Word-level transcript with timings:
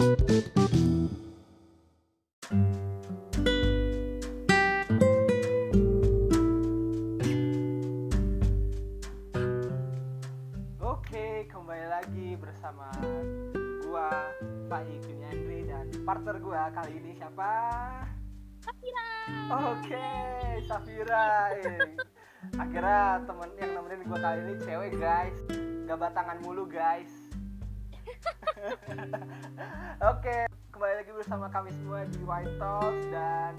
Oke, 0.00 0.16
kembali 11.52 11.84
lagi 11.92 12.32
bersama 12.40 12.88
gua 13.84 14.08
Pak 14.72 14.88
Ikin 14.88 15.20
Andri 15.20 15.68
dan 15.68 15.92
partner 16.08 16.40
gua 16.40 16.72
kali 16.72 16.96
ini 16.96 17.20
siapa? 17.20 17.52
Safira. 18.64 19.12
Oke, 19.52 20.08
Safira. 20.64 21.52
eh. 21.60 21.76
Akhirnya 22.56 23.20
temen 23.28 23.52
yang 23.60 23.76
nemenin 23.76 24.08
gua 24.08 24.16
kali 24.16 24.48
ini 24.48 24.54
cewek 24.64 24.96
guys, 24.96 25.36
gak 25.84 26.00
batangan 26.00 26.40
mulu 26.40 26.64
guys. 26.64 27.29
Oke, 30.12 30.36
kembali 30.70 30.94
lagi 31.04 31.12
bersama 31.16 31.46
kami 31.48 31.72
semua 31.72 32.04
di 32.08 32.20
White 32.24 32.56
Talks 32.60 33.04
dan 33.08 33.52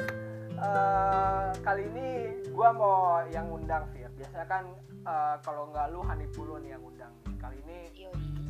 eh, 0.55 1.47
kali 1.65 1.83
ini 1.89 2.07
gua 2.53 2.69
mau 2.73 3.25
yang 3.29 3.49
undang 3.49 3.89
Fir. 3.93 4.09
Biasanya 4.17 4.47
kan 4.49 4.63
eh, 5.05 5.35
kalau 5.41 5.69
nggak 5.73 5.89
lu 5.93 6.01
Hanifulu 6.05 6.61
nih 6.61 6.77
yang 6.77 6.83
undang. 6.85 7.13
Kali 7.41 7.57
ini 7.65 7.71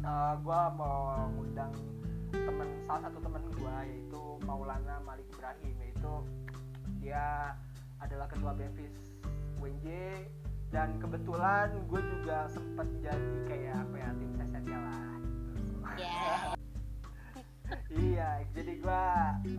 uh, 0.05 0.33
gue 0.41 0.61
mau 0.77 1.29
ngundang 1.37 1.73
temen 2.31 2.69
salah 2.87 3.01
satu 3.09 3.19
temen 3.21 3.43
gue 3.53 3.75
yaitu 3.91 4.23
Maulana 4.47 4.97
Malik 5.03 5.27
Ibrahim 5.35 5.75
yaitu 5.83 6.13
dia 7.03 7.53
adalah 8.01 8.25
ketua 8.31 8.55
Bevis 8.55 8.95
UNJ 9.61 9.87
dan 10.71 10.95
kebetulan 10.97 11.69
gue 11.85 12.01
juga 12.17 12.47
sempet 12.47 12.87
jadi 13.03 13.35
kayak 13.45 13.75
apa 13.77 13.95
ya 13.99 14.09
tim 14.15 14.31
sesetnya 14.39 14.79
lah 14.79 15.20
Ya. 15.99 16.55
iya 17.91 18.29
jadi 18.51 18.71
gue 18.83 19.03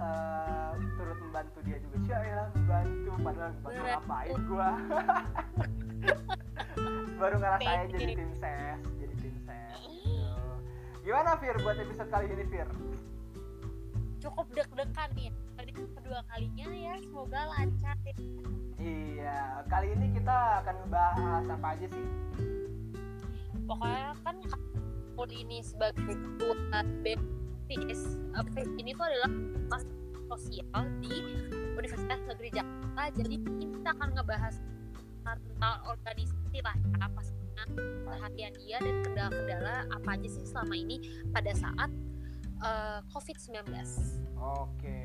uh, 0.01 0.73
turut 1.01 1.19
membantu 1.25 1.59
dia 1.65 1.77
juga 1.81 1.97
sih 2.05 2.13
ya 2.13 2.43
membantu 2.53 3.11
padahal 3.25 3.53
bantu 3.61 3.81
ngapain 3.83 4.39
gue 4.49 4.69
baru 7.21 7.37
ngerasain 7.39 7.87
jadi 7.93 8.07
tim 8.17 8.33
ses 8.37 8.81
jadi 9.01 9.15
tim 9.21 9.37
ses 9.45 9.81
gitu. 9.81 10.53
gimana 11.05 11.37
Fir 11.41 11.57
buat 11.61 11.77
episode 11.81 12.11
kali 12.11 12.27
ini 12.33 12.45
Fir 12.49 12.69
Cukup 14.23 14.47
deg-degan 14.55 15.11
nih. 15.19 15.35
Tadi 15.59 15.75
kedua 15.75 16.23
kalinya 16.31 16.71
ya, 16.71 16.95
semoga 17.03 17.43
lancar. 17.51 17.99
ya. 18.07 18.15
iya 18.79 19.67
kali 19.67 19.99
ini 19.99 20.15
kita 20.15 20.63
akan 20.63 20.77
bahas 20.87 21.45
apa 21.51 21.67
aja 21.75 21.87
sih 21.91 22.07
Pokoknya 23.67 24.15
kan 24.23 24.37
kampus 25.13 25.37
ini 25.37 25.61
sebagai 25.61 26.17
ketua 26.17 26.57
BPS 27.05 28.17
apa 28.33 28.65
ini 28.81 28.97
tuh 28.97 29.05
adalah 29.05 29.31
kelas 29.69 29.85
sosial 30.33 30.83
di 31.05 31.21
Universitas 31.77 32.17
Negeri 32.25 32.49
Jakarta. 32.49 33.03
Jadi 33.21 33.37
kita 33.45 33.89
akan 33.93 34.09
ngebahas 34.17 34.57
tentang 35.21 35.77
organisasi 35.85 36.59
lah 36.65 36.77
ya, 36.81 37.07
pastinya 37.13 37.65
perhatian 38.09 38.53
dia 38.57 38.81
dan 38.81 38.97
kendala-kendala 39.05 39.85
apa 39.93 40.09
aja 40.17 40.29
sih 40.33 40.45
selama 40.49 40.75
ini 40.81 40.97
pada 41.29 41.53
saat 41.53 41.93
eh, 42.65 43.01
COVID-19. 43.13 43.69
oke 44.41 45.01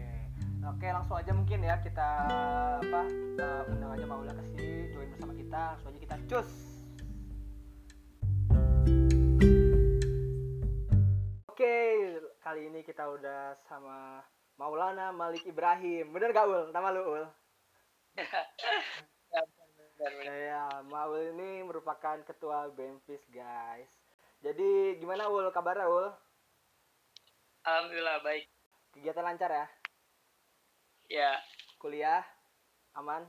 oke 0.66 0.88
langsung 0.88 1.20
aja 1.20 1.32
mungkin 1.36 1.62
ya 1.62 1.78
kita 1.86 2.10
apa 2.82 3.02
uh, 3.38 3.70
undang 3.70 3.94
aja 3.94 4.06
Maula 4.10 4.34
ke 4.34 4.44
sini 4.50 4.90
join 4.90 5.08
bersama 5.14 5.34
kita 5.38 5.62
langsung 5.78 5.94
aja 5.94 6.00
kita 6.02 6.16
cus 6.26 6.77
oke 11.58 11.82
kali 12.38 12.70
ini 12.70 12.86
kita 12.86 13.02
udah 13.10 13.58
sama 13.66 14.22
Maulana 14.62 15.10
Malik 15.10 15.42
Ibrahim 15.42 16.14
bener 16.14 16.30
gak 16.30 16.46
Ul 16.46 16.70
nama 16.70 16.94
lu 16.94 17.02
Ul 17.18 17.26
Ya, 20.46 20.86
Maul 20.86 21.34
ini 21.34 21.66
merupakan 21.66 22.22
ketua 22.22 22.70
BEMFIS, 22.70 23.26
guys. 23.34 23.90
Jadi 24.46 25.02
gimana 25.02 25.26
Ul 25.26 25.50
kabarnya 25.50 25.90
Ul? 25.90 26.14
Alhamdulillah 27.66 28.22
baik. 28.22 28.46
Kegiatan 28.94 29.26
lancar 29.26 29.50
ya? 29.50 29.66
Ya, 31.10 31.32
Kuliah 31.82 32.22
aman? 32.94 33.26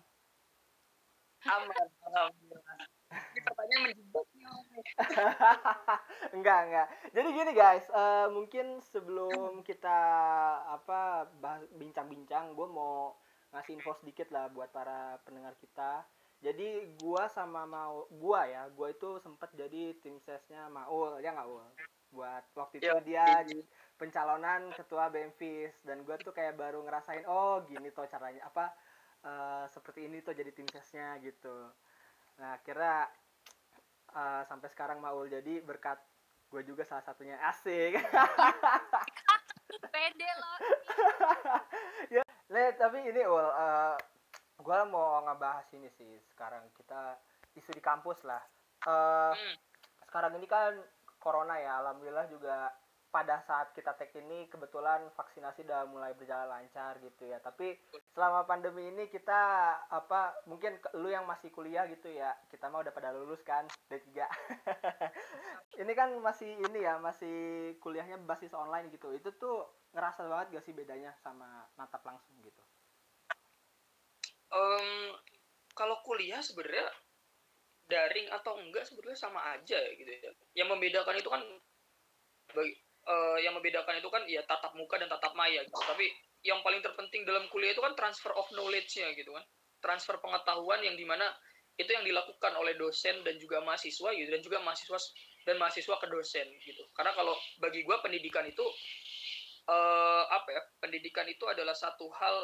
aman. 1.49 1.87
Alhamdulillah. 2.05 2.98
Pertanyaan 3.39 3.83
menjebak 3.89 4.27
nih, 4.37 4.45
Om. 4.53 4.67
enggak, 6.37 6.61
enggak. 6.69 6.87
Jadi 7.17 7.29
gini 7.33 7.53
guys, 7.57 7.87
eh, 7.89 8.27
mungkin 8.29 8.67
sebelum 8.85 9.65
kita 9.65 9.99
apa 10.69 11.29
bincang-bincang, 11.81 12.53
gue 12.53 12.69
mau 12.69 13.17
ngasih 13.55 13.81
info 13.81 13.97
sedikit 13.97 14.29
lah 14.35 14.53
buat 14.53 14.69
para 14.69 15.17
pendengar 15.25 15.57
kita. 15.57 16.05
Jadi 16.39 16.95
gua 17.03 17.27
sama 17.27 17.67
mau 17.67 18.07
gua 18.15 18.47
ya, 18.47 18.71
gua 18.71 18.95
itu 18.95 19.19
sempat 19.19 19.51
jadi 19.59 19.97
tim 19.99 20.23
sesnya 20.23 20.71
Maul, 20.71 21.19
ya 21.19 21.35
nggak 21.35 21.49
Ul? 21.51 21.67
Buat 22.15 22.45
waktu 22.55 22.79
itu 22.79 22.87
Ya, 22.87 23.03
dia 23.03 23.27
iya. 23.43 23.63
pencalonan 23.99 24.71
ketua 24.71 25.11
BMFIS 25.11 25.83
dan 25.83 26.07
gue 26.07 26.15
tuh 26.23 26.31
kayak 26.31 26.55
baru 26.55 26.81
ngerasain 26.87 27.27
oh 27.27 27.61
gini 27.67 27.91
tuh 27.91 28.07
caranya 28.07 28.47
apa 28.47 28.71
eh, 29.27 29.65
seperti 29.75 30.07
ini 30.07 30.23
tuh 30.23 30.33
jadi 30.33 30.55
tim 30.55 30.65
sesnya 30.71 31.19
gitu 31.21 31.69
nah 32.39 32.55
kira 32.63 33.11
sampai 34.47 34.69
sekarang 34.73 34.99
Maul. 34.99 35.29
Jadi 35.29 35.61
berkat 35.63 35.99
gue 36.49 36.63
juga 36.65 36.83
salah 36.87 37.05
satunya. 37.05 37.37
Asik. 37.45 37.99
Pede 39.93 40.31
loh. 40.33 40.59
Le, 42.55 42.73
tapi 42.81 43.05
ini 43.05 43.23
Ul 43.29 43.47
gue 44.59 44.81
mau 44.91 45.23
ngebahas 45.23 45.69
ini 45.77 45.87
sih 45.95 46.19
sekarang. 46.33 46.65
Kita 46.75 47.15
isu 47.55 47.71
di 47.77 47.83
kampus 47.85 48.25
lah. 48.25 48.43
Eh, 48.89 49.33
Hmm. 49.35 49.55
sekarang 50.09 50.33
ini 50.41 50.47
kan 50.49 50.73
corona 51.21 51.61
ya. 51.61 51.79
Alhamdulillah 51.85 52.27
juga 52.33 52.73
pada 53.09 53.41
saat 53.45 53.73
kita 53.73 53.93
tag 53.97 54.13
ini 54.17 54.49
kebetulan 54.49 55.05
vaksinasi 55.17 55.65
udah 55.69 55.85
mulai 55.89 56.13
berjalan 56.17 56.49
lancar 56.49 56.97
gitu 57.05 57.29
ya. 57.29 57.39
Tapi 57.45 57.77
selama 58.19 58.51
pandemi 58.51 58.91
ini 58.91 59.07
kita 59.07 59.43
apa 59.95 60.43
mungkin 60.51 60.75
lu 60.99 61.07
yang 61.07 61.23
masih 61.23 61.55
kuliah 61.55 61.87
gitu 61.87 62.11
ya 62.11 62.35
kita 62.51 62.67
mah 62.67 62.83
udah 62.83 62.91
pada 62.91 63.15
lulus 63.15 63.39
kan 63.47 63.63
D3 63.87 64.27
ini 65.87 65.93
kan 65.95 66.11
masih 66.19 66.59
ini 66.59 66.83
ya 66.83 66.99
masih 66.99 67.79
kuliahnya 67.79 68.19
basis 68.27 68.51
online 68.59 68.91
gitu 68.91 69.15
itu 69.15 69.31
tuh 69.39 69.71
ngerasa 69.95 70.27
banget 70.27 70.59
gak 70.59 70.67
sih 70.67 70.75
bedanya 70.75 71.15
sama 71.23 71.63
natap 71.79 72.03
langsung 72.03 72.35
gitu 72.43 72.59
Em, 74.49 75.13
kalau 75.77 76.01
kuliah 76.03 76.41
sebenarnya 76.41 76.89
daring 77.89 78.29
atau 78.33 78.57
enggak 78.57 78.85
sebenarnya 78.89 79.19
sama 79.21 79.41
aja 79.57 79.77
ya 79.77 79.93
gitu 79.97 80.09
ya. 80.09 80.33
Yang 80.57 80.69
membedakan 80.73 81.17
itu 81.21 81.29
kan 81.29 81.43
bagi, 82.57 82.73
eh, 83.09 83.39
yang 83.45 83.53
membedakan 83.57 84.01
itu 84.01 84.09
kan 84.09 84.25
ya 84.25 84.41
tatap 84.49 84.73
muka 84.73 84.97
dan 84.97 85.09
tatap 85.13 85.37
maya 85.37 85.61
gitu. 85.65 85.77
Tapi 85.77 86.09
yang 86.49 86.65
paling 86.65 86.81
terpenting 86.81 87.29
dalam 87.29 87.45
kuliah 87.53 87.77
itu 87.77 87.85
kan 87.85 87.93
transfer 87.93 88.33
of 88.33 88.49
knowledge-nya 88.57 89.13
gitu 89.13 89.37
kan. 89.37 89.45
Transfer 89.79 90.17
pengetahuan 90.19 90.81
yang 90.81 90.97
di 90.97 91.05
mana 91.05 91.29
itu 91.79 91.87
yang 91.93 92.03
dilakukan 92.03 92.53
oleh 92.59 92.75
dosen 92.75 93.23
dan 93.23 93.39
juga 93.39 93.63
mahasiswa 93.63 94.11
gitu 94.17 94.29
dan 94.33 94.43
juga 94.43 94.59
mahasiswa 94.65 94.99
dan 95.47 95.57
mahasiswa 95.61 95.95
ke 96.01 96.07
dosen 96.11 96.47
gitu. 96.65 96.83
Karena 96.97 97.15
kalau 97.15 97.37
bagi 97.63 97.85
gua 97.87 98.01
pendidikan 98.03 98.49
itu 98.49 98.65
eh 99.69 100.25
apa 100.27 100.49
ya? 100.51 100.63
Pendidikan 100.81 101.29
itu 101.29 101.45
adalah 101.47 101.77
satu 101.77 102.09
hal 102.17 102.37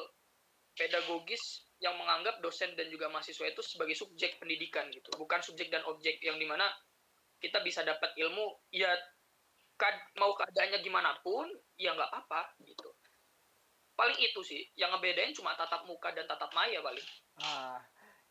pedagogis 0.75 1.64
yang 1.78 1.94
menganggap 1.98 2.38
dosen 2.43 2.75
dan 2.75 2.91
juga 2.91 3.10
mahasiswa 3.10 3.47
itu 3.47 3.62
sebagai 3.62 3.94
subjek 3.94 4.38
pendidikan 4.43 4.91
gitu 4.91 5.06
bukan 5.14 5.38
subjek 5.43 5.70
dan 5.70 5.87
objek 5.87 6.19
yang 6.22 6.34
di 6.38 6.47
mana 6.47 6.66
kita 7.38 7.62
bisa 7.62 7.87
dapat 7.87 8.14
ilmu 8.19 8.47
ya 8.75 8.91
mau 10.16 10.32
keadaannya 10.38 10.78
gimana 10.87 11.19
pun 11.20 11.50
ya 11.75 11.93
nggak 11.94 12.09
apa 12.09 12.56
gitu 12.62 12.94
paling 13.94 14.19
itu 14.19 14.41
sih 14.43 14.62
yang 14.75 14.91
ngebedain 14.94 15.35
cuma 15.35 15.55
tatap 15.55 15.87
muka 15.87 16.11
dan 16.12 16.26
tatap 16.26 16.50
maya 16.52 16.82
paling. 16.82 17.06
Ah 17.43 17.79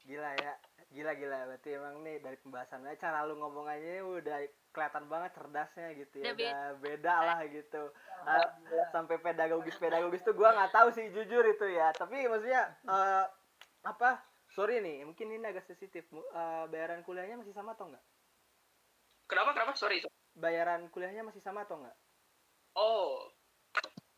gila 0.03 0.31
ya. 0.39 0.53
Gila 0.93 1.11
gila. 1.17 1.37
Berarti 1.49 1.69
emang 1.73 2.05
nih 2.05 2.21
dari 2.21 2.37
pembahasannya 2.43 2.99
cara 3.01 3.25
lu 3.25 3.39
ngomong 3.39 3.65
aja 3.65 4.03
udah 4.03 4.37
kelihatan 4.75 5.05
banget 5.09 5.31
cerdasnya 5.33 5.87
gitu 5.97 6.15
ya. 6.21 6.35
Udah 6.35 6.77
beda. 6.77 7.13
lah 7.23 7.39
gitu. 7.49 7.83
Ah, 8.27 8.47
sampai 8.91 9.17
pedagogis 9.17 9.79
pedagogis 9.79 10.21
tuh 10.21 10.35
gua 10.37 10.53
nggak 10.53 10.71
tahu 10.75 10.87
sih 10.93 11.09
jujur 11.09 11.43
itu 11.47 11.65
ya. 11.71 11.89
Tapi 11.95 12.27
maksudnya 12.29 12.77
eh, 12.85 13.25
apa? 13.87 14.21
Sorry 14.53 14.85
nih 14.85 15.01
mungkin 15.01 15.33
ini 15.33 15.45
agak 15.49 15.65
sensitif. 15.65 16.05
Eh, 16.13 16.65
bayaran 16.69 17.01
kuliahnya 17.01 17.41
masih 17.41 17.55
sama 17.55 17.73
atau 17.73 17.89
enggak 17.89 18.05
kenapa 19.33 19.49
kenapa? 19.57 19.71
Sorry 19.73 19.97
sorry. 20.03 20.13
bayaran 20.37 20.85
kuliahnya 20.93 21.25
masih 21.25 21.41
sama 21.41 21.65
atau 21.65 21.81
enggak 21.81 21.97
oh 22.77 23.32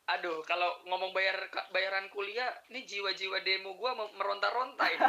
aduh 0.06 0.46
kalau 0.46 0.70
ngomong 0.86 1.10
bayar 1.18 1.50
bayaran 1.74 2.06
kuliah 2.14 2.54
nih 2.70 2.86
jiwa-jiwa 2.86 3.42
demo 3.42 3.74
mau 3.74 4.06
meronta-ronta 4.14 4.86
ini. 4.94 5.08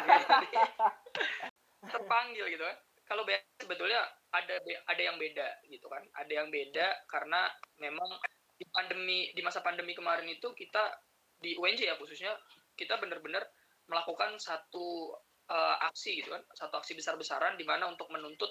Terpanggil 1.84 2.48
gitu 2.48 2.64
kan. 2.64 2.76
Kalau 3.06 3.22
bayar 3.28 3.44
sebetulnya 3.60 4.00
ada 4.32 4.56
ada 4.88 5.02
yang 5.02 5.20
beda 5.20 5.48
gitu 5.68 5.86
kan. 5.92 6.02
Ada 6.16 6.32
yang 6.42 6.48
beda 6.48 7.06
karena 7.12 7.44
memang 7.76 8.08
di 8.56 8.64
pandemi 8.72 9.28
di 9.36 9.42
masa 9.44 9.60
pandemi 9.60 9.92
kemarin 9.92 10.26
itu 10.32 10.48
kita 10.56 10.96
di 11.36 11.52
UNJ 11.60 11.92
ya 11.92 12.00
khususnya 12.00 12.32
kita 12.72 12.96
benar-benar 12.96 13.44
melakukan 13.92 14.40
satu 14.40 15.12
uh, 15.52 15.76
aksi 15.92 16.24
gitu 16.24 16.32
kan. 16.32 16.42
Satu 16.56 16.80
aksi 16.80 16.96
besar-besaran 16.96 17.60
di 17.60 17.68
mana 17.68 17.84
untuk 17.84 18.08
menuntut 18.08 18.48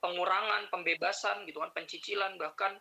pengurangan 0.00 0.68
pembebasan 0.68 1.44
gitu 1.44 1.60
kan 1.60 1.72
pencicilan 1.72 2.36
bahkan 2.36 2.76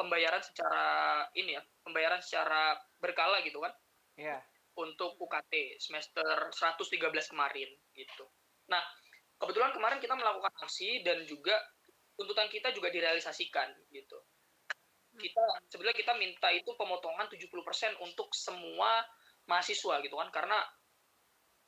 pembayaran 0.00 0.40
secara 0.40 1.20
ini 1.36 1.52
ya 1.52 1.62
pembayaran 1.84 2.24
secara 2.24 2.72
berkala 2.96 3.44
gitu 3.44 3.60
kan 3.60 3.72
Iya. 4.16 4.40
untuk 4.80 5.20
UKT 5.20 5.76
semester 5.76 6.48
113 6.56 7.28
kemarin 7.28 7.68
gitu. 7.92 8.24
Nah, 8.72 8.80
kebetulan 9.36 9.76
kemarin 9.76 10.00
kita 10.00 10.16
melakukan 10.16 10.52
aksi 10.64 11.04
dan 11.04 11.28
juga 11.28 11.56
tuntutan 12.16 12.48
kita 12.48 12.72
juga 12.72 12.88
direalisasikan 12.88 13.76
gitu. 13.92 14.16
Kita 15.20 15.44
sebenarnya 15.68 15.96
kita 16.00 16.12
minta 16.16 16.48
itu 16.52 16.72
pemotongan 16.76 17.28
70% 17.28 18.00
untuk 18.00 18.32
semua 18.32 19.04
mahasiswa 19.48 20.00
gitu 20.00 20.16
kan 20.16 20.28
karena 20.32 20.56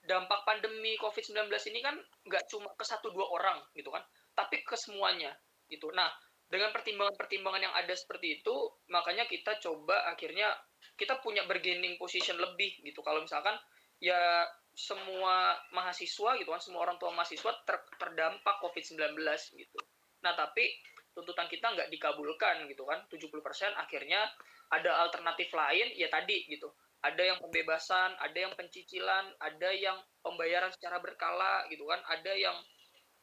dampak 0.03 0.43
pandemi 0.45 0.99
COVID-19 0.99 1.47
ini 1.73 1.81
kan 1.81 1.97
nggak 2.27 2.45
cuma 2.51 2.71
ke 2.75 2.85
satu 2.85 3.11
dua 3.13 3.27
orang 3.33 3.59
gitu 3.77 3.89
kan, 3.93 4.03
tapi 4.35 4.63
ke 4.63 4.75
semuanya 4.75 5.33
gitu. 5.71 5.91
Nah, 5.95 6.11
dengan 6.53 6.69
pertimbangan-pertimbangan 6.69 7.65
yang 7.65 7.73
ada 7.73 7.97
seperti 7.97 8.45
itu, 8.45 8.53
makanya 8.93 9.25
kita 9.25 9.57
coba 9.57 10.13
akhirnya 10.13 10.53
kita 11.01 11.17
punya 11.25 11.49
bargaining 11.49 11.97
position 11.97 12.37
lebih 12.37 12.77
gitu. 12.85 13.01
Kalau 13.01 13.25
misalkan 13.25 13.57
ya 13.97 14.45
semua 14.77 15.57
mahasiswa 15.73 16.37
gitu 16.37 16.53
kan, 16.53 16.61
semua 16.61 16.85
orang 16.85 17.01
tua 17.01 17.09
mahasiswa 17.17 17.57
ter, 17.65 17.81
terdampak 17.97 18.61
COVID-19 18.61 19.17
gitu. 19.57 19.81
Nah, 20.21 20.37
tapi 20.37 20.69
tuntutan 21.17 21.49
kita 21.49 21.73
nggak 21.73 21.89
dikabulkan 21.89 22.69
gitu 22.69 22.85
kan, 22.85 23.01
70% 23.09 23.33
akhirnya 23.73 24.21
ada 24.69 25.09
alternatif 25.09 25.49
lain 25.57 25.89
ya 25.97 26.13
tadi 26.13 26.53
gitu. 26.53 26.69
Ada 27.01 27.33
yang 27.33 27.39
pembebasan, 27.41 28.13
ada 28.21 28.37
yang 28.37 28.53
pencicilan, 28.53 29.33
ada 29.41 29.73
yang 29.73 29.97
pembayaran 30.21 30.69
secara 30.69 31.01
berkala 31.01 31.65
gitu 31.73 31.89
kan, 31.89 32.05
ada 32.13 32.33
yang 32.37 32.55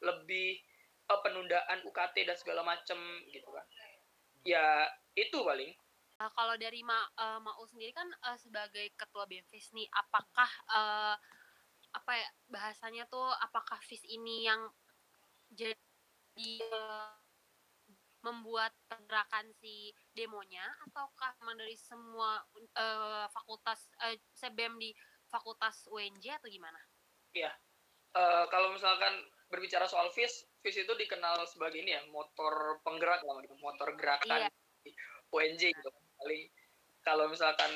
lebih 0.01 0.65
uh, 1.09 1.19
penundaan 1.25 1.81
UKT 1.83 2.15
dan 2.29 2.37
segala 2.37 2.61
macem 2.61 2.97
gitu 3.33 3.49
kan. 3.49 3.65
Ya 4.45 4.87
itu 5.17 5.41
paling. 5.41 5.73
Uh, 6.19 6.31
kalau 6.35 6.55
dari 6.59 6.83
Ma, 6.83 6.99
uh, 7.17 7.39
Mau 7.41 7.63
sendiri 7.67 7.95
kan 7.95 8.07
uh, 8.27 8.37
sebagai 8.37 8.91
ketua 8.95 9.25
BMFIS 9.25 9.71
nih 9.71 9.87
apakah 9.91 10.51
uh, 10.71 11.15
apa 11.89 12.11
ya 12.13 12.29
bahasanya 12.53 13.09
tuh 13.09 13.33
apakah 13.41 13.81
FIS 13.81 14.05
ini 14.05 14.45
yang 14.45 14.61
jadi 15.49 15.73
uh, 16.69 17.17
membuat 18.21 18.75
pergerakan 18.85 19.49
si 19.57 19.95
demonya? 20.13 20.63
Ataukah 20.89 21.33
memang 21.41 21.57
dari 21.57 21.75
semua 21.79 22.43
uh, 22.77 23.25
fakultas 23.31 23.87
uh, 24.03 24.15
sebem 24.35 24.75
di 24.77 24.91
fakultas 25.31 25.87
UNJ 25.87 26.41
atau 26.41 26.49
gimana? 26.51 26.77
Iya, 27.33 27.53
uh, 28.17 28.45
kalau 28.49 28.73
misalkan 28.73 29.13
berbicara 29.49 29.85
soal 29.89 30.09
FIS, 30.13 30.48
FIS 30.59 30.83
itu 30.83 30.93
dikenal 30.93 31.47
sebagai 31.47 31.79
ini 31.79 31.95
ya 31.95 32.01
motor 32.11 32.83
penggerak 32.83 33.23
lah 33.23 33.39
gitu, 33.43 33.55
motor 33.63 33.95
gerakan 33.95 34.51
iya. 34.83 34.93
UNJ 35.31 35.71
gitu. 35.71 35.89
Kali 36.19 36.51
kalau 37.03 37.31
misalkan 37.31 37.71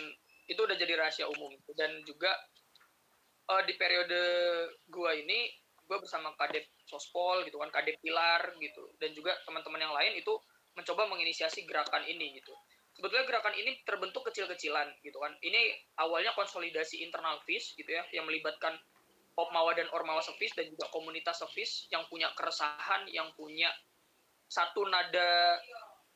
itu 0.48 0.60
udah 0.60 0.76
jadi 0.76 1.00
rahasia 1.00 1.26
umum. 1.32 1.56
Dan 1.72 2.04
juga 2.04 2.32
uh, 3.48 3.64
di 3.64 3.74
periode 3.80 4.22
gua 4.92 5.16
ini 5.16 5.48
gua 5.88 6.00
bersama 6.00 6.36
kadep 6.36 6.68
sospol 6.84 7.44
gitu 7.48 7.60
kan 7.60 7.72
kadep 7.72 7.96
pilar 8.04 8.52
gitu. 8.60 8.84
Dan 9.00 9.16
juga 9.16 9.32
teman-teman 9.48 9.80
yang 9.80 9.96
lain 9.96 10.20
itu 10.20 10.34
mencoba 10.76 11.08
menginisiasi 11.08 11.64
gerakan 11.64 12.04
ini 12.04 12.36
gitu. 12.42 12.52
Sebetulnya 12.94 13.26
gerakan 13.26 13.58
ini 13.58 13.82
terbentuk 13.88 14.22
kecil-kecilan 14.30 15.02
gitu 15.02 15.18
kan. 15.18 15.34
Ini 15.42 15.74
awalnya 16.04 16.36
konsolidasi 16.38 17.02
internal 17.02 17.42
FIS 17.48 17.74
gitu 17.74 17.90
ya 17.90 18.04
yang 18.14 18.30
melibatkan 18.30 18.78
Popmawa 19.34 19.74
dan 19.74 19.90
Ormawa 19.90 20.22
Sevis 20.22 20.54
dan 20.54 20.70
juga 20.70 20.90
komunitas 20.94 21.42
Sevis 21.42 21.90
yang 21.90 22.06
punya 22.06 22.30
keresahan, 22.38 23.10
yang 23.10 23.34
punya 23.34 23.74
satu 24.46 24.86
nada 24.86 25.58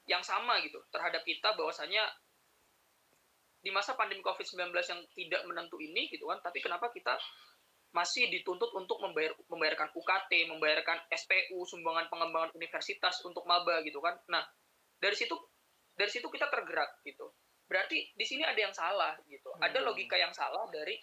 yang 0.07 0.21
sama 0.21 0.61
gitu 0.61 0.77
terhadap 0.93 1.25
kita 1.25 1.57
bahwasanya 1.57 2.05
di 3.57 3.73
masa 3.73 3.97
pandemi 3.97 4.21
COVID-19 4.21 4.69
yang 4.71 5.01
tidak 5.17 5.41
menentu 5.49 5.81
ini 5.81 6.07
gitu 6.13 6.29
kan, 6.29 6.39
tapi 6.45 6.61
kenapa 6.61 6.93
kita 6.93 7.17
masih 7.91 8.29
dituntut 8.29 8.69
untuk 8.77 9.01
membayar 9.01 9.33
membayarkan 9.49 9.89
UKT, 9.97 10.31
membayarkan 10.53 11.01
SPU, 11.09 11.65
sumbangan 11.65 12.07
pengembangan 12.13 12.53
universitas 12.53 13.19
untuk 13.25 13.43
maba 13.49 13.81
gitu 13.81 13.97
kan. 14.03 14.13
Nah, 14.29 14.45
dari 15.01 15.17
situ 15.17 15.33
dari 15.97 16.11
situ 16.11 16.29
kita 16.29 16.45
tergerak 16.51 17.01
gitu. 17.01 17.33
Berarti 17.65 18.13
di 18.13 18.25
sini 18.27 18.45
ada 18.45 18.59
yang 18.59 18.71
salah 18.71 19.17
gitu. 19.25 19.49
Ada 19.57 19.81
Hmm. 19.81 19.87
logika 19.91 20.15
yang 20.15 20.31
salah 20.31 20.69
dari 20.69 20.95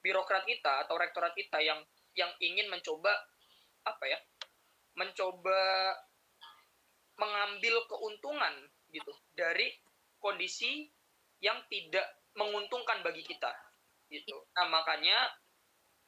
birokrat 0.00 0.44
kita 0.48 0.84
atau 0.86 0.96
rektorat 0.96 1.32
kita 1.36 1.60
yang 1.60 1.80
yang 2.16 2.30
ingin 2.42 2.66
mencoba 2.68 3.12
apa 3.86 4.04
ya 4.08 4.18
mencoba 4.98 5.94
mengambil 7.16 7.84
keuntungan 7.86 8.54
gitu 8.90 9.12
dari 9.36 9.70
kondisi 10.18 10.88
yang 11.40 11.60
tidak 11.72 12.04
menguntungkan 12.36 13.00
bagi 13.00 13.24
kita 13.24 13.52
gitu. 14.12 14.36
Nah 14.56 14.66
makanya 14.68 15.16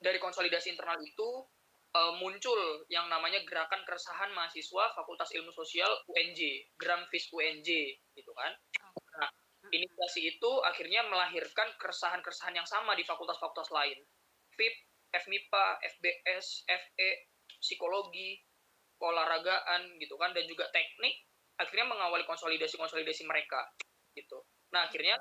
dari 0.02 0.18
konsolidasi 0.18 0.74
internal 0.74 0.98
itu 1.00 1.46
uh, 1.94 2.12
muncul 2.18 2.58
yang 2.90 3.06
namanya 3.06 3.40
gerakan 3.46 3.84
keresahan 3.86 4.34
mahasiswa 4.34 4.92
Fakultas 4.96 5.30
Ilmu 5.32 5.54
Sosial 5.54 5.88
UNJ 6.10 6.72
Gramfis 6.76 7.30
UNJ 7.30 7.68
gitu 8.18 8.32
kan. 8.34 8.52
Nah 8.52 8.91
inisiasi 9.72 10.36
itu 10.36 10.50
akhirnya 10.68 11.02
melahirkan 11.08 11.72
keresahan-keresahan 11.80 12.54
yang 12.54 12.68
sama 12.68 12.92
di 12.92 13.02
fakultas-fakultas 13.08 13.72
lain. 13.72 13.96
FIP, 14.52 14.74
FMIPA, 15.08 15.64
FBS, 15.96 16.68
FE, 16.68 17.10
psikologi, 17.56 18.36
olahragaan 19.02 19.98
gitu 19.98 20.14
kan 20.14 20.30
dan 20.30 20.46
juga 20.46 20.70
teknik 20.70 21.26
akhirnya 21.58 21.90
mengawali 21.90 22.22
konsolidasi-konsolidasi 22.24 23.26
mereka 23.26 23.60
gitu. 24.14 24.38
Nah, 24.72 24.86
akhirnya 24.86 25.18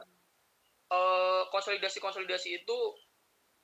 eh, 0.92 1.44
konsolidasi-konsolidasi 1.50 2.62
itu 2.62 2.78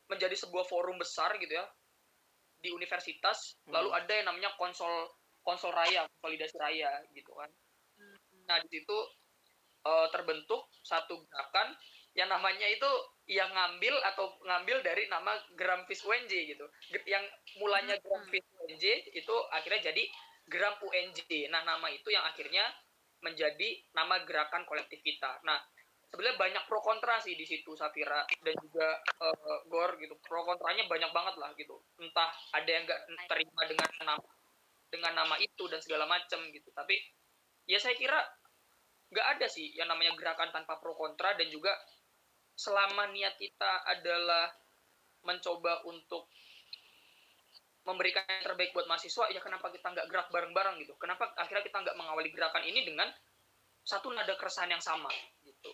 menjadi 0.07 0.33
sebuah 0.33 0.65
forum 0.65 0.97
besar 0.97 1.35
gitu 1.37 1.51
ya 1.51 1.67
di 2.57 2.73
universitas, 2.73 3.59
lalu 3.69 3.93
ada 3.93 4.09
yang 4.09 4.33
namanya 4.33 4.49
konsol 4.57 5.13
konsol 5.45 5.69
raya, 5.71 6.09
konsolidasi 6.17 6.55
raya 6.57 6.89
gitu 7.13 7.31
kan. 7.37 7.49
Nah, 8.49 8.57
di 8.63 8.67
situ 8.71 8.97
uh, 9.87 10.07
terbentuk 10.11 10.67
satu 10.83 11.23
gerakan 11.23 11.71
yang 12.17 12.33
namanya 12.33 12.65
itu 12.65 12.89
yang 13.29 13.53
ngambil 13.53 13.93
atau 14.09 14.41
ngambil 14.41 14.81
dari 14.81 15.05
nama 15.05 15.37
Gramfis 15.53 16.01
UNJ 16.01 16.33
gitu. 16.49 16.65
Yang 17.05 17.29
mulanya 17.61 17.93
Gramfis 18.01 18.41
UNJ 18.57 19.13
itu 19.13 19.35
akhirnya 19.53 19.93
jadi 19.93 20.03
Gram 20.49 20.81
UNJ. 20.81 21.45
Nah, 21.53 21.61
nama 21.61 21.87
itu 21.93 22.09
yang 22.09 22.25
akhirnya 22.25 22.65
menjadi 23.21 23.85
nama 23.93 24.25
gerakan 24.25 24.65
kolektif 24.65 24.97
kita. 25.05 25.37
Nah, 25.45 25.61
sebenarnya 26.09 26.41
banyak 26.41 26.63
pro 26.65 26.81
kontra 26.81 27.21
sih 27.21 27.37
di 27.37 27.45
situ 27.45 27.77
Safira 27.77 28.25
dan 28.41 28.55
juga 28.65 28.97
uh, 29.21 29.61
Gor 29.69 30.01
gitu. 30.01 30.17
Pro 30.25 30.41
kontranya 30.41 30.89
banyak 30.89 31.13
banget 31.13 31.35
lah 31.37 31.53
gitu. 31.53 31.85
Entah 32.01 32.33
ada 32.57 32.69
yang 32.69 32.89
nggak 32.89 33.01
terima 33.29 33.61
dengan 33.69 33.89
nama 34.01 34.25
dengan 34.87 35.13
nama 35.13 35.35
itu 35.37 35.69
dan 35.69 35.83
segala 35.85 36.09
macam 36.09 36.49
gitu. 36.49 36.73
Tapi 36.73 36.97
ya 37.69 37.77
saya 37.77 37.93
kira 37.93 38.17
nggak 39.07 39.27
ada 39.37 39.47
sih 39.47 39.71
yang 39.75 39.87
namanya 39.87 40.11
gerakan 40.19 40.51
tanpa 40.51 40.79
pro 40.83 40.91
kontra 40.95 41.35
dan 41.39 41.47
juga 41.47 41.71
selama 42.57 43.07
niat 43.13 43.37
kita 43.39 43.85
adalah 43.87 44.51
mencoba 45.23 45.85
untuk 45.87 46.27
memberikan 47.87 48.27
yang 48.27 48.43
terbaik 48.43 48.75
buat 48.75 48.83
mahasiswa 48.91 49.31
ya 49.31 49.39
kenapa 49.39 49.71
kita 49.71 49.87
nggak 49.87 50.07
gerak 50.11 50.27
bareng-bareng 50.27 50.75
gitu? 50.83 50.91
Kenapa 50.99 51.31
akhirnya 51.39 51.63
kita 51.63 51.77
nggak 51.87 51.95
mengawali 51.95 52.27
gerakan 52.35 52.67
ini 52.67 52.83
dengan 52.83 53.07
satu 53.87 54.11
nada 54.11 54.35
keresahan 54.35 54.75
yang 54.75 54.83
sama 54.83 55.07
gitu? 55.47 55.71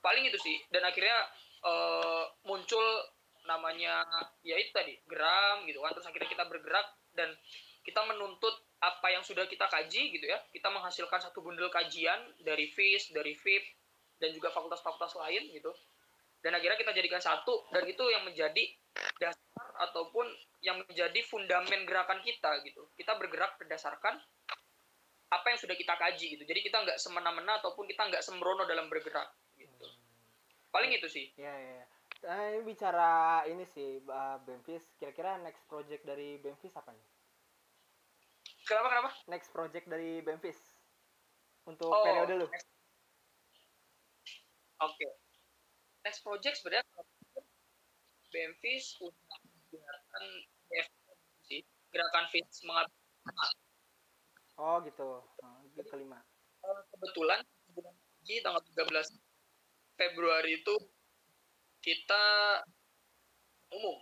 Paling 0.00 0.24
itu 0.24 0.40
sih 0.40 0.56
dan 0.72 0.88
akhirnya 0.88 1.20
uh, 1.68 2.24
muncul 2.48 2.80
namanya 3.44 4.08
ya 4.40 4.56
itu 4.56 4.72
tadi 4.72 4.96
geram 5.04 5.68
gitu 5.68 5.84
kan 5.84 5.92
terus 5.92 6.08
akhirnya 6.08 6.32
kita 6.32 6.44
bergerak 6.48 6.96
dan 7.12 7.28
kita 7.84 8.00
menuntut 8.08 8.56
apa 8.84 9.08
yang 9.08 9.24
sudah 9.24 9.48
kita 9.48 9.64
kaji 9.64 10.12
gitu 10.12 10.26
ya. 10.28 10.38
Kita 10.52 10.68
menghasilkan 10.68 11.20
satu 11.24 11.40
bundel 11.40 11.72
kajian 11.72 12.20
dari 12.44 12.68
FIS 12.68 13.16
dari 13.16 13.32
FIP 13.32 13.64
dan 14.20 14.30
juga 14.36 14.52
fakultas-fakultas 14.52 15.16
lain 15.16 15.48
gitu. 15.56 15.72
Dan 16.44 16.52
akhirnya 16.60 16.76
kita 16.76 16.92
jadikan 16.92 17.24
satu 17.24 17.64
dan 17.72 17.88
itu 17.88 18.04
yang 18.12 18.28
menjadi 18.28 18.64
dasar 19.16 19.64
ataupun 19.88 20.28
yang 20.60 20.76
menjadi 20.84 21.20
fundamen 21.24 21.88
gerakan 21.88 22.20
kita 22.20 22.60
gitu. 22.68 22.84
Kita 22.92 23.16
bergerak 23.16 23.56
berdasarkan 23.56 24.20
apa 25.32 25.46
yang 25.48 25.58
sudah 25.58 25.72
kita 25.72 25.96
kaji 25.96 26.36
gitu. 26.36 26.44
Jadi 26.44 26.60
kita 26.60 26.84
nggak 26.84 27.00
semena-mena 27.00 27.64
ataupun 27.64 27.88
kita 27.88 28.04
nggak 28.12 28.20
sembrono 28.20 28.68
dalam 28.68 28.92
bergerak 28.92 29.32
gitu. 29.56 29.88
Paling 30.68 30.92
itu 30.92 31.08
sih. 31.08 31.32
Ya 31.40 31.50
ya 31.56 31.72
ya. 31.80 31.86
Nah, 32.24 32.40
ini 32.56 32.60
bicara 32.64 33.44
ini 33.48 33.64
sih 33.68 34.00
uh, 34.08 34.40
Bemfis 34.44 34.84
kira-kira 34.96 35.36
next 35.44 35.60
project 35.68 36.08
dari 36.08 36.40
Bemfis 36.40 36.72
apa 36.72 36.88
nih 36.88 37.13
kenapa 38.64 38.88
kenapa 38.90 39.10
next 39.28 39.48
project 39.52 39.86
dari 39.86 40.20
Bemfis 40.24 40.58
untuk 41.64 41.88
Oh, 41.92 42.04
periode 42.04 42.44
lu 42.44 42.48
Oke. 44.82 45.06
Next 46.04 46.20
project 46.20 46.60
sebenarnya 46.60 46.84
BMFIS 48.28 48.98
udah 49.00 49.38
gerakan 49.70 50.24
sih, 51.46 51.62
gerakan 51.94 52.24
FIS 52.28 52.66
mengabdi 52.66 52.92
Oh 54.54 54.78
gitu. 54.86 55.24
Oh, 55.24 55.58
yang 55.74 55.88
kelima. 55.90 56.20
Kebetulan 56.94 57.42
lagi 57.74 58.36
tanggal 58.44 58.62
13 58.62 59.18
Februari 59.98 60.62
itu 60.62 60.74
kita 61.84 62.24
umum 63.74 64.00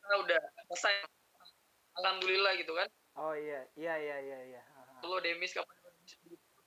kita 0.00 0.14
udah 0.24 0.40
selesai 0.72 0.94
alhamdulillah 2.00 2.56
gitu 2.56 2.72
kan 2.72 2.88
Oh 3.14 3.34
iya, 3.34 3.62
iya 3.78 3.94
iya 3.98 4.16
iya 4.20 4.38
iya. 4.50 4.62
Lo 5.06 5.22
demis 5.22 5.54
kapan 5.54 5.76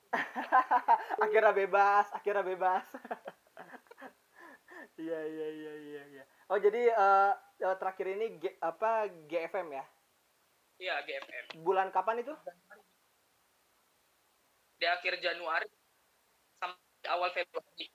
akhirnya 1.24 1.52
bebas, 1.52 2.08
akhirnya 2.16 2.44
bebas. 2.44 2.86
Iya 4.98 5.20
iya 5.30 5.48
iya 5.54 5.74
iya 5.78 6.04
iya. 6.10 6.24
Oh 6.50 6.58
jadi 6.58 6.90
eh, 6.90 7.34
terakhir 7.78 8.18
ini 8.18 8.42
G- 8.42 8.58
apa 8.62 9.06
GFM 9.30 9.68
ya? 9.74 9.86
iya 10.78 10.96
GFM 11.06 11.62
Bulan 11.66 11.90
kapan 11.94 12.22
itu? 12.22 12.34
di 14.78 14.86
akhir 14.86 15.18
Januari 15.18 15.66
sampai 16.62 17.10
awal 17.10 17.30
Februari 17.34 17.86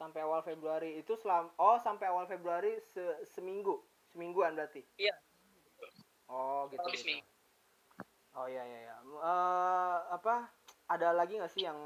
Sampai 0.00 0.20
awal 0.24 0.40
Februari 0.40 0.90
itu 0.96 1.12
selam 1.20 1.52
oh 1.60 1.76
sampai 1.76 2.08
awal 2.08 2.24
Februari 2.24 2.80
se- 2.80 3.20
seminggu, 3.28 3.84
semingguan 4.08 4.56
berarti. 4.56 4.80
Iya. 4.96 5.12
Oh 6.32 6.64
gitu. 6.72 6.80
Lebih 6.80 6.96
gitu. 6.96 7.04
seminggu. 7.04 7.29
Oh 8.30 8.46
iya 8.46 8.62
iya 8.62 8.78
iya. 8.86 8.94
Eh, 9.02 9.98
apa 10.14 10.48
ada 10.86 11.10
lagi 11.10 11.34
nggak 11.34 11.50
sih 11.50 11.66
yang 11.66 11.78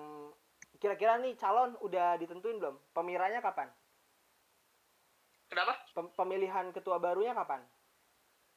kira-kira 0.76 1.16
nih 1.16 1.32
calon 1.34 1.76
udah 1.80 2.16
ditentuin 2.16 2.60
belum? 2.60 2.76
Pemiranya 2.92 3.40
kapan? 3.40 3.72
kenapa 5.44 5.78
Pem- 5.94 6.10
pemilihan 6.12 6.74
ketua 6.74 6.98
barunya 6.98 7.30
kapan? 7.30 7.62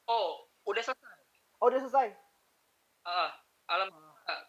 oh 0.07 0.49
udah 0.65 0.81
selesai 0.81 1.19
Oh 1.57 1.69
udah 1.69 1.79
selesai. 1.79 2.07
ah 3.05 3.31
alhamdulillah 3.67 4.39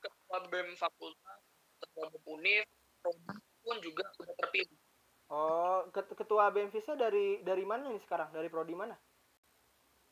ketua 0.00 0.38
BEM 0.50 0.74
fakultas 0.74 1.40
ketua 1.78 2.10
BEM 2.10 2.66
prodi 3.00 3.36
pun 3.62 3.76
juga 3.80 4.04
sudah 4.12 4.34
terpilih 4.36 4.76
Oh, 5.24 5.88
ket- 5.88 6.12
ketua 6.12 6.52
BMFISnya 6.52 7.00
dari 7.00 7.40
dari 7.40 7.64
mana 7.64 7.88
nih 7.88 7.96
sekarang? 7.98 8.28
Dari 8.28 8.44
prodi 8.46 8.76
mana? 8.76 8.92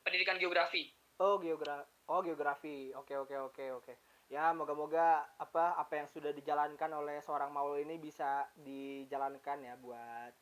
pendidikan 0.03 0.41
geografi 0.41 0.97
Oh, 1.21 1.37
geogra 1.37 1.85
Oh, 2.11 2.21
geografi. 2.25 2.91
Oke, 2.99 3.15
oke, 3.15 3.37
oke, 3.53 3.65
oke. 3.79 3.95
Ya, 4.33 4.51
moga-moga 4.57 5.29
apa 5.37 5.77
apa 5.77 5.93
yang 6.03 6.09
sudah 6.09 6.33
dijalankan 6.33 6.89
oleh 6.97 7.21
seorang 7.21 7.53
Maul 7.53 7.85
ini 7.85 8.01
bisa 8.01 8.49
dijalankan 8.57 9.61
ya 9.61 9.77
buat 9.77 10.33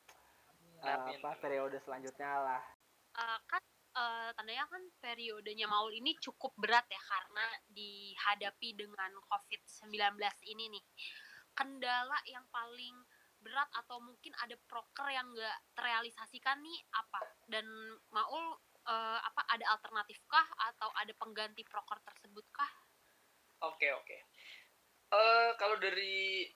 Amin. 0.86 1.18
apa 1.18 1.34
periode 1.42 1.82
selanjutnya 1.82 2.38
lah. 2.38 2.62
Eh, 3.18 3.38
kan 3.50 3.62
eh, 3.98 4.30
tandanya 4.38 4.64
kan 4.70 4.82
periodenya 5.02 5.66
Maul 5.66 5.90
ini 5.98 6.14
cukup 6.22 6.54
berat 6.54 6.86
ya 6.86 7.02
karena 7.02 7.44
dihadapi 7.66 8.78
dengan 8.78 9.10
COVID-19 9.26 9.90
ini 10.48 10.64
nih. 10.70 10.84
Kendala 11.50 12.16
yang 12.30 12.46
paling 12.54 12.94
berat 13.42 13.68
atau 13.74 13.98
mungkin 13.98 14.30
ada 14.38 14.54
proker 14.68 15.10
yang 15.10 15.26
nggak 15.34 15.58
terrealisasikan 15.74 16.62
nih 16.62 16.78
apa? 16.94 17.20
Dan 17.50 17.66
Maul 18.14 18.54
eh, 18.86 19.18
apa 19.20 19.40
ada 19.50 19.64
alternatif 19.76 20.20
kah 20.30 20.46
atau 20.72 20.88
ada 20.96 21.12
pengganti 21.16 21.62
proker 21.66 22.00
tersebut 22.04 22.46
kah? 22.52 22.70
Oke 23.66 23.92
oke. 23.92 24.16
Eh 25.10 25.50
kalau 25.60 25.76
dari 25.76 26.48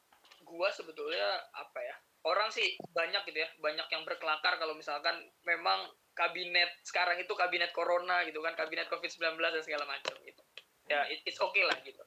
gua 0.44 0.72
sebetulnya 0.72 1.42
apa 1.52 1.80
ya? 1.80 1.96
Orang 2.24 2.48
sih 2.48 2.80
banyak 2.96 3.28
gitu 3.28 3.44
ya, 3.44 3.48
banyak 3.60 3.84
yang 3.92 4.02
berkelakar 4.08 4.56
kalau 4.56 4.72
misalkan 4.72 5.12
memang 5.44 5.92
kabinet 6.16 6.72
sekarang 6.80 7.20
itu 7.20 7.36
kabinet 7.36 7.68
corona 7.76 8.24
gitu 8.24 8.40
kan, 8.40 8.56
kabinet 8.56 8.88
COVID-19 8.88 9.36
dan 9.36 9.60
segala 9.60 9.84
macam 9.84 10.16
gitu. 10.24 10.40
Ya 10.88 11.04
it- 11.12 11.20
it's 11.28 11.36
okay 11.36 11.66
lah 11.68 11.76
gitu. 11.84 12.00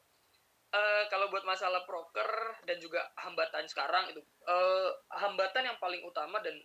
Eh 0.74 1.04
kalau 1.14 1.30
buat 1.30 1.46
masalah 1.46 1.86
proker 1.86 2.58
dan 2.66 2.82
juga 2.82 3.06
hambatan 3.22 3.70
sekarang 3.70 4.10
itu 4.10 4.22
eh 4.50 4.90
hambatan 5.14 5.70
yang 5.70 5.78
paling 5.78 6.02
utama 6.02 6.42
dan 6.42 6.58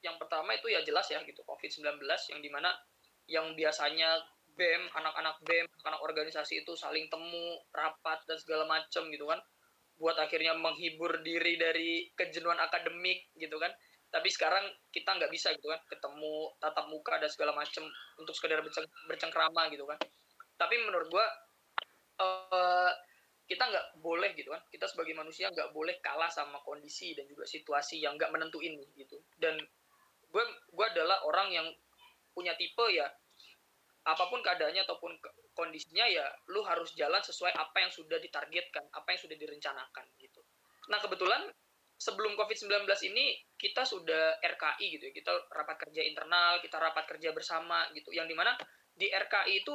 yang 0.00 0.16
pertama 0.16 0.56
itu 0.56 0.68
ya 0.68 0.80
jelas 0.84 1.08
ya 1.12 1.20
gitu 1.24 1.44
COVID-19 1.44 2.00
yang 2.04 2.40
di 2.40 2.50
mana 2.52 2.72
yang 3.30 3.54
biasanya 3.54 4.18
BEM, 4.58 4.90
anak-anak 4.92 5.40
BEM, 5.46 5.66
anak 5.86 6.00
organisasi 6.02 6.66
itu 6.66 6.74
saling 6.74 7.06
temu, 7.08 7.62
rapat 7.72 8.20
dan 8.26 8.36
segala 8.36 8.66
macam 8.66 9.06
gitu 9.08 9.24
kan. 9.30 9.40
Buat 9.96 10.18
akhirnya 10.18 10.52
menghibur 10.58 11.22
diri 11.22 11.54
dari 11.56 12.10
kejenuhan 12.18 12.58
akademik 12.58 13.30
gitu 13.38 13.56
kan. 13.56 13.70
Tapi 14.10 14.26
sekarang 14.26 14.66
kita 14.90 15.16
nggak 15.16 15.30
bisa 15.30 15.54
gitu 15.54 15.70
kan, 15.70 15.80
ketemu 15.86 16.50
tatap 16.58 16.90
muka 16.90 17.22
dan 17.22 17.30
segala 17.30 17.54
macam 17.54 17.86
untuk 18.18 18.34
sekedar 18.34 18.58
berceng- 18.60 18.90
bercengkrama 19.06 19.70
gitu 19.70 19.86
kan. 19.86 19.96
Tapi 20.58 20.74
menurut 20.82 21.06
gua 21.08 21.24
eh 22.20 22.92
kita 23.46 23.66
nggak 23.66 23.86
boleh 24.02 24.34
gitu 24.34 24.50
kan. 24.50 24.62
Kita 24.66 24.90
sebagai 24.90 25.14
manusia 25.14 25.48
nggak 25.50 25.70
boleh 25.70 25.98
kalah 26.02 26.30
sama 26.30 26.58
kondisi 26.66 27.14
dan 27.14 27.26
juga 27.30 27.46
situasi 27.46 28.02
yang 28.02 28.18
nggak 28.18 28.30
menentu 28.34 28.58
ini 28.62 28.82
gitu. 28.98 29.18
Dan 29.38 29.58
gue 30.30 30.44
gue 30.70 30.86
adalah 30.86 31.26
orang 31.26 31.50
yang 31.50 31.66
punya 32.30 32.54
tipe 32.54 32.86
ya 32.94 33.10
apa 34.00 34.24
pun 34.32 34.40
keadaannya 34.40 34.88
ataupun 34.88 35.12
kondisinya 35.52 36.08
ya 36.08 36.24
lu 36.48 36.64
harus 36.64 36.96
jalan 36.96 37.20
sesuai 37.20 37.52
apa 37.52 37.84
yang 37.84 37.92
sudah 37.92 38.16
ditargetkan, 38.16 38.88
apa 38.96 39.08
yang 39.12 39.20
sudah 39.20 39.36
direncanakan 39.36 40.06
gitu. 40.16 40.40
Nah, 40.88 40.98
kebetulan 40.98 41.52
sebelum 42.00 42.32
Covid-19 42.32 42.88
ini 43.12 43.36
kita 43.60 43.84
sudah 43.84 44.40
RKI 44.40 44.86
gitu 44.96 45.04
ya. 45.10 45.12
Kita 45.12 45.32
rapat 45.52 45.76
kerja 45.86 46.00
internal, 46.00 46.64
kita 46.64 46.80
rapat 46.80 47.04
kerja 47.04 47.36
bersama 47.36 47.84
gitu. 47.92 48.08
Yang 48.16 48.32
di 48.32 48.36
mana 48.36 48.56
di 48.96 49.12
RKI 49.12 49.62
itu 49.62 49.74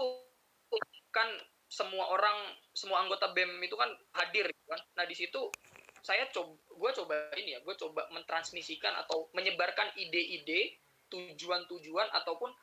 kan 1.14 1.30
semua 1.70 2.10
orang, 2.10 2.58
semua 2.74 3.06
anggota 3.06 3.30
BEM 3.30 3.62
itu 3.62 3.78
kan 3.78 3.94
hadir 4.18 4.50
gitu 4.50 4.68
kan. 4.68 4.82
Nah, 4.98 5.06
di 5.06 5.14
situ 5.14 5.54
saya 6.02 6.30
coba 6.34 6.54
gue 6.58 6.92
coba 7.02 7.16
ini 7.38 7.58
ya, 7.58 7.60
gue 7.62 7.76
coba 7.78 8.10
mentransmisikan 8.14 8.94
atau 9.06 9.30
menyebarkan 9.34 9.94
ide-ide, 9.98 10.82
tujuan-tujuan 11.10 12.10
ataupun 12.14 12.54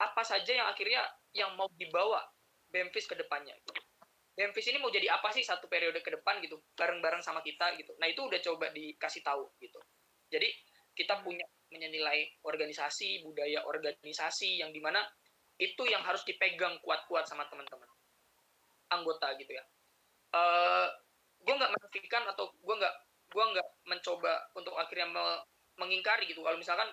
apa 0.00 0.22
saja 0.24 0.52
yang 0.56 0.68
akhirnya 0.68 1.04
yang 1.36 1.52
mau 1.54 1.68
dibawa 1.76 2.24
BEMFIS 2.72 3.06
ke 3.06 3.14
depannya. 3.20 3.52
Gitu. 3.60 3.76
BEMFIS 4.34 4.72
ini 4.72 4.78
mau 4.80 4.88
jadi 4.88 5.12
apa 5.12 5.28
sih 5.36 5.44
satu 5.44 5.68
periode 5.68 6.00
ke 6.00 6.10
depan 6.16 6.40
gitu, 6.40 6.56
bareng-bareng 6.72 7.20
sama 7.20 7.44
kita 7.44 7.76
gitu. 7.76 7.92
Nah 8.00 8.08
itu 8.08 8.24
udah 8.24 8.40
coba 8.40 8.72
dikasih 8.72 9.20
tahu 9.20 9.44
gitu. 9.60 9.76
Jadi 10.32 10.48
kita 10.96 11.20
punya 11.20 11.44
menilai 11.70 12.40
organisasi, 12.42 13.22
budaya 13.22 13.62
organisasi 13.68 14.64
yang 14.64 14.72
di 14.72 14.80
mana 14.82 15.04
itu 15.60 15.84
yang 15.84 16.00
harus 16.00 16.24
dipegang 16.24 16.80
kuat-kuat 16.80 17.28
sama 17.28 17.44
teman-teman 17.52 17.86
anggota 18.90 19.36
gitu 19.36 19.52
ya. 19.54 19.64
Eh 20.34 20.88
gue 21.40 21.54
nggak 21.56 21.72
menafikan 21.72 22.24
atau 22.28 22.52
gue 22.52 22.74
nggak 22.74 22.94
gue 23.30 23.44
nggak 23.54 23.68
mencoba 23.86 24.32
untuk 24.56 24.74
akhirnya 24.76 25.08
me- 25.08 25.42
mengingkari 25.78 26.28
gitu 26.28 26.44
kalau 26.44 26.58
misalkan 26.60 26.90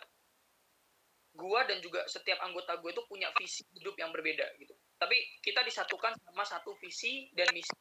gue 1.37 1.59
dan 1.69 1.77
juga 1.79 2.01
setiap 2.09 2.41
anggota 2.41 2.81
gue 2.81 2.89
itu 2.89 3.03
punya 3.05 3.29
visi 3.37 3.61
hidup 3.77 3.93
yang 4.01 4.09
berbeda 4.09 4.43
gitu. 4.57 4.73
Tapi 4.97 5.13
kita 5.45 5.61
disatukan 5.61 6.17
sama 6.17 6.43
satu 6.43 6.73
visi 6.81 7.29
dan 7.37 7.45
misi 7.53 7.71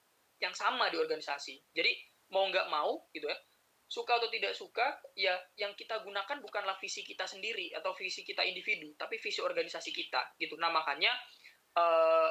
yang 0.44 0.52
sama 0.52 0.92
di 0.92 1.00
organisasi. 1.00 1.72
Jadi 1.72 1.96
mau 2.30 2.44
nggak 2.52 2.68
mau 2.68 3.08
gitu 3.16 3.24
ya 3.24 3.38
suka 3.86 4.18
atau 4.18 4.26
tidak 4.26 4.50
suka 4.50 4.98
ya 5.14 5.38
yang 5.54 5.70
kita 5.78 6.02
gunakan 6.02 6.42
bukanlah 6.42 6.74
visi 6.82 7.06
kita 7.06 7.22
sendiri 7.22 7.70
atau 7.70 7.94
visi 7.94 8.26
kita 8.26 8.42
individu 8.42 8.90
tapi 8.98 9.16
visi 9.22 9.38
organisasi 9.38 9.94
kita 9.94 10.36
gitu. 10.42 10.58
Nah 10.58 10.68
makanya 10.74 11.14
eh 11.78 12.30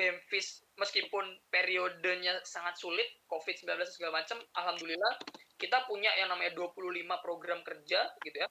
BEMFIS 0.00 0.64
meskipun 0.80 1.26
periodenya 1.52 2.40
sangat 2.46 2.78
sulit 2.80 3.04
COVID-19 3.28 3.68
dan 3.68 3.90
segala 3.90 4.12
macam 4.22 4.38
alhamdulillah 4.56 5.12
kita 5.60 5.84
punya 5.84 6.08
yang 6.16 6.32
namanya 6.32 6.56
25 6.56 7.04
program 7.20 7.60
kerja 7.60 8.08
gitu 8.24 8.36
ya 8.40 8.48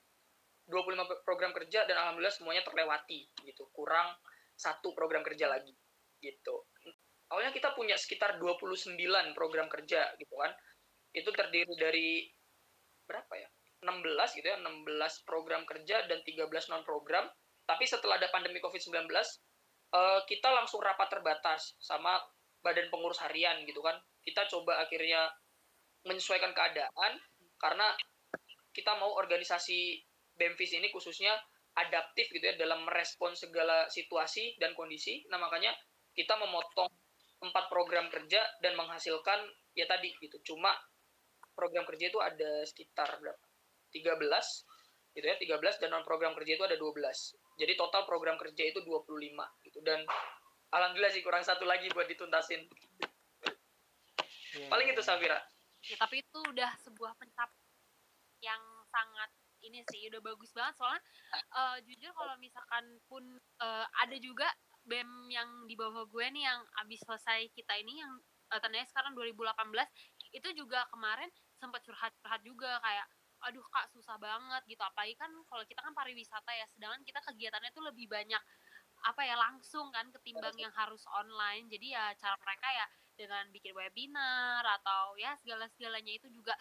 25 0.70 1.26
program 1.26 1.52
kerja 1.52 1.84
dan 1.90 1.98
alhamdulillah 1.98 2.34
semuanya 2.34 2.64
terlewati 2.64 3.26
gitu. 3.44 3.68
Kurang 3.74 4.14
satu 4.54 4.94
program 4.94 5.26
kerja 5.26 5.50
lagi 5.50 5.74
gitu. 6.22 6.70
Awalnya 7.30 7.54
kita 7.54 7.74
punya 7.78 7.98
sekitar 7.98 8.42
29 8.42 8.96
program 9.34 9.68
kerja 9.70 10.14
gitu 10.18 10.36
kan. 10.38 10.54
Itu 11.14 11.30
terdiri 11.34 11.74
dari 11.78 12.30
berapa 13.10 13.34
ya? 13.34 13.50
16 13.80 14.38
gitu 14.38 14.48
ya 14.48 14.60
16 14.60 15.24
program 15.24 15.64
kerja 15.64 16.04
dan 16.04 16.20
13 16.20 16.52
non 16.68 16.84
program 16.84 17.32
tapi 17.64 17.88
setelah 17.88 18.20
ada 18.20 18.28
pandemi 18.28 18.60
COVID-19 18.60 19.08
eh, 19.08 20.22
kita 20.28 20.50
langsung 20.52 20.84
rapat 20.84 21.08
terbatas 21.08 21.80
sama 21.80 22.20
badan 22.60 22.92
pengurus 22.92 23.24
harian 23.24 23.64
gitu 23.64 23.80
kan. 23.80 23.96
Kita 24.20 24.46
coba 24.52 24.84
akhirnya 24.84 25.32
menyesuaikan 26.04 26.52
keadaan 26.52 27.20
karena 27.60 27.88
kita 28.76 28.96
mau 29.00 29.16
organisasi 29.20 30.00
BEMFIS 30.39 30.79
ini 30.79 30.88
khususnya 30.89 31.36
adaptif 31.75 32.31
gitu 32.31 32.41
ya 32.41 32.55
dalam 32.55 32.88
merespon 32.88 33.36
segala 33.36 33.91
situasi 33.91 34.55
dan 34.58 34.72
kondisi. 34.74 35.27
Nah 35.27 35.38
makanya 35.38 35.75
kita 36.15 36.39
memotong 36.39 36.88
empat 37.39 37.65
program 37.67 38.08
kerja 38.08 38.39
dan 38.63 38.79
menghasilkan 38.79 39.43
ya 39.75 39.84
tadi 39.86 40.15
gitu. 40.24 40.39
Cuma 40.43 40.72
program 41.53 41.84
kerja 41.84 42.08
itu 42.08 42.19
ada 42.24 42.63
sekitar 42.63 43.19
berapa? 43.19 43.43
13 43.91 44.22
gitu 45.17 45.25
ya 45.25 45.36
13 45.36 45.81
dan 45.81 45.89
non 45.89 46.05
program 46.05 46.38
kerja 46.38 46.53
itu 46.53 46.63
ada 46.63 46.77
12 46.77 47.01
jadi 47.58 47.74
total 47.74 48.05
program 48.05 48.38
kerja 48.38 48.63
itu 48.69 48.79
25 48.86 49.10
gitu 49.65 49.79
dan 49.81 50.05
alhamdulillah 50.69 51.10
sih 51.10 51.25
kurang 51.25 51.41
satu 51.41 51.65
lagi 51.65 51.89
buat 51.91 52.05
dituntasin 52.05 52.62
Iya, 54.50 54.65
paling 54.65 54.89
itu. 54.89 55.01
Safira 55.05 55.39
ya 55.86 55.96
tapi 55.96 56.22
itu 56.22 56.39
udah 56.41 56.72
sebuah 56.84 57.13
pencapaian 57.15 57.69
yang 58.43 58.62
sangat 58.89 59.29
ini 59.70 59.86
sih 59.94 60.10
udah 60.10 60.22
bagus 60.26 60.50
banget. 60.52 60.74
Soalnya 60.82 61.02
eh, 61.34 61.78
jujur 61.86 62.12
kalau 62.18 62.36
misalkan 62.42 62.86
pun 63.06 63.24
eh, 63.38 63.86
ada 64.02 64.18
juga 64.18 64.50
bem 64.90 65.30
yang 65.30 65.70
di 65.70 65.78
bawah 65.78 66.10
gue 66.10 66.26
nih 66.34 66.50
yang 66.50 66.60
abis 66.82 67.06
selesai 67.06 67.54
kita 67.54 67.78
ini 67.78 68.02
yang 68.02 68.10
uh, 68.50 68.58
tandanya 68.58 68.90
sekarang 68.90 69.14
2018 69.14 69.54
itu 70.34 70.50
juga 70.58 70.82
kemarin 70.90 71.30
sempat 71.62 71.86
curhat-curhat 71.86 72.42
juga 72.42 72.82
kayak 72.82 73.06
aduh 73.40 73.64
kak 73.72 73.88
susah 73.94 74.20
banget 74.20 74.62
gitu. 74.68 74.82
Apalagi 74.84 75.16
kan 75.16 75.32
kalau 75.48 75.64
kita 75.64 75.80
kan 75.80 75.94
pariwisata 75.96 76.52
ya 76.52 76.66
sedangkan 76.76 77.02
kita 77.08 77.20
kegiatannya 77.24 77.72
tuh 77.72 77.86
lebih 77.88 78.10
banyak 78.10 78.42
apa 79.00 79.22
ya 79.24 79.40
langsung 79.40 79.88
kan 79.96 80.12
ketimbang 80.12 80.58
yang 80.60 80.74
harus 80.76 81.06
online. 81.16 81.72
Jadi 81.72 81.96
ya 81.96 82.12
cara 82.20 82.36
mereka 82.42 82.68
ya 82.68 82.86
dengan 83.16 83.46
bikin 83.52 83.76
webinar 83.76 84.64
atau 84.80 85.16
ya 85.20 85.36
segala 85.40 85.68
segalanya 85.72 86.12
itu 86.16 86.28
juga 86.32 86.56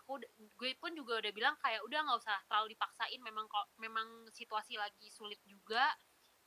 aku 0.00 0.22
gue 0.56 0.72
pun 0.80 0.92
juga 0.96 1.20
udah 1.20 1.32
bilang 1.36 1.54
kayak 1.60 1.84
udah 1.84 2.00
nggak 2.00 2.18
usah 2.24 2.36
terlalu 2.48 2.72
dipaksain 2.72 3.20
memang 3.20 3.44
kok 3.48 3.66
memang 3.76 4.08
situasi 4.32 4.80
lagi 4.80 5.12
sulit 5.12 5.38
juga 5.44 5.84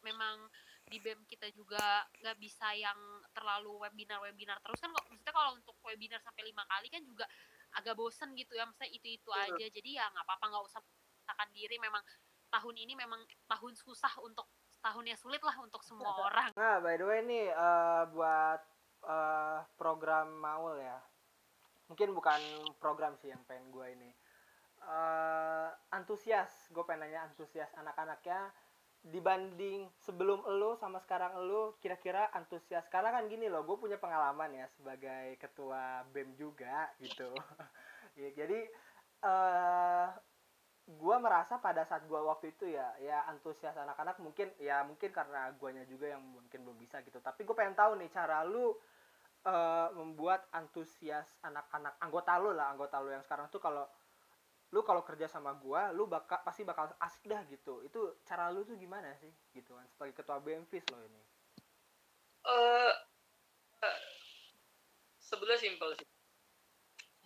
memang 0.02 0.50
di 0.86 1.02
BEM 1.02 1.26
kita 1.26 1.50
juga 1.50 2.06
nggak 2.22 2.38
bisa 2.38 2.70
yang 2.78 2.98
terlalu 3.34 3.82
webinar 3.82 4.22
webinar 4.22 4.62
terus 4.62 4.78
kan 4.78 4.94
kok 4.94 5.06
maksudnya 5.10 5.34
kalau 5.34 5.58
untuk 5.58 5.74
webinar 5.82 6.22
sampai 6.22 6.46
lima 6.46 6.62
kali 6.70 6.94
kan 6.94 7.02
juga 7.02 7.26
agak 7.74 7.98
bosen 7.98 8.38
gitu 8.38 8.54
ya 8.54 8.70
maksudnya 8.70 8.94
itu 8.94 9.18
itu 9.18 9.30
Betul. 9.34 9.58
aja 9.58 9.66
jadi 9.74 9.90
ya 9.98 10.06
nggak 10.14 10.26
apa-apa 10.30 10.46
nggak 10.46 10.66
usah 10.70 10.82
memaksakan 11.26 11.50
diri 11.58 11.78
memang 11.82 12.04
tahun 12.54 12.76
ini 12.78 12.94
memang 12.94 13.22
tahun 13.50 13.74
susah 13.74 14.14
untuk 14.22 14.46
tahunnya 14.86 15.18
sulit 15.18 15.42
lah 15.42 15.58
untuk 15.58 15.82
semua 15.82 16.14
orang 16.30 16.54
Nah, 16.54 16.78
by 16.80 16.96
the 17.02 17.06
way 17.10 17.26
nih 17.26 17.50
eh, 17.50 18.04
buat 18.14 18.62
eh, 19.10 19.60
program 19.76 20.38
Maul 20.38 20.78
ya. 20.78 21.02
Mungkin 21.90 22.14
bukan 22.18 22.42
program 22.82 23.14
sih 23.22 23.30
yang 23.30 23.42
pengen 23.46 23.70
gue 23.70 23.88
ini. 23.94 24.12
Eh, 24.86 25.70
antusias, 25.94 26.70
gue 26.70 26.84
pengen 26.86 27.10
nanya 27.10 27.26
antusias 27.30 27.74
anak-anaknya. 27.78 28.54
Dibanding 29.06 29.94
sebelum 30.02 30.42
elu 30.50 30.74
sama 30.82 30.98
sekarang 30.98 31.38
elu 31.38 31.78
kira-kira 31.78 32.26
antusias 32.34 32.90
karena 32.90 33.14
kan 33.14 33.30
gini 33.30 33.46
loh 33.46 33.62
gue 33.62 33.78
punya 33.78 34.02
pengalaman 34.02 34.50
ya 34.50 34.66
sebagai 34.74 35.38
ketua 35.38 36.02
bem 36.10 36.34
juga 36.38 36.90
gitu. 37.02 37.30
Ya, 38.16 38.32
jadi 38.32 38.64
eh 39.28 40.08
gue 40.86 41.16
merasa 41.18 41.58
pada 41.58 41.82
saat 41.84 42.06
gue 42.06 42.16
waktu 42.16 42.54
itu 42.54 42.70
ya 42.70 42.94
ya 43.02 43.26
antusias 43.26 43.74
anak-anak 43.74 44.22
mungkin 44.22 44.54
ya 44.62 44.86
mungkin 44.86 45.10
karena 45.10 45.50
guanya 45.58 45.82
juga 45.90 46.14
yang 46.14 46.22
mungkin 46.22 46.62
belum 46.62 46.78
bisa 46.78 47.02
gitu. 47.02 47.18
Tapi 47.20 47.42
gue 47.44 47.56
pengen 47.58 47.74
tahu 47.74 47.98
nih 47.98 48.10
cara 48.14 48.46
lu 48.46 48.78
eh, 49.46 49.88
membuat 49.94 50.50
antusias 50.52 51.38
anak-anak 51.46 51.94
anggota 52.02 52.34
lu 52.42 52.52
lah 52.58 52.74
anggota 52.74 52.98
lu 53.02 53.14
yang 53.14 53.22
sekarang 53.22 53.46
tuh 53.54 53.62
kalau 53.62 53.86
lu 54.74 54.82
kalau 54.82 55.06
kerja 55.06 55.30
sama 55.30 55.54
gua 55.56 55.94
lu 55.94 56.10
bakal 56.10 56.42
pasti 56.42 56.66
bakal 56.66 56.90
asik 57.00 57.24
dah 57.30 57.46
gitu. 57.48 57.86
Itu 57.86 58.20
cara 58.26 58.50
lu 58.50 58.66
tuh 58.66 58.76
gimana 58.76 59.14
sih? 59.22 59.30
Gitu 59.54 59.72
kan 59.72 59.86
sebagai 59.94 60.18
ketua 60.18 60.42
BMFIS 60.42 60.86
lo 60.90 61.00
ini. 61.06 61.22
Eh 62.46 62.94
eh, 63.86 64.00
sebenarnya 65.22 65.62
simpel 65.62 65.90
sih. 65.96 66.08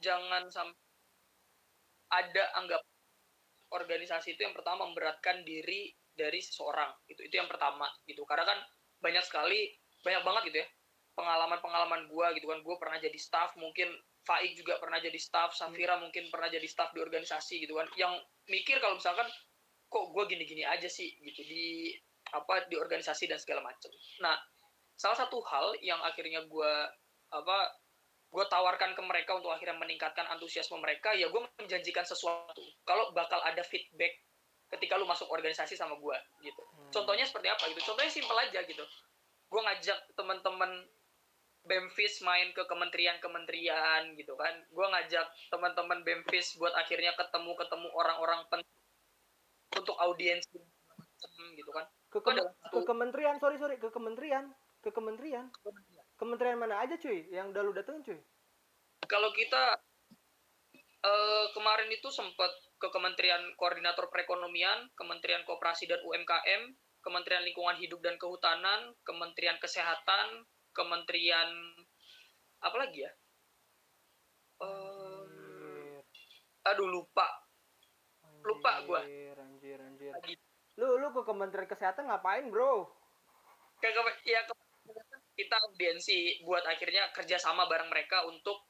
Jangan 0.04 0.48
sampai 0.52 0.80
ada 2.10 2.44
anggap 2.58 2.82
organisasi 3.70 4.34
itu 4.34 4.42
yang 4.42 4.58
pertama 4.58 4.90
memberatkan 4.90 5.46
diri 5.46 5.94
dari 6.10 6.42
seseorang 6.42 6.90
itu 7.08 7.24
itu 7.24 7.36
yang 7.40 7.48
pertama 7.48 7.88
gitu. 8.06 8.28
Karena 8.28 8.44
kan 8.44 8.60
banyak 9.00 9.24
sekali 9.24 9.72
banyak 10.04 10.24
banget 10.28 10.44
gitu 10.52 10.60
ya 10.64 10.68
pengalaman-pengalaman 11.20 12.08
gua 12.08 12.32
gitu 12.32 12.48
kan. 12.48 12.64
Gue 12.64 12.80
pernah 12.80 12.96
jadi 13.04 13.20
staff 13.20 13.60
mungkin 13.60 13.92
Faik 14.24 14.56
juga 14.56 14.78
pernah 14.80 15.00
jadi 15.00 15.16
staff 15.16 15.56
Safira 15.58 16.00
mungkin 16.00 16.32
pernah 16.32 16.48
jadi 16.48 16.64
staff 16.68 16.96
di 16.96 17.04
organisasi 17.04 17.68
gitu 17.68 17.76
kan. 17.76 17.88
Yang 18.00 18.24
mikir 18.48 18.80
kalau 18.80 18.96
misalkan 18.96 19.28
kok 19.90 20.06
gue 20.14 20.24
gini-gini 20.32 20.64
aja 20.64 20.88
sih? 20.88 21.18
Gitu 21.20 21.42
di 21.44 21.66
apa 22.34 22.70
di 22.70 22.78
organisasi 22.78 23.26
dan 23.26 23.42
segala 23.42 23.66
macam 23.66 23.90
nah 24.22 24.38
salah 25.00 25.18
satu 25.18 25.42
hal 25.48 25.74
yang 25.82 25.98
akhirnya 26.04 26.46
gue 26.46 26.72
apa 27.32 27.58
gue 28.30 28.46
tawarkan 28.46 28.94
ke 28.94 29.02
mereka 29.02 29.34
untuk 29.34 29.50
akhirnya 29.50 29.80
meningkatkan 29.82 30.28
antusiasme 30.30 30.78
mereka 30.78 31.18
ya 31.18 31.34
gue 31.34 31.42
menjanjikan 31.58 32.06
sesuatu. 32.06 32.62
Kalau 32.86 33.10
bakal 33.10 33.42
ada 33.42 33.66
feedback 33.66 34.22
ketika 34.70 35.02
lu 35.02 35.10
masuk 35.10 35.26
organisasi 35.34 35.74
sama 35.74 35.98
gue 35.98 36.18
gitu. 36.46 36.62
Hmm. 36.62 36.94
contohnya 36.94 37.26
seperti 37.26 37.50
apa 37.50 37.74
gitu? 37.74 37.82
Contohnya 37.90 38.12
simpel 38.14 38.38
aja 38.38 38.62
gitu. 38.62 38.86
Gue 39.50 39.62
ngajak 39.66 40.14
teman-teman 40.14 40.86
Bemfis 41.68 42.24
main 42.26 42.50
ke 42.56 42.64
kementerian-kementerian 42.66 44.16
gitu 44.16 44.34
kan. 44.40 44.54
Gue 44.72 44.88
ngajak 44.90 45.26
teman-teman 45.52 46.02
Bemfis 46.02 46.56
buat 46.56 46.74
akhirnya 46.74 47.14
ketemu 47.14 47.54
ketemu 47.60 47.88
orang-orang 47.94 48.42
penting 48.48 48.80
untuk 49.78 49.96
audiens 50.00 50.44
gitu 51.56 51.72
kan. 51.76 51.86
Ke, 52.10 52.18
ke, 52.26 52.32
ke 52.74 52.80
kementerian 52.90 53.38
sorry 53.38 53.62
sorry 53.62 53.78
ke 53.78 53.92
kementerian 53.94 54.50
ke 54.80 54.90
kementerian. 54.90 55.52
Kementerian. 56.20 56.58
Mana 56.60 56.84
aja 56.84 56.96
cuy 57.00 57.28
yang 57.32 57.52
udah 57.52 57.62
lu 57.64 57.72
datengin 57.76 58.04
cuy? 58.04 58.20
Kalau 59.08 59.32
kita 59.32 59.80
eh, 61.04 61.46
kemarin 61.56 61.90
itu 61.92 62.12
sempat 62.12 62.52
ke 62.80 62.88
Kementerian 62.92 63.44
Koordinator 63.60 64.08
Perekonomian, 64.08 64.88
Kementerian 64.96 65.44
Koperasi 65.44 65.88
dan 65.88 66.00
UMKM, 66.04 66.76
Kementerian 67.04 67.44
Lingkungan 67.44 67.80
Hidup 67.80 68.00
dan 68.04 68.16
Kehutanan, 68.16 68.96
Kementerian 69.04 69.60
Kesehatan, 69.60 70.48
Kementerian 70.72 71.50
apa 72.60 72.76
lagi 72.78 73.04
ya? 73.04 73.12
Anjir, 74.60 76.04
aduh 76.68 76.88
lupa. 76.88 77.28
Lupa 78.44 78.72
gua. 78.88 79.04
anjir, 79.04 79.36
anjir 79.36 79.78
anjir 79.80 80.12
Lagi. 80.16 80.34
lu 80.80 80.96
lu 80.96 81.12
ke 81.12 81.28
kementerian 81.28 81.68
kesehatan 81.68 82.08
ngapain 82.08 82.48
bro 82.48 82.88
Ke, 83.84 83.92
ke- 83.92 84.24
ya 84.32 84.48
ke- 84.48 84.56
kita 85.36 85.56
audiensi 85.68 86.40
buat 86.48 86.64
akhirnya 86.64 87.12
kerjasama 87.12 87.68
bareng 87.68 87.92
mereka 87.92 88.24
untuk 88.28 88.64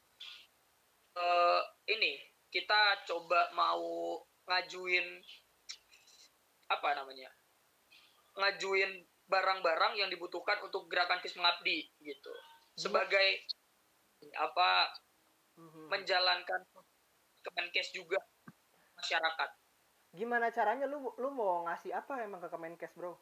eh, 1.14 1.62
ini 1.94 2.18
kita 2.50 3.06
coba 3.06 3.54
mau 3.54 4.18
ngajuin 4.50 5.06
apa 6.70 6.90
namanya 6.98 7.30
ngajuin 8.38 9.06
barang-barang 9.30 9.94
yang 10.02 10.10
dibutuhkan 10.10 10.58
untuk 10.66 10.90
gerakan 10.90 11.22
Kis 11.22 11.38
Mengabdi 11.38 11.86
gitu. 12.02 12.34
Sebagai 12.74 13.46
apa 14.36 14.90
Mhm. 15.60 15.92
menjalankan 15.92 16.62
Kemenkes 17.40 17.96
juga 17.96 18.20
masyarakat. 19.00 19.50
Gimana 20.16 20.52
caranya? 20.52 20.86
Lu 20.90 21.14
lu 21.20 21.30
mau 21.32 21.64
ngasih 21.68 21.92
apa 21.96 22.20
emang 22.24 22.42
ke 22.44 22.50
Kemenkes 22.52 22.96
bro? 22.98 23.16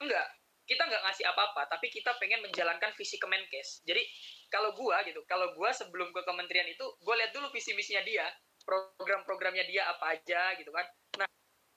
Enggak. 0.00 0.28
Kita 0.66 0.82
nggak 0.82 1.02
ngasih 1.06 1.24
apa-apa 1.30 1.70
tapi 1.70 1.86
kita 1.94 2.18
pengen 2.18 2.42
menjalankan 2.42 2.90
visi 2.98 3.16
Kemenkes. 3.22 3.86
Jadi 3.86 4.02
kalau 4.50 4.74
gua 4.74 5.02
gitu 5.06 5.22
kalau 5.28 5.54
gua 5.54 5.70
sebelum 5.70 6.10
ke 6.10 6.20
kementerian 6.26 6.66
itu 6.68 6.84
gua 7.04 7.14
lihat 7.20 7.30
dulu 7.34 7.48
visi 7.54 7.72
misinya 7.76 8.02
dia 8.02 8.26
program-programnya 8.66 9.64
dia 9.70 9.86
apa 9.88 10.18
aja 10.18 10.58
gitu 10.58 10.70
kan. 10.74 10.86
Nah 11.22 11.28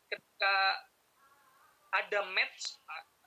ketika 0.10 0.56
ada 1.90 2.26
match 2.34 2.78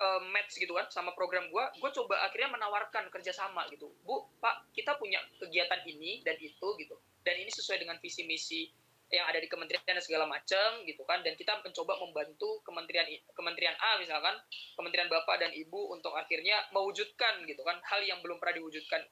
eh, 0.01 0.20
match 0.31 0.59
gitu 0.59 0.72
kan 0.75 0.87
sama 0.90 1.14
program 1.14 1.46
gua 1.51 1.70
gua 1.79 1.90
coba 1.90 2.22
akhirnya 2.27 2.55
menawarkan 2.55 3.11
kerjasama 3.11 3.66
gitu. 3.70 3.90
Bu 4.07 4.31
pak 4.38 4.70
kita 4.75 4.96
punya 4.98 5.18
kegiatan 5.38 5.81
ini 5.87 6.22
dan 6.22 6.38
itu 6.38 6.68
gitu. 6.79 6.96
Dan 7.22 7.38
ini 7.38 7.51
sesuai 7.51 7.83
dengan 7.83 7.98
visi 8.03 8.27
misi 8.27 8.66
yang 9.12 9.29
ada 9.29 9.37
di 9.37 9.44
kementerian 9.44 9.85
dan 9.85 10.01
segala 10.01 10.25
macam 10.25 10.83
gitu 10.88 11.03
kan. 11.05 11.20
Dan 11.20 11.37
kita 11.37 11.61
mencoba 11.61 11.98
membantu 12.01 12.64
kementerian 12.64 13.07
kementerian 13.37 13.77
A 13.79 14.01
misalkan 14.01 14.35
kementerian 14.79 15.11
bapak 15.11 15.38
dan 15.42 15.51
ibu 15.53 15.92
untuk 15.92 16.14
akhirnya 16.16 16.66
mewujudkan 16.75 17.44
gitu 17.46 17.62
kan 17.62 17.79
hal 17.87 18.01
yang 18.03 18.18
belum 18.25 18.40
pernah 18.40 18.59
diwujudkan 18.62 19.03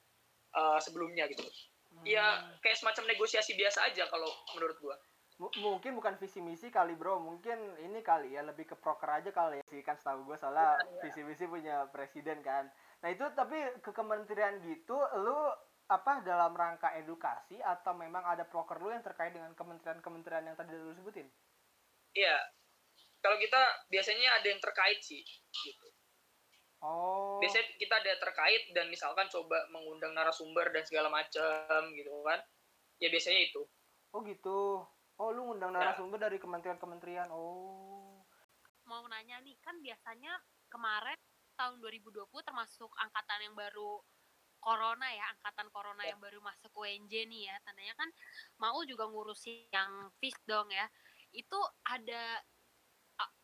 uh, 0.57 0.79
sebelumnya 0.81 1.27
gitu. 1.31 1.45
Ya 2.07 2.23
Hmm. 2.23 2.55
kayak 2.63 2.79
semacam 2.79 3.11
negosiasi 3.11 3.59
biasa 3.59 3.91
aja 3.91 4.07
kalau 4.07 4.31
menurut 4.55 4.79
gua 4.79 4.95
M- 5.41 5.57
mungkin 5.65 5.97
bukan 5.97 6.21
visi 6.21 6.45
misi 6.45 6.69
kali 6.69 6.93
bro. 6.93 7.17
Mungkin 7.17 7.81
ini 7.81 8.05
kali 8.05 8.37
ya 8.37 8.45
lebih 8.45 8.69
ke 8.69 8.77
proker 8.77 9.09
aja 9.09 9.33
kali 9.33 9.65
ya 9.65 9.65
sih 9.73 9.81
kan 9.81 9.97
setahu 9.97 10.29
gue 10.29 10.37
soalnya 10.37 10.77
Iya, 10.77 10.85
iya. 10.85 11.01
visi 11.01 11.21
misi 11.25 11.45
punya 11.49 11.89
presiden 11.89 12.45
kan. 12.45 12.69
Nah 13.01 13.09
itu 13.09 13.25
tapi 13.33 13.57
ke 13.81 13.91
kementerian 13.97 14.61
gitu 14.61 15.01
lu 15.25 15.39
apa 15.91 16.23
dalam 16.23 16.53
rangka 16.53 16.93
edukasi 17.01 17.57
atau 17.59 17.97
memang 17.97 18.23
ada 18.23 18.45
proker 18.45 18.79
lu 18.79 18.93
yang 18.93 19.03
terkait 19.03 19.33
dengan 19.33 19.57
kementerian-kementerian 19.57 20.45
yang 20.45 20.57
tadi 20.61 20.77
lu 20.77 20.93
sebutin? 20.93 21.27
Iya. 22.13 22.37
Kalau 23.25 23.41
kita 23.41 23.61
biasanya 23.89 24.39
ada 24.41 24.47
yang 24.49 24.61
terkait 24.61 25.01
sih 25.01 25.25
gitu. 25.65 25.89
Oh. 26.85 27.41
Biasanya 27.41 27.65
kita 27.81 27.95
ada 27.97 28.13
terkait 28.21 28.73
dan 28.77 28.89
misalkan 28.93 29.29
coba 29.33 29.57
mengundang 29.73 30.13
narasumber 30.13 30.69
dan 30.73 30.85
segala 30.85 31.09
macam 31.09 31.81
gitu 31.97 32.13
kan. 32.29 32.41
Ya 33.01 33.09
biasanya 33.09 33.41
itu. 33.49 33.65
Oh 34.13 34.21
gitu 34.25 34.85
oh 35.21 35.31
lu 35.37 35.53
ngundang 35.53 35.77
undang 35.77 35.85
narasumber 35.85 36.17
dari 36.17 36.41
kementerian-kementerian. 36.41 37.29
Oh. 37.29 38.25
Mau 38.89 39.05
nanya 39.07 39.37
nih 39.45 39.55
kan 39.61 39.77
biasanya 39.85 40.33
kemarin 40.73 41.17
tahun 41.61 41.77
2020 41.85 42.25
termasuk 42.41 42.89
angkatan 42.97 43.53
yang 43.53 43.55
baru 43.55 44.01
corona 44.61 45.09
ya 45.09 45.25
angkatan 45.37 45.69
corona 45.73 46.05
yang 46.05 46.21
baru 46.21 46.41
masuk 46.41 46.73
UNJ 46.73 47.29
nih 47.29 47.53
ya. 47.53 47.57
Tandanya 47.69 47.95
kan 48.01 48.09
mau 48.57 48.81
juga 48.89 49.05
ngurusin 49.05 49.69
yang 49.69 50.09
FIS 50.17 50.37
dong 50.49 50.73
ya. 50.73 50.89
Itu 51.37 51.61
ada 51.85 52.41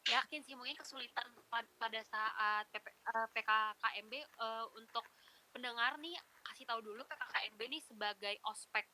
yakin 0.07 0.41
sih 0.41 0.55
mungkin 0.57 0.79
kesulitan 0.79 1.29
pad- 1.53 1.77
pada 1.77 2.01
saat 2.09 2.65
PP, 2.73 2.87
eh, 2.89 3.29
PKKMB 3.37 4.13
eh, 4.17 4.67
untuk 4.81 5.05
pendengar 5.53 6.01
nih 6.01 6.17
kasih 6.47 6.65
tahu 6.65 6.81
dulu 6.81 7.05
PKKMB 7.05 7.61
nih 7.69 7.83
sebagai 7.85 8.35
ospek 8.49 8.87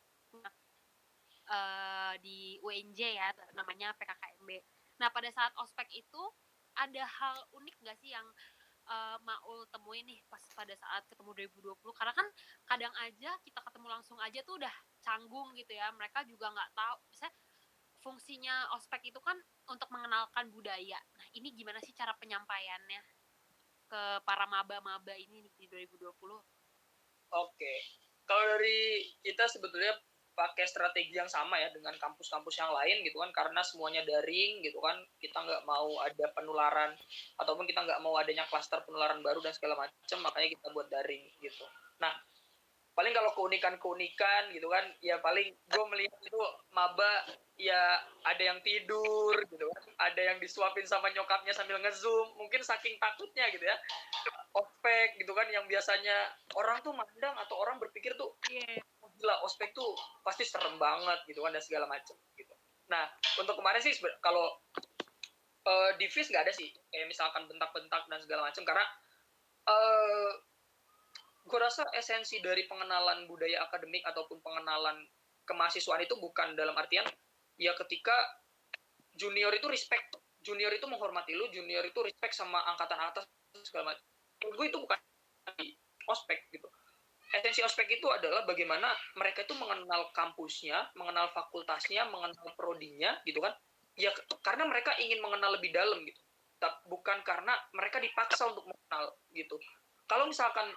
eh, 1.52 2.14
di 2.24 2.56
UNJ 2.64 3.00
ya 3.16 3.28
namanya 3.52 3.92
PKKMB. 4.00 4.50
Nah 5.00 5.08
pada 5.12 5.28
saat 5.28 5.52
ospek 5.60 5.88
itu 5.92 6.22
ada 6.72 7.04
hal 7.04 7.36
unik 7.52 7.76
gak 7.84 7.98
sih 8.00 8.10
yang 8.16 8.24
eh, 8.88 9.16
Maul 9.20 9.68
temuin 9.68 10.08
nih 10.08 10.20
pas 10.32 10.42
pada 10.56 10.72
saat 10.72 11.04
ketemu 11.12 11.46
2020 11.52 11.76
karena 11.92 12.12
kan 12.16 12.26
kadang 12.64 12.94
aja 13.04 13.30
kita 13.44 13.60
ketemu 13.60 13.86
langsung 13.92 14.18
aja 14.18 14.40
tuh 14.42 14.56
udah 14.56 14.74
canggung 15.04 15.52
gitu 15.54 15.72
ya. 15.76 15.92
Mereka 15.92 16.24
juga 16.24 16.48
nggak 16.50 16.70
tahu. 16.72 16.96
Misalnya 17.12 17.34
fungsinya 18.02 18.54
ospek 18.74 19.14
itu 19.14 19.20
kan 19.22 19.38
untuk 19.70 19.86
mengenalkan 19.94 20.50
budaya. 20.50 20.98
Nah 20.98 21.26
ini 21.38 21.54
gimana 21.54 21.78
sih 21.78 21.94
cara 21.94 22.16
penyampaiannya 22.18 23.02
ke 23.86 24.02
para 24.24 24.48
maba-maba 24.48 25.12
ini 25.20 25.44
nih 25.44 25.52
di 25.54 25.66
2020 25.68 26.16
Oke. 27.32 27.74
Kalau 28.28 28.44
dari 28.56 29.08
kita 29.24 29.48
sebetulnya 29.48 29.96
pakai 30.32 30.64
strategi 30.64 31.12
yang 31.12 31.28
sama 31.28 31.60
ya 31.60 31.68
dengan 31.70 31.92
kampus-kampus 32.00 32.56
yang 32.56 32.72
lain 32.72 33.04
gitu 33.04 33.20
kan 33.20 33.30
karena 33.32 33.60
semuanya 33.60 34.02
daring 34.02 34.64
gitu 34.64 34.80
kan 34.80 34.96
kita 35.20 35.38
nggak 35.38 35.62
mau 35.68 36.00
ada 36.00 36.26
penularan 36.32 36.96
ataupun 37.36 37.64
kita 37.68 37.84
nggak 37.84 38.00
mau 38.00 38.16
adanya 38.16 38.48
klaster 38.48 38.80
penularan 38.84 39.20
baru 39.20 39.44
dan 39.44 39.52
segala 39.52 39.76
macam 39.76 40.18
makanya 40.24 40.48
kita 40.56 40.66
buat 40.72 40.88
daring 40.88 41.24
gitu. 41.44 41.64
Nah 42.00 42.12
paling 42.92 43.12
kalau 43.16 43.32
keunikan-keunikan 43.32 44.52
gitu 44.52 44.68
kan 44.68 44.84
ya 45.00 45.16
paling 45.24 45.48
gue 45.48 45.84
melihat 45.88 46.12
itu 46.20 46.40
maba 46.76 47.24
ya 47.56 48.04
ada 48.20 48.42
yang 48.52 48.60
tidur 48.60 49.32
gitu 49.48 49.64
kan 49.64 49.82
ada 50.12 50.20
yang 50.20 50.36
disuapin 50.36 50.84
sama 50.84 51.08
nyokapnya 51.08 51.56
sambil 51.56 51.80
ngezoom 51.80 52.36
mungkin 52.36 52.60
saking 52.60 53.00
takutnya 53.00 53.48
gitu 53.48 53.64
ya 53.64 53.76
ospek 54.52 55.16
gitu 55.16 55.32
kan 55.32 55.48
yang 55.48 55.64
biasanya 55.64 56.36
orang 56.52 56.84
tuh 56.84 56.92
mandang 56.92 57.32
atau 57.40 57.56
orang 57.64 57.80
berpikir 57.80 58.12
tuh 58.12 58.36
"Oh, 59.00 59.01
gila 59.22 59.38
ospek 59.46 59.70
tuh 59.70 59.94
pasti 60.26 60.42
serem 60.42 60.82
banget 60.82 61.22
gitu 61.30 61.46
kan 61.46 61.54
dan 61.54 61.62
segala 61.62 61.86
macam 61.86 62.18
gitu. 62.34 62.54
Nah 62.90 63.06
untuk 63.38 63.54
kemarin 63.54 63.78
sih 63.78 63.94
kalau 64.18 64.50
eh, 65.62 65.90
di 66.02 66.10
FIS 66.10 66.34
nggak 66.34 66.50
ada 66.50 66.52
sih 66.52 66.66
kayak 66.90 67.06
misalkan 67.06 67.46
bentak-bentak 67.46 68.02
dan 68.10 68.18
segala 68.18 68.50
macam 68.50 68.66
karena 68.66 68.82
eh 69.62 70.30
gue 71.42 71.58
rasa 71.58 71.86
esensi 71.94 72.38
dari 72.42 72.66
pengenalan 72.66 73.26
budaya 73.26 73.62
akademik 73.66 74.02
ataupun 74.06 74.42
pengenalan 74.42 75.06
kemahasiswaan 75.46 76.02
itu 76.02 76.14
bukan 76.18 76.54
dalam 76.54 76.74
artian 76.78 77.06
ya 77.58 77.74
ketika 77.78 78.14
junior 79.18 79.50
itu 79.54 79.66
respect 79.66 80.18
junior 80.42 80.70
itu 80.74 80.86
menghormati 80.86 81.34
lu 81.34 81.50
junior 81.50 81.82
itu 81.86 81.98
respect 82.02 82.34
sama 82.34 82.62
angkatan 82.74 82.98
atas 82.98 83.26
segala 83.66 83.94
macam 83.94 84.02
gue 84.42 84.66
itu 84.66 84.78
bukan 84.78 84.98
di 85.58 85.74
ospek 86.10 86.50
gitu 86.50 86.66
esensi 87.32 87.64
ospek 87.64 87.88
itu 87.96 88.06
adalah 88.12 88.44
bagaimana 88.44 88.92
mereka 89.16 89.44
itu 89.48 89.56
mengenal 89.56 90.12
kampusnya 90.12 90.92
mengenal 90.94 91.32
fakultasnya 91.32 92.04
mengenal 92.08 92.48
prodinya 92.54 93.16
gitu 93.24 93.40
kan? 93.40 93.52
Ya 93.96 94.12
karena 94.44 94.68
mereka 94.68 94.96
ingin 95.00 95.20
mengenal 95.24 95.56
lebih 95.56 95.72
dalam 95.72 96.00
gitu. 96.04 96.20
Bukan 96.86 97.26
karena 97.26 97.56
mereka 97.74 97.98
dipaksa 97.98 98.46
untuk 98.46 98.68
mengenal 98.68 99.16
gitu. 99.34 99.56
Kalau 100.06 100.28
misalkan 100.28 100.68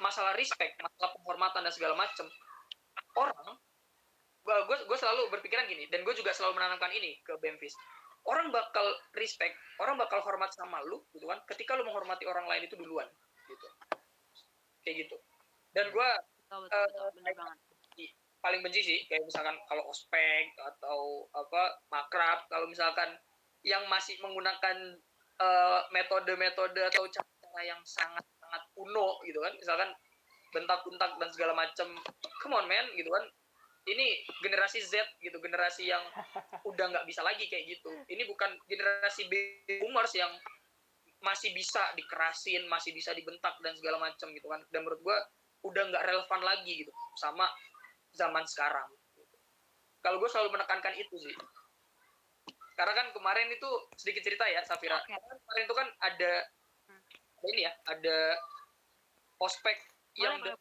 masalah 0.00 0.36
respect 0.36 0.76
masalah 0.76 1.10
penghormatan 1.16 1.64
dan 1.64 1.72
segala 1.72 1.96
macam 1.96 2.28
orang 3.16 3.56
gue 4.46 4.76
gue 4.86 4.98
selalu 4.98 5.32
berpikiran 5.32 5.66
gini 5.66 5.88
dan 5.90 6.06
gue 6.06 6.14
juga 6.14 6.30
selalu 6.30 6.60
menanamkan 6.60 6.92
ini 6.94 7.18
ke 7.24 7.34
Bemfis 7.40 7.74
orang 8.28 8.52
bakal 8.52 8.84
respect 9.16 9.56
orang 9.82 9.98
bakal 9.98 10.22
hormat 10.22 10.52
sama 10.54 10.84
lu 10.86 11.02
gitu 11.16 11.26
kan 11.26 11.40
ketika 11.50 11.74
lu 11.74 11.82
menghormati 11.88 12.28
orang 12.28 12.46
lain 12.46 12.68
itu 12.68 12.76
duluan 12.78 13.08
kayak 14.86 15.10
gitu. 15.10 15.16
Dan 15.74 15.90
gue 15.90 16.08
betul, 16.46 16.62
Eh, 16.70 18.08
paling 18.38 18.62
benci 18.62 18.78
sih 18.78 18.98
kayak 19.10 19.26
misalkan 19.26 19.58
kalau 19.66 19.82
ospek 19.90 20.54
atau 20.54 21.26
apa 21.34 21.82
makrab 21.90 22.46
kalau 22.46 22.70
misalkan 22.70 23.18
yang 23.66 23.82
masih 23.90 24.14
menggunakan 24.22 24.94
eh, 25.42 25.80
metode-metode 25.90 26.78
atau 26.94 27.04
cara-cara 27.10 27.60
yang 27.66 27.82
sangat 27.82 28.22
sangat 28.38 28.62
kuno 28.78 29.18
gitu 29.26 29.42
kan. 29.42 29.50
Misalkan 29.58 29.90
bentak-bentak 30.54 31.18
dan 31.18 31.28
segala 31.34 31.52
macam 31.58 31.98
come 32.38 32.54
on 32.54 32.70
man 32.70 32.86
gitu 32.94 33.10
kan. 33.10 33.26
Ini 33.86 34.26
generasi 34.42 34.82
Z 34.82 34.98
gitu 35.22 35.38
generasi 35.42 35.90
yang 35.90 36.02
udah 36.70 36.86
nggak 36.90 37.06
bisa 37.06 37.26
lagi 37.26 37.50
kayak 37.50 37.66
gitu. 37.66 37.90
Ini 38.06 38.22
bukan 38.30 38.54
generasi 38.70 39.26
boomers 39.82 40.14
yang 40.14 40.30
masih 41.24 41.50
bisa 41.56 41.80
dikerasin 41.96 42.68
masih 42.68 42.92
bisa 42.92 43.10
dibentak 43.16 43.56
dan 43.64 43.72
segala 43.76 43.96
macam 44.00 44.28
gitu 44.36 44.46
kan 44.46 44.60
dan 44.68 44.84
menurut 44.84 45.00
gua 45.00 45.16
udah 45.66 45.82
nggak 45.90 46.04
relevan 46.06 46.40
lagi 46.46 46.86
gitu 46.86 46.92
sama 47.18 47.48
zaman 48.14 48.44
sekarang. 48.48 48.88
Kalau 50.00 50.22
gue 50.22 50.30
selalu 50.30 50.54
menekankan 50.54 50.94
itu 50.94 51.16
sih. 51.18 51.34
Karena 52.78 52.92
kan 52.94 53.06
kemarin 53.10 53.50
itu 53.50 53.68
sedikit 53.98 54.22
cerita 54.22 54.46
ya, 54.46 54.62
Safira. 54.62 55.00
Oke. 55.00 55.10
Karena 55.12 55.34
Kemarin 55.42 55.64
itu 55.64 55.74
kan 55.74 55.88
ada 56.00 56.32
ada 56.86 57.48
ini 57.52 57.62
ya, 57.66 57.72
ada 57.88 58.18
ospek 59.42 59.76
yang 60.16 60.40
Boleh, 60.40 60.56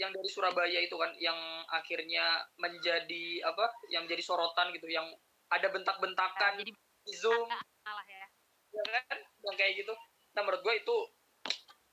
yang 0.00 0.10
dari 0.10 0.30
Surabaya 0.30 0.80
itu 0.80 0.96
kan, 0.96 1.12
yang 1.20 1.36
akhirnya 1.68 2.46
menjadi 2.56 3.44
apa? 3.44 3.68
Yang 3.92 4.02
menjadi 4.08 4.22
sorotan 4.24 4.72
gitu, 4.72 4.88
yang 4.88 5.06
ada 5.52 5.68
Nah, 5.68 5.72
bentak-bentakan 5.76 6.52
jadi 6.60 6.72
di 7.04 7.14
Zoom, 7.14 7.46
malah 7.84 8.04
ya 8.08 8.13
ya 8.74 8.84
kan? 9.06 9.18
Yang 9.46 9.56
kayak 9.56 9.72
gitu. 9.78 9.94
Nah, 10.34 10.42
menurut 10.42 10.62
gue 10.66 10.74
itu 10.82 10.96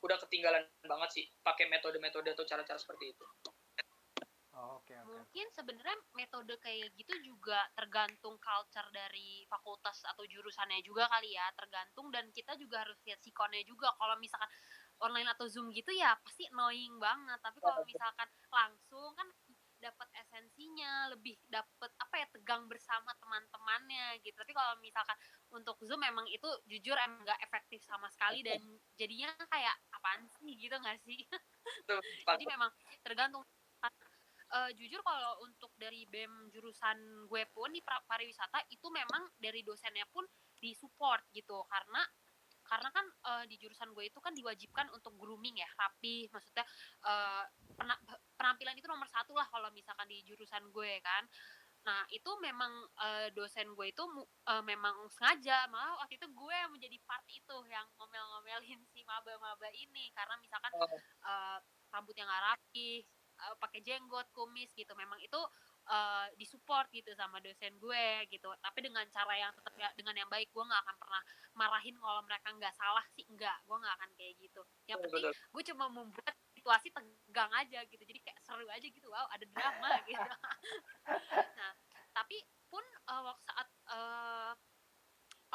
udah 0.01 0.17
ketinggalan 0.25 0.65
banget 0.81 1.09
sih 1.13 1.25
pakai 1.45 1.69
metode-metode 1.69 2.33
atau 2.33 2.45
cara-cara 2.45 2.79
seperti 2.81 3.13
itu. 3.13 3.25
Oh, 4.51 4.81
oke 4.81 4.91
oke 4.91 5.09
mungkin 5.31 5.47
sebenarnya 5.55 5.95
metode 6.11 6.53
kayak 6.59 6.91
gitu 6.99 7.15
juga 7.23 7.63
tergantung 7.71 8.35
culture 8.35 8.89
dari 8.91 9.47
fakultas 9.47 10.03
atau 10.03 10.27
jurusannya 10.27 10.83
juga 10.83 11.07
kali 11.07 11.33
ya 11.33 11.47
tergantung 11.55 12.11
dan 12.11 12.27
kita 12.35 12.59
juga 12.59 12.83
harus 12.83 12.99
lihat 13.07 13.23
sikonnya 13.23 13.63
juga 13.63 13.95
kalau 13.95 14.19
misalkan 14.19 14.51
online 14.99 15.31
atau 15.31 15.47
zoom 15.47 15.71
gitu 15.71 15.95
ya 15.95 16.19
pasti 16.19 16.45
annoying 16.51 16.99
banget 16.99 17.39
tapi 17.39 17.63
kalau 17.63 17.79
misalkan 17.87 18.29
langsung 18.51 19.15
kan 19.15 19.27
dapat 19.81 20.07
esensinya 20.19 21.09
lebih 21.15 21.39
dapat 21.47 21.91
tegang 22.51 22.67
bersama 22.67 23.15
teman-temannya 23.15 24.19
gitu. 24.27 24.35
Tapi 24.35 24.51
kalau 24.51 24.75
misalkan 24.83 25.15
untuk 25.55 25.79
zoom 25.87 26.03
memang 26.03 26.27
itu 26.27 26.43
jujur 26.67 26.99
emang 26.99 27.23
nggak 27.23 27.39
efektif 27.47 27.79
sama 27.87 28.11
sekali 28.11 28.43
dan 28.43 28.59
jadinya 28.99 29.31
kayak 29.47 29.71
apaan 29.95 30.27
sih? 30.35 30.51
gitu 30.59 30.75
nggak 30.75 30.99
sih? 30.99 31.23
Jadi 32.27 32.43
memang 32.43 32.67
tergantung. 33.07 33.47
Eh, 34.51 34.71
jujur 34.75 34.99
kalau 34.99 35.47
untuk 35.47 35.71
dari 35.79 36.03
bem 36.11 36.51
jurusan 36.51 37.23
gue 37.31 37.47
pun 37.55 37.71
di 37.71 37.79
pariwisata 37.87 38.67
itu 38.67 38.83
memang 38.91 39.31
dari 39.39 39.63
dosennya 39.63 40.03
pun 40.11 40.27
disupport 40.59 41.23
gitu. 41.31 41.63
Karena 41.71 42.03
karena 42.67 42.91
kan 42.91 43.05
eh, 43.07 43.43
di 43.47 43.55
jurusan 43.63 43.95
gue 43.95 44.11
itu 44.11 44.19
kan 44.19 44.35
diwajibkan 44.35 44.91
untuk 44.91 45.15
grooming 45.15 45.55
ya 45.55 45.71
rapi. 45.79 46.27
Maksudnya 46.27 46.67
pena- 47.79 48.03
penampilan 48.35 48.75
itu 48.75 48.91
nomor 48.91 49.07
satu 49.07 49.31
lah 49.39 49.47
kalau 49.47 49.71
misalkan 49.71 50.11
di 50.11 50.19
jurusan 50.27 50.67
gue 50.67 50.99
kan 50.99 51.23
nah 51.81 52.05
itu 52.13 52.29
memang 52.37 52.69
eh, 53.01 53.27
dosen 53.33 53.73
gue 53.73 53.87
itu 53.89 54.03
eh, 54.47 54.63
memang 54.63 55.09
sengaja 55.09 55.65
malah 55.73 55.97
waktu 55.97 56.21
itu 56.21 56.27
gue 56.29 56.53
yang 56.53 56.69
menjadi 56.69 56.97
part 57.09 57.25
itu 57.25 57.57
yang 57.67 57.87
ngomel-ngomelin 57.97 58.79
si 58.93 59.01
maba-maba 59.01 59.69
ini. 59.73 60.13
Karena 60.13 60.37
misalkan 60.37 60.69
Oh. 60.77 60.87
eh, 61.25 61.57
rambut 61.89 62.13
yang 62.13 62.29
nggak 62.29 62.45
rapi 62.53 63.01
eh, 63.41 63.55
pakai 63.57 63.81
jenggot 63.81 64.29
kumis 64.29 64.69
gitu. 64.77 64.93
Memang 64.93 65.17
itu 65.19 65.41
eh, 65.89 66.27
disupport 66.37 66.85
gitu 66.93 67.09
sama 67.17 67.41
dosen 67.41 67.73
gue 67.81 68.05
gitu. 68.29 68.53
Tapi 68.61 68.79
dengan 68.85 69.01
cara 69.09 69.33
yang 69.33 69.49
tetap 69.57 69.73
ya- 69.73 69.95
dengan 69.97 70.13
yang 70.13 70.29
baik 70.29 70.53
gue 70.53 70.61
nggak 70.61 70.81
akan 70.85 70.95
pernah 71.01 71.21
marahin 71.57 71.97
kalau 71.97 72.21
mereka 72.21 72.53
nggak 72.53 72.77
salah 72.77 73.01
sih. 73.17 73.25
Enggak 73.25 73.57
gue 73.65 73.73
nggak 73.81 73.95
akan 73.97 74.09
kayak 74.13 74.33
gitu. 74.37 74.61
Yang 74.85 75.09
penting 75.09 75.33
gue 75.33 75.63
cuma 75.73 75.85
membuat 75.89 76.35
situasi 76.53 76.93
tegang 76.93 77.49
aja 77.57 77.81
gitu. 77.89 78.03
Jadi 78.05 78.21
kayak 78.21 78.30
seru 78.51 78.67
aja 78.67 78.83
gitu 78.83 79.07
wow 79.07 79.31
ada 79.31 79.47
drama 79.47 79.95
gitu. 80.11 80.31
Nah 81.55 81.71
tapi 82.11 82.43
pun 82.67 82.83
waktu 83.07 83.43
saat 83.47 83.67
eh, 83.95 84.53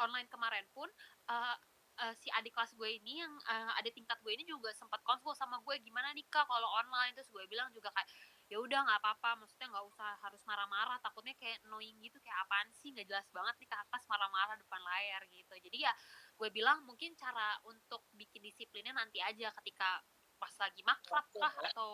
online 0.01 0.29
kemarin 0.29 0.65
pun 0.73 0.89
eh, 1.29 1.57
eh, 2.05 2.13
si 2.17 2.29
adik 2.33 2.53
kelas 2.53 2.73
gue 2.77 2.89
ini 2.89 3.21
yang 3.21 3.33
eh, 3.49 3.79
adik 3.81 3.93
tingkat 3.97 4.17
gue 4.21 4.33
ini 4.33 4.45
juga 4.45 4.73
sempat 4.73 5.01
konsul 5.05 5.33
sama 5.33 5.61
gue 5.61 5.77
gimana 5.81 6.13
nih 6.13 6.25
kak 6.29 6.45
kalau 6.45 6.69
online? 6.81 7.13
Terus 7.17 7.29
gue 7.33 7.43
bilang 7.49 7.69
juga 7.73 7.89
kayak 7.93 8.09
ya 8.47 8.57
udah 8.63 8.79
nggak 8.79 8.99
apa-apa 9.03 9.43
maksudnya 9.43 9.67
nggak 9.67 9.85
usah 9.91 10.07
harus 10.23 10.39
marah-marah 10.47 11.03
takutnya 11.03 11.35
kayak 11.35 11.59
annoying 11.67 11.99
gitu 11.99 12.15
kayak 12.23 12.37
apaan 12.47 12.71
sih 12.79 12.95
nggak 12.95 13.03
jelas 13.11 13.27
banget 13.35 13.59
nih 13.59 13.67
kakak 13.67 14.01
marah-marah 14.07 14.55
depan 14.55 14.81
layar 14.81 15.21
gitu. 15.29 15.53
Jadi 15.57 15.77
ya 15.83 15.93
gue 16.37 16.49
bilang 16.53 16.85
mungkin 16.87 17.17
cara 17.17 17.57
untuk 17.67 18.05
bikin 18.15 18.45
disiplinnya 18.45 18.93
nanti 18.95 19.19
aja 19.19 19.51
ketika 19.61 19.99
pas 20.37 20.53
lagi 20.61 20.81
makrab 20.85 21.27
lah 21.37 21.53
atau 21.69 21.91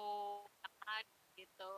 apa 0.62 1.04
gitu. 1.34 1.76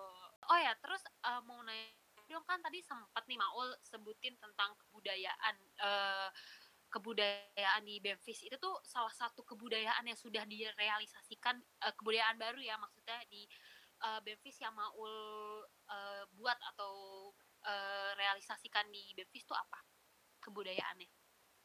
Oh 0.51 0.57
ya 0.59 0.75
terus 0.81 1.01
uh, 1.25 1.41
mau 1.45 1.61
nanya 1.63 2.25
dong 2.29 2.45
kan 2.49 2.57
tadi 2.61 2.81
sempat 2.81 3.23
nih 3.29 3.37
Maul 3.37 3.69
sebutin 3.85 4.35
tentang 4.41 4.73
kebudayaan 4.81 5.55
uh, 5.81 6.29
kebudayaan 6.89 7.83
di 7.85 8.01
Memphis. 8.01 8.41
Itu 8.45 8.57
tuh 8.57 8.75
salah 8.85 9.13
satu 9.13 9.45
kebudayaan 9.45 10.05
yang 10.05 10.17
sudah 10.17 10.43
direalisasikan 10.43 11.61
uh, 11.85 11.93
kebudayaan 11.95 12.37
baru 12.41 12.59
ya 12.61 12.75
maksudnya 12.81 13.19
di 13.29 13.45
uh, 14.03 14.19
Memphis 14.25 14.57
yang 14.59 14.73
Maul 14.73 15.13
uh, 15.89 16.23
buat 16.35 16.57
atau 16.73 16.93
uh, 17.65 18.09
realisasikan 18.17 18.89
di 18.89 19.13
Memphis 19.13 19.45
tuh 19.45 19.57
apa 19.57 19.79
kebudayaannya? 20.41 21.09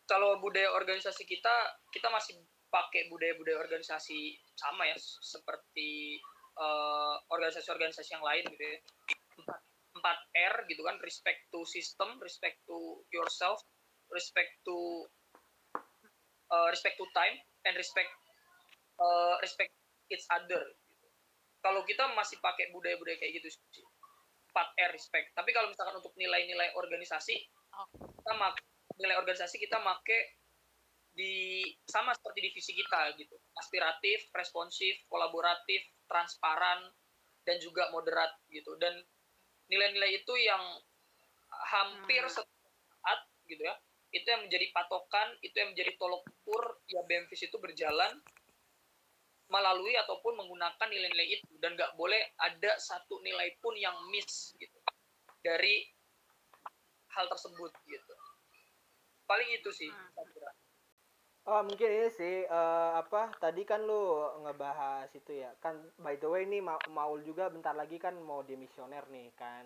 Kalau 0.09 0.43
budaya 0.43 0.75
organisasi 0.75 1.23
kita 1.23 1.55
kita 1.95 2.11
masih 2.11 2.43
pakai 2.71 3.11
budaya-budaya 3.11 3.59
organisasi 3.59 4.39
sama 4.55 4.87
ya 4.87 4.97
seperti 5.03 6.19
organisasi-organisasi 7.31 8.11
uh, 8.11 8.15
yang 8.19 8.25
lain 8.25 8.45
gitu 8.55 8.65
ya. 8.65 8.79
4 9.91 10.07
R 10.55 10.55
gitu 10.71 10.83
kan, 10.87 10.97
respect 11.03 11.51
to 11.51 11.67
system, 11.67 12.17
respect 12.23 12.63
to 12.65 13.05
yourself, 13.11 13.61
respect 14.15 14.55
to 14.65 15.05
uh, 16.51 16.71
respect 16.71 16.97
to 16.97 17.05
time 17.13 17.37
and 17.67 17.75
respect 17.77 18.11
uh, 19.03 19.35
respect 19.43 19.75
each 20.09 20.25
other. 20.31 20.63
Gitu. 20.63 21.07
Kalau 21.61 21.83
kita 21.85 22.09
masih 22.17 22.39
pakai 22.41 22.71
budaya-budaya 22.73 23.19
kayak 23.19 23.43
gitu 23.43 23.51
sih. 23.51 23.85
4 24.51 24.91
R 24.91 24.91
respect. 24.91 25.31
Tapi 25.35 25.51
kalau 25.55 25.71
misalkan 25.71 25.95
untuk 25.95 26.11
nilai-nilai 26.19 26.75
organisasi, 26.75 27.39
kita 27.95 28.33
make, 28.35 28.59
nilai 28.99 29.17
organisasi 29.23 29.57
kita 29.63 29.79
make 29.79 30.40
di 31.11 31.67
sama 31.87 32.15
seperti 32.15 32.51
divisi 32.51 32.73
kita 32.75 33.15
gitu. 33.19 33.37
Aspiratif 33.59 34.31
responsif 34.35 35.05
kolaboratif 35.11 35.83
transparan 36.07 36.91
dan 37.45 37.57
juga 37.59 37.91
moderat 37.91 38.39
gitu. 38.51 38.77
Dan 38.79 38.95
nilai-nilai 39.71 40.23
itu 40.23 40.35
yang 40.39 40.63
hampir 41.71 42.23
hmm. 42.27 42.35
saat 42.35 43.21
gitu 43.47 43.63
ya 43.67 43.75
itu 44.11 44.27
yang 44.27 44.43
menjadi 44.43 44.67
patokan 44.75 45.39
itu 45.39 45.55
yang 45.55 45.71
menjadi 45.71 45.95
tolok 45.95 46.27
ukur 46.27 46.83
ya 46.91 47.03
BMFIS 47.07 47.47
itu 47.47 47.57
berjalan 47.63 48.19
melalui 49.51 49.99
ataupun 49.99 50.39
menggunakan 50.39 50.87
nilai-nilai 50.87 51.43
itu. 51.43 51.51
Dan 51.59 51.75
nggak 51.75 51.99
boleh 51.99 52.35
ada 52.39 52.79
satu 52.79 53.19
nilai 53.23 53.59
pun 53.59 53.75
yang 53.75 53.95
miss 54.11 54.55
gitu 54.59 54.79
dari 55.43 55.87
hal 57.19 57.27
tersebut 57.27 57.71
gitu. 57.87 58.15
Paling 59.27 59.51
itu 59.51 59.71
sih 59.75 59.91
hmm. 59.91 60.15
Oh 61.49 61.65
mungkin 61.65 61.89
ini 61.89 62.13
sih 62.13 62.45
uh, 62.45 63.01
apa 63.01 63.33
tadi 63.41 63.65
kan 63.65 63.81
lu 63.81 64.29
ngebahas 64.45 65.09
itu 65.17 65.41
ya. 65.41 65.49
Kan 65.65 65.81
by 65.97 66.21
the 66.21 66.29
way 66.29 66.45
nih 66.45 66.61
Ma 66.61 66.77
Maul 66.93 67.25
juga 67.25 67.49
bentar 67.49 67.73
lagi 67.73 67.97
kan 67.97 68.13
mau 68.21 68.45
demisioner 68.45 69.09
nih 69.09 69.33
kan. 69.41 69.65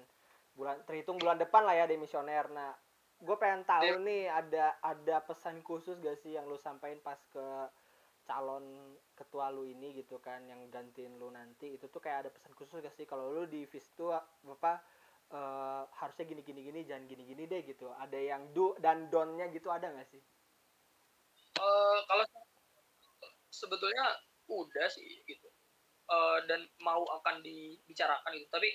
Bulan 0.55 0.87
terhitung 0.87 1.19
bulan 1.19 1.35
depan 1.35 1.67
lah 1.67 1.75
ya 1.75 1.91
demisioner. 1.91 2.47
Nah 2.55 2.71
gue 3.19 3.37
pengen 3.43 3.67
tahu 3.67 3.91
yeah. 3.91 4.07
nih 4.07 4.23
ada 4.31 4.65
ada 4.87 5.17
pesan 5.27 5.67
khusus 5.67 5.99
gak 5.99 6.15
sih 6.23 6.39
yang 6.39 6.47
lu 6.47 6.55
sampaikan 6.55 7.03
pas 7.03 7.19
ke 7.35 7.47
calon 8.25 8.95
ketua 9.19 9.51
lu 9.51 9.67
ini 9.67 9.99
gitu 9.99 10.23
kan 10.23 10.47
yang 10.47 10.63
gantiin 10.71 11.19
lu 11.19 11.27
nanti? 11.35 11.75
Itu 11.75 11.91
tuh 11.91 11.99
kayak 11.99 12.19
ada 12.27 12.31
pesan 12.31 12.55
khusus 12.55 12.79
gak 12.87 12.95
sih? 12.95 13.03
Kalau 13.03 13.35
lu 13.35 13.51
di 13.51 13.67
vis 13.67 13.91
tuh 13.99 14.15
apa 14.15 14.79
uh, 15.35 15.91
harusnya 15.99 16.23
gini 16.23 16.47
gini 16.47 16.71
gini 16.71 16.81
jangan 16.87 17.11
gini 17.11 17.27
gini 17.27 17.51
deh 17.51 17.67
gitu. 17.67 17.91
Ada 17.99 18.15
yang 18.15 18.55
do 18.55 18.79
dan 18.79 19.11
donnya 19.11 19.51
gitu 19.51 19.75
ada 19.75 19.91
gak 19.91 20.07
sih 20.07 20.23
uh, 21.65 21.99
kalau 22.05 22.25
sebetulnya 23.49 24.05
udah 24.51 24.87
sih 24.93 25.25
gitu. 25.25 25.49
Uh, 26.05 26.45
dan 26.45 26.61
mau 26.85 27.01
akan 27.01 27.41
dibicarakan 27.41 28.37
itu 28.37 28.45
tapi 28.53 28.69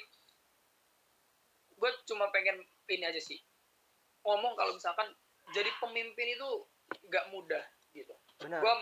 gue 1.78 1.92
cuma 2.10 2.34
pengen 2.34 2.58
ini 2.90 3.06
aja 3.06 3.22
sih. 3.22 3.38
Ngomong 4.26 4.58
kalau 4.58 4.74
misalkan 4.74 5.14
jadi 5.54 5.70
pemimpin 5.78 6.34
itu 6.34 6.50
nggak 6.90 7.30
mudah 7.30 7.62
gitu. 7.94 8.14
Gue 8.42 8.74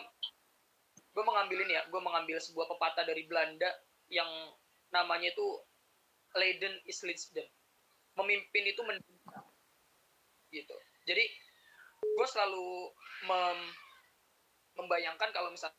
gue 1.11 1.23
mengambil 1.25 1.65
ini 1.67 1.75
ya 1.75 1.83
gue 1.91 2.01
mengambil 2.01 2.37
sebuah 2.39 2.71
pepatah 2.71 3.03
dari 3.03 3.27
Belanda 3.27 3.67
yang 4.07 4.29
namanya 4.95 5.35
itu 5.35 5.47
Leiden 6.39 6.79
is 6.87 7.03
Leiden. 7.03 7.47
Memimpin 8.15 8.63
itu 8.63 8.81
menderita 8.81 9.43
gitu. 10.55 10.75
Jadi 11.03 11.25
gue 11.99 12.27
selalu 12.31 12.95
mem 13.27 13.59
membayangkan 14.77 15.29
kalau 15.33 15.49
misalnya 15.49 15.75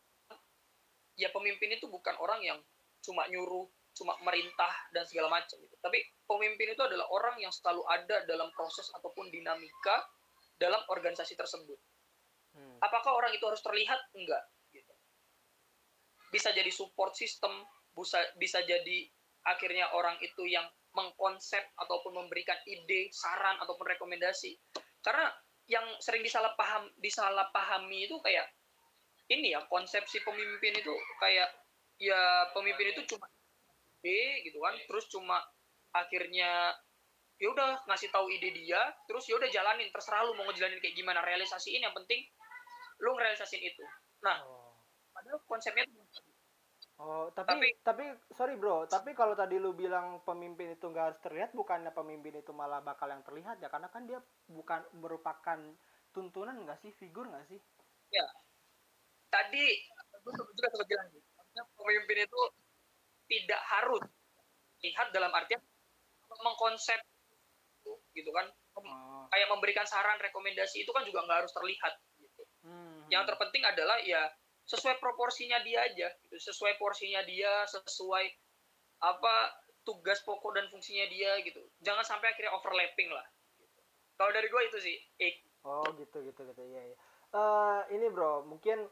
ya 1.19 1.31
pemimpin 1.35 1.75
itu 1.75 1.87
bukan 1.87 2.15
orang 2.19 2.39
yang 2.43 2.59
cuma 3.03 3.27
nyuruh, 3.27 3.67
cuma 3.95 4.15
merintah 4.23 4.71
dan 4.95 5.03
segala 5.07 5.27
macam 5.31 5.59
gitu. 5.59 5.75
Tapi 5.79 5.99
pemimpin 6.23 6.71
itu 6.75 6.83
adalah 6.83 7.07
orang 7.11 7.35
yang 7.39 7.51
selalu 7.51 7.83
ada 7.87 8.23
dalam 8.27 8.51
proses 8.55 8.87
ataupun 8.95 9.31
dinamika 9.31 10.07
dalam 10.59 10.79
organisasi 10.87 11.35
tersebut. 11.35 11.79
Hmm. 12.55 12.77
Apakah 12.83 13.15
orang 13.15 13.31
itu 13.35 13.43
harus 13.47 13.63
terlihat? 13.63 13.99
Enggak. 14.15 14.43
Gitu. 14.71 14.93
Bisa 16.31 16.51
jadi 16.55 16.71
support 16.71 17.15
system, 17.15 17.51
bisa 17.95 18.19
bisa 18.39 18.63
jadi 18.63 19.07
akhirnya 19.47 19.91
orang 19.95 20.19
itu 20.19 20.43
yang 20.47 20.67
mengkonsep 20.91 21.61
ataupun 21.77 22.17
memberikan 22.25 22.57
ide, 22.65 23.13
saran 23.13 23.59
ataupun 23.61 23.87
rekomendasi. 23.95 24.57
Karena 24.99 25.29
yang 25.69 25.85
sering 26.01 26.25
disalahpaham 26.25 26.89
disalahpahami 26.97 28.09
itu 28.09 28.17
kayak 28.25 28.49
ini 29.29 29.53
ya 29.53 29.61
konsepsi 29.69 30.25
pemimpin 30.25 30.73
itu 30.73 30.93
kayak 31.21 31.49
ya 32.01 32.49
pemimpin 32.51 32.91
itu 32.91 33.15
cuma 33.15 33.29
B 33.99 34.05
gitu 34.47 34.57
kan 34.63 34.75
terus 34.87 35.05
cuma 35.11 35.37
akhirnya 35.93 36.73
ya 37.39 37.47
udah 37.51 37.87
ngasih 37.87 38.11
tahu 38.11 38.27
ide 38.27 38.51
dia 38.51 38.79
terus 39.07 39.27
ya 39.29 39.39
udah 39.39 39.47
jalanin 39.47 39.87
terserah 39.93 40.27
lu 40.27 40.35
mau 40.35 40.47
ngejalanin 40.49 40.79
kayak 40.83 40.95
gimana 40.95 41.23
realisasiin 41.23 41.83
yang 41.83 41.95
penting 41.95 42.27
lu 42.99 43.15
ngerealisasin 43.15 43.63
itu 43.63 43.83
nah 44.19 44.43
oh. 44.43 44.75
padahal 45.15 45.39
konsepnya 45.47 45.87
itu 45.87 46.03
Oh, 46.99 47.31
tapi, 47.31 47.47
tapi 47.55 47.71
tapi 47.79 48.03
sorry 48.35 48.59
bro, 48.59 48.83
tapi 48.83 49.15
kalau 49.15 49.31
tadi 49.31 49.55
lu 49.55 49.71
bilang 49.71 50.19
pemimpin 50.27 50.75
itu 50.75 50.83
nggak 50.83 51.05
harus 51.07 51.19
terlihat, 51.23 51.55
bukannya 51.55 51.95
pemimpin 51.95 52.43
itu 52.43 52.51
malah 52.51 52.83
bakal 52.83 53.07
yang 53.07 53.23
terlihat 53.23 53.55
ya? 53.63 53.71
Karena 53.71 53.87
kan 53.87 54.03
dia 54.03 54.19
bukan 54.51 54.83
merupakan 54.99 55.55
tuntunan 56.11 56.59
nggak 56.59 56.75
sih, 56.83 56.91
figur 56.91 57.31
nggak 57.31 57.47
sih? 57.47 57.55
Ya, 58.11 58.27
tadi 59.29 59.65
gue 60.25 60.31
juga 60.35 60.67
sempat 60.73 60.87
bilang 60.89 61.07
pemimpin 61.77 62.25
itu 62.25 62.41
tidak 63.29 63.61
harus 63.77 64.03
lihat 64.81 65.07
dalam 65.11 65.31
artian 65.33 65.61
mengkonsep 66.41 66.99
gitu 68.13 68.29
kan 68.33 68.45
oh. 68.77 69.25
kayak 69.31 69.47
memberikan 69.49 69.85
saran 69.85 70.17
rekomendasi 70.21 70.83
itu 70.85 70.91
kan 70.93 71.05
juga 71.05 71.25
nggak 71.25 71.45
harus 71.45 71.53
terlihat 71.53 71.93
gitu. 72.19 72.43
hmm. 72.65 73.09
yang 73.09 73.23
terpenting 73.25 73.63
adalah 73.65 73.97
ya 74.01 74.29
sesuai 74.69 75.01
proporsinya 75.01 75.57
dia 75.65 75.85
aja 75.89 76.07
gitu 76.25 76.35
sesuai 76.37 76.77
porsinya 76.77 77.25
dia 77.25 77.65
sesuai 77.65 78.25
apa 79.01 79.35
tugas 79.87 80.21
pokok 80.21 80.53
dan 80.53 80.65
fungsinya 80.69 81.09
dia 81.09 81.39
gitu 81.41 81.61
jangan 81.81 82.05
sampai 82.05 82.29
akhirnya 82.29 82.53
overlapping 82.53 83.09
lah 83.09 83.25
gitu. 83.57 83.79
kalau 84.19 84.31
dari 84.35 84.47
gue 84.51 84.61
itu 84.69 84.77
sih 84.77 84.97
Ik. 85.17 85.35
oh 85.65 85.89
gitu 85.97 86.21
gitu 86.21 86.41
gitu 86.45 86.63
ya, 86.69 86.83
ya. 86.93 86.97
Uh, 87.29 87.81
ini 87.93 88.09
bro 88.09 88.45
mungkin 88.45 88.89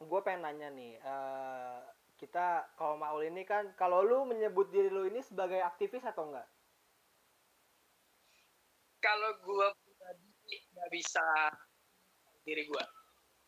gue 0.00 0.20
pengen 0.26 0.42
nanya 0.46 0.68
nih 0.74 0.98
uh, 1.02 1.78
kita 2.18 2.66
kalau 2.78 2.98
Maul 2.98 3.26
ini 3.26 3.42
kan 3.46 3.74
kalau 3.74 4.02
lu 4.02 4.26
menyebut 4.26 4.70
diri 4.70 4.90
lu 4.90 5.06
ini 5.06 5.20
sebagai 5.22 5.58
aktivis 5.60 6.02
atau 6.06 6.30
enggak? 6.30 6.46
Kalau 9.02 9.30
gue 9.42 9.66
pribadi 9.84 10.56
nggak 10.74 10.90
bisa 10.90 11.26
diri 12.44 12.64
gue 12.64 12.84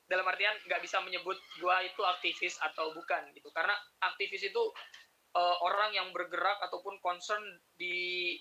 dalam 0.06 0.22
artian 0.26 0.54
nggak 0.70 0.82
bisa 0.82 1.02
menyebut 1.02 1.35
gue 1.59 1.76
itu 1.87 2.02
aktivis 2.04 2.59
atau 2.62 2.94
bukan 2.94 3.32
gitu. 3.35 3.50
Karena 3.50 3.74
aktivis 4.02 4.46
itu 4.46 4.62
uh, 5.35 5.56
orang 5.66 5.92
yang 5.94 6.09
bergerak 6.14 6.59
ataupun 6.62 6.98
concern 7.02 7.42
di 7.74 8.37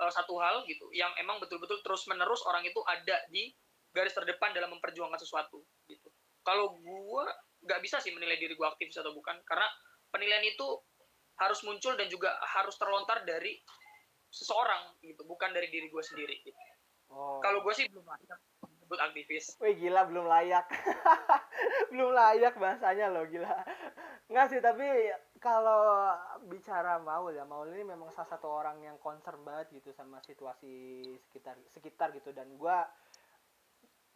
uh, 0.00 0.12
satu 0.12 0.36
hal 0.40 0.64
gitu 0.68 0.92
yang 0.92 1.10
emang 1.20 1.40
betul-betul 1.40 1.80
terus 1.80 2.04
menerus 2.10 2.44
orang 2.44 2.62
itu 2.64 2.80
ada 2.84 3.16
di 3.32 3.50
garis 3.90 4.12
terdepan 4.12 4.52
dalam 4.52 4.76
memperjuangkan 4.76 5.16
sesuatu 5.16 5.64
gitu 5.88 6.05
kalau 6.46 6.78
gue 6.78 7.24
nggak 7.66 7.82
bisa 7.82 7.98
sih 7.98 8.14
menilai 8.14 8.38
diri 8.38 8.54
gue 8.54 8.68
aktivis 8.70 9.02
atau 9.02 9.10
bukan 9.10 9.34
karena 9.42 9.66
penilaian 10.14 10.46
itu 10.46 10.66
harus 11.42 11.60
muncul 11.66 11.98
dan 11.98 12.06
juga 12.06 12.38
harus 12.54 12.78
terlontar 12.78 13.26
dari 13.26 13.58
seseorang 14.30 14.94
gitu 15.02 15.26
bukan 15.26 15.50
dari 15.50 15.66
diri 15.68 15.90
gue 15.90 16.02
sendiri 16.06 16.38
gitu. 16.46 16.62
oh. 17.10 17.42
kalau 17.42 17.66
gue 17.66 17.74
sih 17.74 17.90
belum 17.90 18.06
layak 18.06 18.38
disebut 18.78 18.98
aktivis 19.02 19.46
Wih 19.58 19.74
gila 19.74 20.06
belum 20.06 20.30
layak 20.30 20.70
belum 21.90 22.14
layak 22.14 22.54
bahasanya 22.54 23.10
loh 23.10 23.26
gila 23.26 23.50
nggak 24.30 24.46
sih 24.50 24.60
tapi 24.62 24.86
kalau 25.38 26.10
bicara 26.50 26.98
Maul 26.98 27.34
ya 27.34 27.46
Maul 27.46 27.70
ini 27.74 27.86
memang 27.86 28.10
salah 28.10 28.30
satu 28.30 28.50
orang 28.50 28.82
yang 28.82 28.96
concern 28.98 29.42
banget 29.42 29.82
gitu 29.82 29.90
sama 29.94 30.18
situasi 30.22 31.02
sekitar 31.26 31.54
sekitar 31.70 32.10
gitu 32.14 32.34
dan 32.34 32.50
gua 32.58 32.86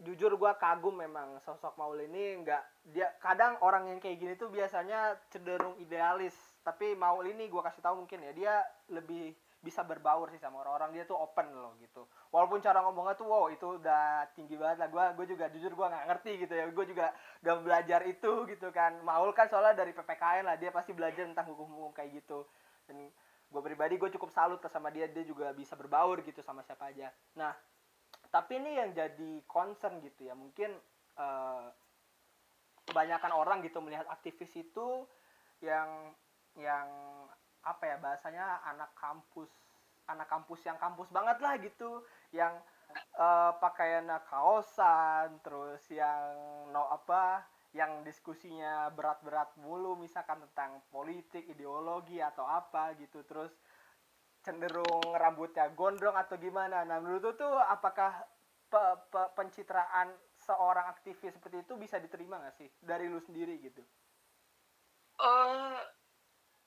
jujur 0.01 0.33
gua 0.41 0.57
kagum 0.57 0.97
memang 0.97 1.37
sosok 1.45 1.77
Maul 1.77 2.01
ini 2.09 2.41
nggak 2.41 2.93
dia 2.97 3.13
kadang 3.21 3.61
orang 3.61 3.93
yang 3.93 3.99
kayak 4.01 4.17
gini 4.17 4.35
tuh 4.37 4.49
biasanya 4.49 5.17
cenderung 5.29 5.77
idealis. 5.77 6.35
Tapi 6.65 6.97
Maul 6.97 7.33
ini 7.33 7.49
gua 7.53 7.65
kasih 7.69 7.85
tahu 7.85 8.05
mungkin 8.05 8.25
ya 8.25 8.33
dia 8.33 8.55
lebih 8.89 9.37
bisa 9.61 9.85
berbaur 9.85 10.33
sih 10.33 10.41
sama 10.41 10.65
orang-orang. 10.65 10.97
Dia 10.97 11.05
tuh 11.05 11.21
open 11.21 11.53
loh 11.53 11.77
gitu. 11.85 12.09
Walaupun 12.33 12.65
cara 12.65 12.81
ngomongnya 12.81 13.15
tuh 13.17 13.29
wow 13.29 13.47
itu 13.53 13.77
udah 13.77 14.25
tinggi 14.33 14.57
banget 14.57 14.81
lah. 14.81 14.89
Gue 14.89 15.05
gue 15.21 15.37
juga 15.37 15.53
jujur 15.53 15.73
gue 15.77 15.87
nggak 15.87 16.07
ngerti 16.09 16.33
gitu 16.49 16.55
ya. 16.57 16.65
Gue 16.73 16.85
juga 16.89 17.13
gak 17.45 17.59
belajar 17.61 18.01
itu 18.09 18.33
gitu 18.49 18.69
kan. 18.73 18.97
Maul 19.05 19.37
kan 19.37 19.53
soalnya 19.53 19.85
dari 19.85 19.93
PPKN 19.93 20.49
lah 20.49 20.57
dia 20.57 20.73
pasti 20.73 20.97
belajar 20.97 21.29
tentang 21.29 21.53
hukum-hukum 21.53 21.93
kayak 21.93 22.25
gitu. 22.25 22.49
Dan 22.89 23.13
gue 23.53 23.61
pribadi 23.61 24.01
gue 24.01 24.11
cukup 24.17 24.33
salut 24.33 24.61
sama 24.73 24.89
dia. 24.89 25.05
Dia 25.13 25.29
juga 25.29 25.53
bisa 25.53 25.77
berbaur 25.77 26.25
gitu 26.25 26.41
sama 26.41 26.65
siapa 26.65 26.89
aja. 26.89 27.13
Nah 27.37 27.53
tapi 28.31 28.63
ini 28.63 28.79
yang 28.79 28.95
jadi 28.95 29.43
concern 29.51 29.99
gitu 30.03 30.31
ya. 30.31 30.35
Mungkin 30.39 30.71
uh, 31.19 31.67
kebanyakan 32.87 33.33
orang 33.35 33.59
gitu 33.67 33.83
melihat 33.83 34.07
aktivis 34.07 34.55
itu 34.55 35.07
yang 35.61 36.15
yang 36.59 36.89
apa 37.61 37.85
ya 37.85 37.97
bahasanya 38.01 38.65
anak 38.65 38.91
kampus 38.97 39.51
anak 40.09 40.27
kampus 40.27 40.65
yang 40.67 40.79
kampus 40.79 41.11
banget 41.11 41.39
lah 41.43 41.55
gitu. 41.59 42.03
Yang 42.31 42.63
uh, 43.19 43.55
pakaiannya 43.59 44.19
kaosan 44.31 45.43
terus 45.43 45.83
yang 45.91 46.31
no 46.71 46.87
apa 46.91 47.47
yang 47.71 48.03
diskusinya 48.03 48.91
berat-berat 48.91 49.55
mulu 49.63 49.95
misalkan 49.95 50.43
tentang 50.51 50.83
politik 50.91 51.47
ideologi 51.47 52.19
atau 52.19 52.47
apa 52.47 52.95
gitu. 52.99 53.23
Terus 53.27 53.55
cenderung 54.51 55.15
rambutnya 55.15 55.71
gondrong 55.79 56.19
atau 56.19 56.35
gimana? 56.35 56.83
Nah 56.83 56.99
menurut 56.99 57.23
lu 57.23 57.33
tuh 57.39 57.55
apakah 57.55 58.27
pe 58.67 58.83
pe 59.07 59.23
pencitraan 59.39 60.11
seorang 60.35 60.91
aktivis 60.91 61.39
seperti 61.39 61.63
itu 61.63 61.79
bisa 61.79 62.03
diterima 62.03 62.43
gak 62.43 62.59
sih? 62.59 62.67
Dari 62.83 63.07
lu 63.07 63.23
sendiri 63.23 63.63
gitu? 63.63 63.79
Uh, 65.23 65.79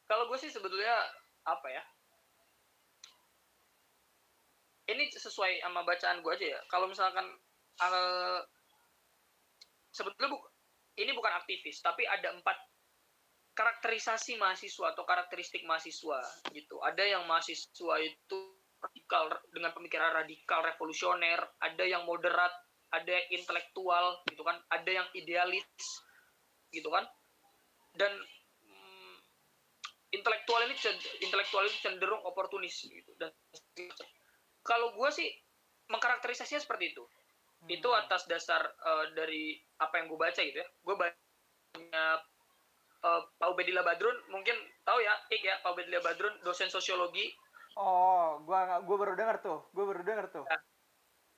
kalau 0.08 0.32
gue 0.32 0.40
sih 0.40 0.48
sebetulnya 0.48 0.96
apa 1.44 1.68
ya? 1.68 1.84
Ini 4.88 5.12
sesuai 5.12 5.60
sama 5.60 5.84
bacaan 5.84 6.24
gue 6.24 6.32
aja 6.32 6.48
ya. 6.56 6.60
Kalau 6.72 6.88
misalkan 6.88 7.28
uh, 7.84 8.40
sebetulnya 9.92 10.32
bu 10.32 10.40
ini 10.98 11.12
bukan 11.12 11.34
aktivis 11.36 11.84
tapi 11.84 12.08
ada 12.08 12.32
empat 12.32 12.56
karakterisasi 13.54 14.38
mahasiswa 14.42 14.94
atau 14.94 15.06
karakteristik 15.06 15.62
mahasiswa 15.66 16.20
gitu. 16.54 16.82
Ada 16.82 17.18
yang 17.18 17.24
mahasiswa 17.30 17.96
itu 18.02 18.40
radikal 18.84 19.32
dengan 19.54 19.72
pemikiran 19.72 20.12
radikal 20.12 20.60
revolusioner 20.60 21.40
ada 21.64 21.84
yang 21.88 22.04
moderat 22.04 22.52
ada 22.92 23.08
yang 23.08 23.40
intelektual 23.40 24.20
gitu 24.28 24.44
kan 24.44 24.60
ada 24.70 24.92
yang 24.92 25.08
idealis 25.16 25.66
gitu 26.74 26.90
kan. 26.90 27.06
Dan 27.94 28.10
intelektual 30.14 30.66
ini 30.66 30.76
intelektual 31.22 31.66
itu 31.70 31.78
cenderung 31.82 32.22
oportunis 32.26 32.74
gitu. 32.86 33.14
Dan 33.18 33.30
kalau 34.66 34.98
gue 34.98 35.10
sih 35.14 35.30
mengkarakterisasinya 35.90 36.62
seperti 36.62 36.98
itu. 36.98 37.06
Hmm. 37.64 37.72
itu 37.72 37.90
atas 37.96 38.28
dasar 38.28 38.60
uh, 38.60 39.08
dari 39.16 39.56
apa 39.80 39.96
yang 40.04 40.12
gue 40.12 40.20
baca 40.20 40.42
gitu 40.44 40.60
ya. 40.60 40.68
Gue 40.84 40.96
baca 41.00 42.20
uh, 43.04 43.22
Pak 43.38 43.50
Ubedillah 43.54 43.84
Badrun 43.86 44.18
mungkin 44.32 44.56
tahu 44.88 45.00
ya 45.04 45.14
Ik 45.30 45.44
ya 45.44 45.60
Pak 45.62 45.76
Ubedillah 45.76 46.04
Badrun 46.04 46.34
dosen 46.42 46.72
sosiologi 46.72 47.32
oh 47.78 48.42
gue 48.44 48.60
gue 48.84 48.98
baru 48.98 49.14
dengar 49.14 49.40
tuh 49.44 49.70
gue 49.72 49.84
baru 49.84 50.02
dengar 50.02 50.32
tuh 50.32 50.44
ya. 50.48 50.58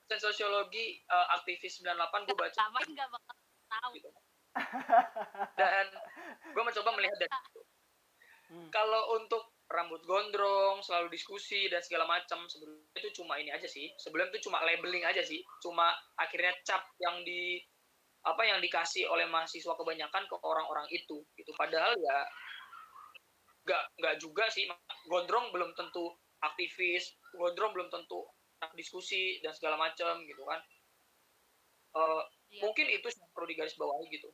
dosen 0.06 0.32
sosiologi 0.32 1.02
uh, 1.10 1.36
aktivis 1.36 1.82
98 1.82 2.26
gue 2.30 2.36
baca 2.36 2.54
sama 2.54 2.78
nggak 2.82 3.08
bakal 3.10 3.34
tahu 3.66 3.90
gitu. 3.98 4.08
dan 5.60 5.86
gue 6.54 6.62
mencoba 6.64 6.90
melihat 6.96 7.16
dari 7.20 7.28
itu 7.28 7.60
Hmm. 8.46 8.70
Kalau 8.70 9.18
untuk 9.18 9.58
rambut 9.66 10.06
gondrong, 10.06 10.78
selalu 10.78 11.10
diskusi 11.10 11.66
dan 11.66 11.82
segala 11.82 12.06
macam 12.06 12.46
sebelum 12.46 12.78
itu 12.94 13.10
cuma 13.22 13.34
ini 13.42 13.50
aja 13.50 13.66
sih. 13.66 13.90
Sebelum 13.98 14.30
itu 14.30 14.46
cuma 14.46 14.62
labeling 14.62 15.02
aja 15.02 15.22
sih. 15.26 15.42
Cuma 15.58 15.90
akhirnya 16.14 16.54
cap 16.62 16.86
yang 17.02 17.26
di 17.26 17.58
apa 18.26 18.42
yang 18.42 18.58
dikasih 18.58 19.06
oleh 19.06 19.24
mahasiswa 19.30 19.78
kebanyakan 19.78 20.26
ke 20.26 20.34
orang-orang 20.42 20.86
itu 20.90 21.22
gitu. 21.38 21.50
Padahal 21.54 21.94
ya 21.94 22.18
nggak 23.66 23.82
nggak 24.02 24.14
juga 24.18 24.50
sih 24.50 24.66
gondrong 25.06 25.54
belum 25.54 25.70
tentu 25.78 26.10
aktivis, 26.42 27.14
gondrong 27.34 27.70
belum 27.70 27.88
tentu 27.88 28.26
diskusi 28.74 29.38
dan 29.46 29.54
segala 29.54 29.78
macam 29.78 30.18
gitu 30.26 30.42
kan. 30.42 30.60
Uh, 31.94 32.22
ya. 32.50 32.66
Mungkin 32.66 32.90
itu 32.90 33.06
perlu 33.30 33.46
digarisbawahi 33.46 34.06
gitu. 34.10 34.28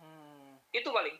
Hmm. 0.00 0.56
Itu 0.72 0.88
paling 0.90 1.14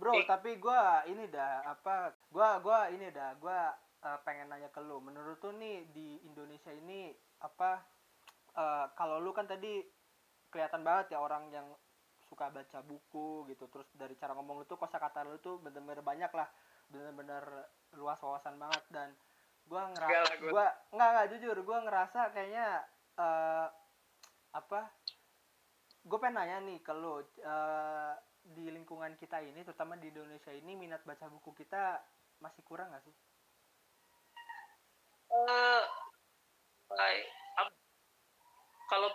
bro 0.00 0.16
eh. 0.16 0.24
tapi 0.24 0.56
gue 0.56 0.80
ini 1.12 1.28
dah 1.28 1.60
apa 1.68 2.16
gue 2.32 2.48
gua 2.64 2.88
ini 2.88 3.12
dah 3.12 3.36
gue 3.36 3.58
uh, 4.00 4.18
pengen 4.24 4.48
nanya 4.48 4.72
ke 4.72 4.80
lu 4.80 4.96
menurut 5.04 5.36
tuh 5.44 5.52
nih 5.52 5.84
di 5.92 6.24
Indonesia 6.24 6.72
ini 6.72 7.12
apa 7.44 7.84
uh, 8.56 8.88
kalau 8.96 9.20
lu 9.20 9.36
kan 9.36 9.44
tadi 9.44 9.84
kelihatan 10.50 10.82
banget 10.82 11.16
ya 11.16 11.18
orang 11.22 11.48
yang 11.54 11.66
suka 12.26 12.50
baca 12.50 12.78
buku 12.84 13.48
gitu. 13.50 13.66
Terus 13.70 13.88
dari 13.96 14.14
cara 14.18 14.34
ngomong 14.34 14.62
lu 14.62 14.64
tuh 14.66 14.78
kosakata 14.78 15.24
lu 15.26 15.38
tuh 15.38 15.58
bener-bener 15.62 16.02
banyak 16.02 16.30
lah. 16.34 16.50
Bener-bener 16.90 17.42
luas 17.96 18.18
wawasan 18.20 18.58
banget. 18.58 18.84
Dan 18.90 19.08
gue 19.66 19.80
ngerasa 19.80 20.34
gue 20.38 20.66
nggak 20.94 21.10
nggak 21.14 21.28
jujur. 21.34 21.56
Gue 21.62 21.78
ngerasa 21.86 22.34
kayaknya 22.34 22.84
uh, 23.18 23.66
apa 24.50 24.90
gue 26.00 26.18
pengen 26.18 26.42
nanya 26.42 26.58
nih 26.64 26.78
ke 26.82 26.92
lu 26.96 27.20
uh, 27.20 28.14
di 28.40 28.72
lingkungan 28.72 29.14
kita 29.20 29.44
ini 29.44 29.60
terutama 29.62 30.00
di 30.00 30.08
Indonesia 30.08 30.50
ini 30.50 30.72
minat 30.74 31.04
baca 31.04 31.28
buku 31.28 31.52
kita 31.54 32.00
masih 32.40 32.64
kurang 32.64 32.88
nggak 32.90 33.04
sih? 33.04 33.14
Uh, 35.30 35.84
kalau 38.90 39.10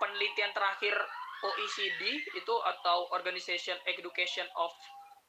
penelitian 0.00 0.50
terakhir 0.56 0.96
OECD 1.40 2.02
itu 2.36 2.54
atau 2.64 3.08
Organization 3.12 3.76
Education 3.88 4.48
of 4.56 4.72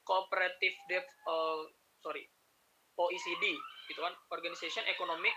Cooperative 0.03 0.75
Dev 0.89 1.05
uh, 1.27 1.63
sorry 2.01 2.25
OECD 2.97 3.45
itu 3.87 3.99
kan 3.99 4.15
Organization 4.31 4.83
Economic 4.87 5.35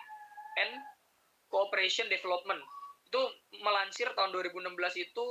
and 0.59 0.79
Cooperation 1.51 2.11
Development 2.11 2.59
itu 3.07 3.23
melansir 3.63 4.11
tahun 4.19 4.35
2016 4.35 4.75
itu 4.99 5.27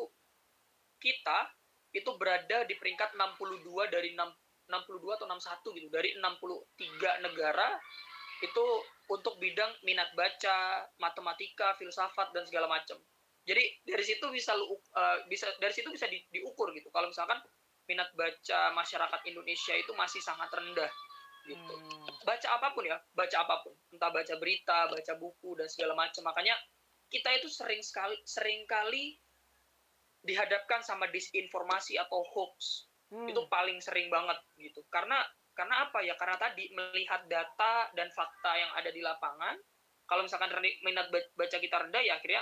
kita 1.03 1.51
itu 1.91 2.09
berada 2.15 2.63
di 2.63 2.79
peringkat 2.79 3.13
62 3.19 3.91
dari 3.91 4.15
6, 4.15 4.71
62 4.71 5.17
atau 5.19 5.27
61 5.27 5.77
gitu 5.77 5.89
dari 5.91 6.15
63 6.15 7.25
negara 7.27 7.75
itu 8.43 8.65
untuk 9.07 9.39
bidang 9.39 9.71
minat 9.87 10.11
baca, 10.15 10.87
matematika, 10.99 11.75
filsafat 11.79 12.31
dan 12.35 12.43
segala 12.43 12.67
macam. 12.67 12.99
Jadi 13.43 13.63
dari 13.83 14.03
situ 14.07 14.25
bisa 14.31 14.55
lu 14.55 14.71
uh, 14.71 15.27
bisa 15.27 15.51
dari 15.59 15.75
situ 15.75 15.91
bisa 15.91 16.07
di, 16.07 16.23
diukur 16.31 16.71
gitu. 16.71 16.87
Kalau 16.91 17.11
misalkan 17.11 17.39
minat 17.83 18.07
baca 18.15 18.71
masyarakat 18.71 19.21
Indonesia 19.27 19.75
itu 19.75 19.91
masih 19.95 20.23
sangat 20.23 20.47
rendah 20.51 20.91
gitu. 21.43 21.73
Hmm. 21.75 22.07
Baca 22.23 22.47
apa 22.55 22.71
pun 22.71 22.87
ya, 22.87 22.95
baca 23.11 23.37
apa 23.43 23.55
pun. 23.67 23.75
Entah 23.91 24.11
baca 24.15 24.33
berita, 24.39 24.87
baca 24.87 25.13
buku 25.19 25.59
dan 25.59 25.67
segala 25.67 25.91
macam. 25.91 26.23
Makanya 26.23 26.55
kita 27.11 27.29
itu 27.35 27.51
sering 27.51 27.83
sekali 27.83 28.15
sering 28.25 28.63
kali 28.65 29.19
dihadapkan 30.23 30.79
sama 30.81 31.11
disinformasi 31.11 31.99
atau 31.99 32.23
hoax 32.23 32.87
hmm. 33.13 33.29
itu 33.29 33.41
paling 33.51 33.77
sering 33.83 34.09
banget 34.09 34.39
gitu 34.57 34.81
karena 34.89 35.21
karena 35.53 35.85
apa 35.85 36.01
ya 36.01 36.17
karena 36.17 36.39
tadi 36.41 36.71
melihat 36.73 37.27
data 37.29 37.91
dan 37.93 38.09
fakta 38.09 38.51
yang 38.57 38.71
ada 38.73 38.89
di 38.89 39.03
lapangan 39.05 39.53
kalau 40.09 40.25
misalkan 40.25 40.49
minat 40.81 41.11
baca 41.11 41.57
kita 41.61 41.75
rendah 41.85 42.01
ya 42.01 42.17
akhirnya 42.17 42.41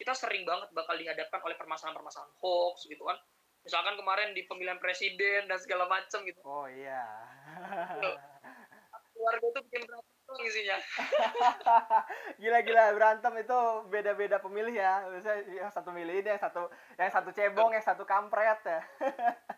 kita 0.00 0.16
sering 0.16 0.48
banget 0.48 0.72
bakal 0.72 0.96
dihadapkan 0.96 1.44
oleh 1.44 1.60
permasalahan-permasalahan 1.60 2.32
hoax 2.40 2.88
gitu 2.88 3.04
kan. 3.04 3.20
Misalkan 3.60 4.00
kemarin 4.00 4.32
di 4.32 4.48
pemilihan 4.48 4.80
presiden 4.80 5.44
dan 5.44 5.60
segala 5.60 5.84
macam 5.84 6.24
gitu. 6.24 6.40
Oh 6.40 6.64
iya. 6.64 7.04
Keluarga 9.12 9.44
itu 9.52 9.60
bikin 9.68 9.84
berantem 9.84 10.44
isinya. 10.48 10.76
Gila-gila 12.40 12.96
berantem 12.96 13.32
itu 13.44 13.58
beda-beda 13.92 14.40
pemilih 14.40 14.72
ya. 14.72 15.04
Misalnya 15.12 15.68
yang 15.68 15.68
satu 15.68 15.92
milih 15.92 16.24
ini 16.24 16.32
yang 16.32 16.40
satu 16.40 16.72
yang 16.96 17.12
satu 17.12 17.28
cebong 17.36 17.76
yang 17.76 17.84
satu 17.84 18.08
kampret 18.08 18.64
ya. 18.64 18.80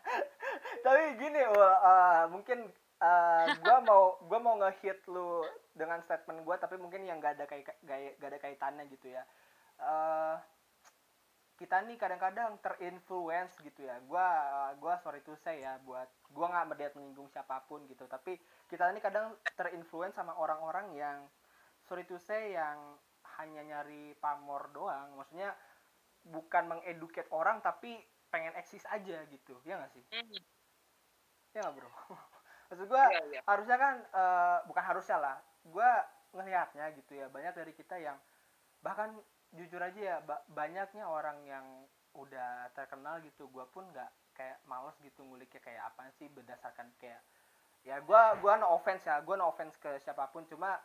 Tapi 0.85 1.01
gini 1.15 1.39
uh, 1.39 2.27
mungkin 2.27 2.67
uh, 2.99 3.45
gua 3.63 3.77
mau 3.79 4.03
gua 4.27 4.39
mau 4.43 4.55
ngehit 4.59 4.99
lu 5.07 5.47
dengan 5.71 6.03
statement 6.03 6.43
gua 6.43 6.59
tapi 6.59 6.75
mungkin 6.75 7.07
yang 7.07 7.23
gak 7.23 7.39
ada 7.39 7.45
kayak 7.47 7.79
gak, 7.87 8.19
gak 8.19 8.29
ada 8.29 8.39
kaitannya 8.39 8.85
gitu 8.91 9.15
ya 9.15 9.23
uh, 9.79 10.37
kita 11.57 11.85
nih 11.85 11.95
kadang-kadang 11.95 12.57
terinfluence 12.59 13.55
gitu 13.61 13.85
ya. 13.85 14.01
Gua 14.03 14.27
gua 14.81 14.97
sorry 14.99 15.21
to 15.23 15.37
say 15.39 15.61
ya 15.63 15.79
buat 15.85 16.09
gua 16.33 16.49
nggak 16.49 16.67
melihat 16.73 16.91
menyinggung 16.97 17.29
siapa 17.29 17.63
pun 17.69 17.85
gitu. 17.87 18.09
Tapi 18.09 18.35
kita 18.67 18.89
ini 18.89 18.99
kadang 18.99 19.37
terinfluence 19.55 20.17
sama 20.17 20.33
orang-orang 20.35 20.91
yang 20.97 21.17
sorry 21.85 22.03
to 22.03 22.17
say 22.17 22.57
yang 22.57 22.97
hanya 23.39 23.61
nyari 23.63 24.17
pamor 24.17 24.73
doang. 24.73 25.13
Maksudnya 25.15 25.53
bukan 26.27 26.67
mengeduket 26.67 27.29
orang 27.31 27.61
tapi 27.61 27.95
pengen 28.33 28.57
eksis 28.57 28.83
aja 28.89 29.23
gitu. 29.29 29.55
Ya 29.63 29.77
nggak 29.77 29.93
sih? 29.93 30.03
Ya 31.53 31.63
nggak 31.63 31.73
bro? 31.77 31.89
Maksud 32.73 32.89
gua 32.89 33.05
iya, 33.13 33.21
iya. 33.29 33.41
harusnya 33.45 33.77
kan 33.77 33.95
eh, 34.01 34.57
bukan 34.65 34.83
harusnya 34.83 35.17
lah. 35.21 35.37
Gue 35.63 35.89
ngelihatnya 36.33 36.89
gitu 36.97 37.13
ya 37.13 37.29
banyak 37.29 37.53
dari 37.53 37.73
kita 37.77 37.95
yang 38.01 38.17
bahkan 38.81 39.13
jujur 39.53 39.81
aja 39.81 40.01
ya 40.01 40.17
ba- 40.25 40.43
banyaknya 40.49 41.05
orang 41.05 41.37
yang 41.45 41.65
udah 42.13 42.69
terkenal 42.77 43.21
gitu 43.25 43.49
gue 43.49 43.65
pun 43.73 43.85
nggak 43.89 44.09
kayak 44.37 44.57
males 44.65 44.97
gitu 45.01 45.25
nguliknya 45.25 45.61
kayak 45.61 45.83
apa 45.93 46.09
sih 46.17 46.29
berdasarkan 46.29 46.89
kayak 47.01 47.21
ya 47.85 47.99
gue 47.99 48.21
gua 48.39 48.53
no 48.57 48.73
offense 48.73 49.05
ya 49.05 49.21
gue 49.21 49.35
no 49.37 49.49
offense 49.49 49.77
ke 49.77 49.97
siapa 50.01 50.29
pun 50.29 50.45
cuma 50.45 50.77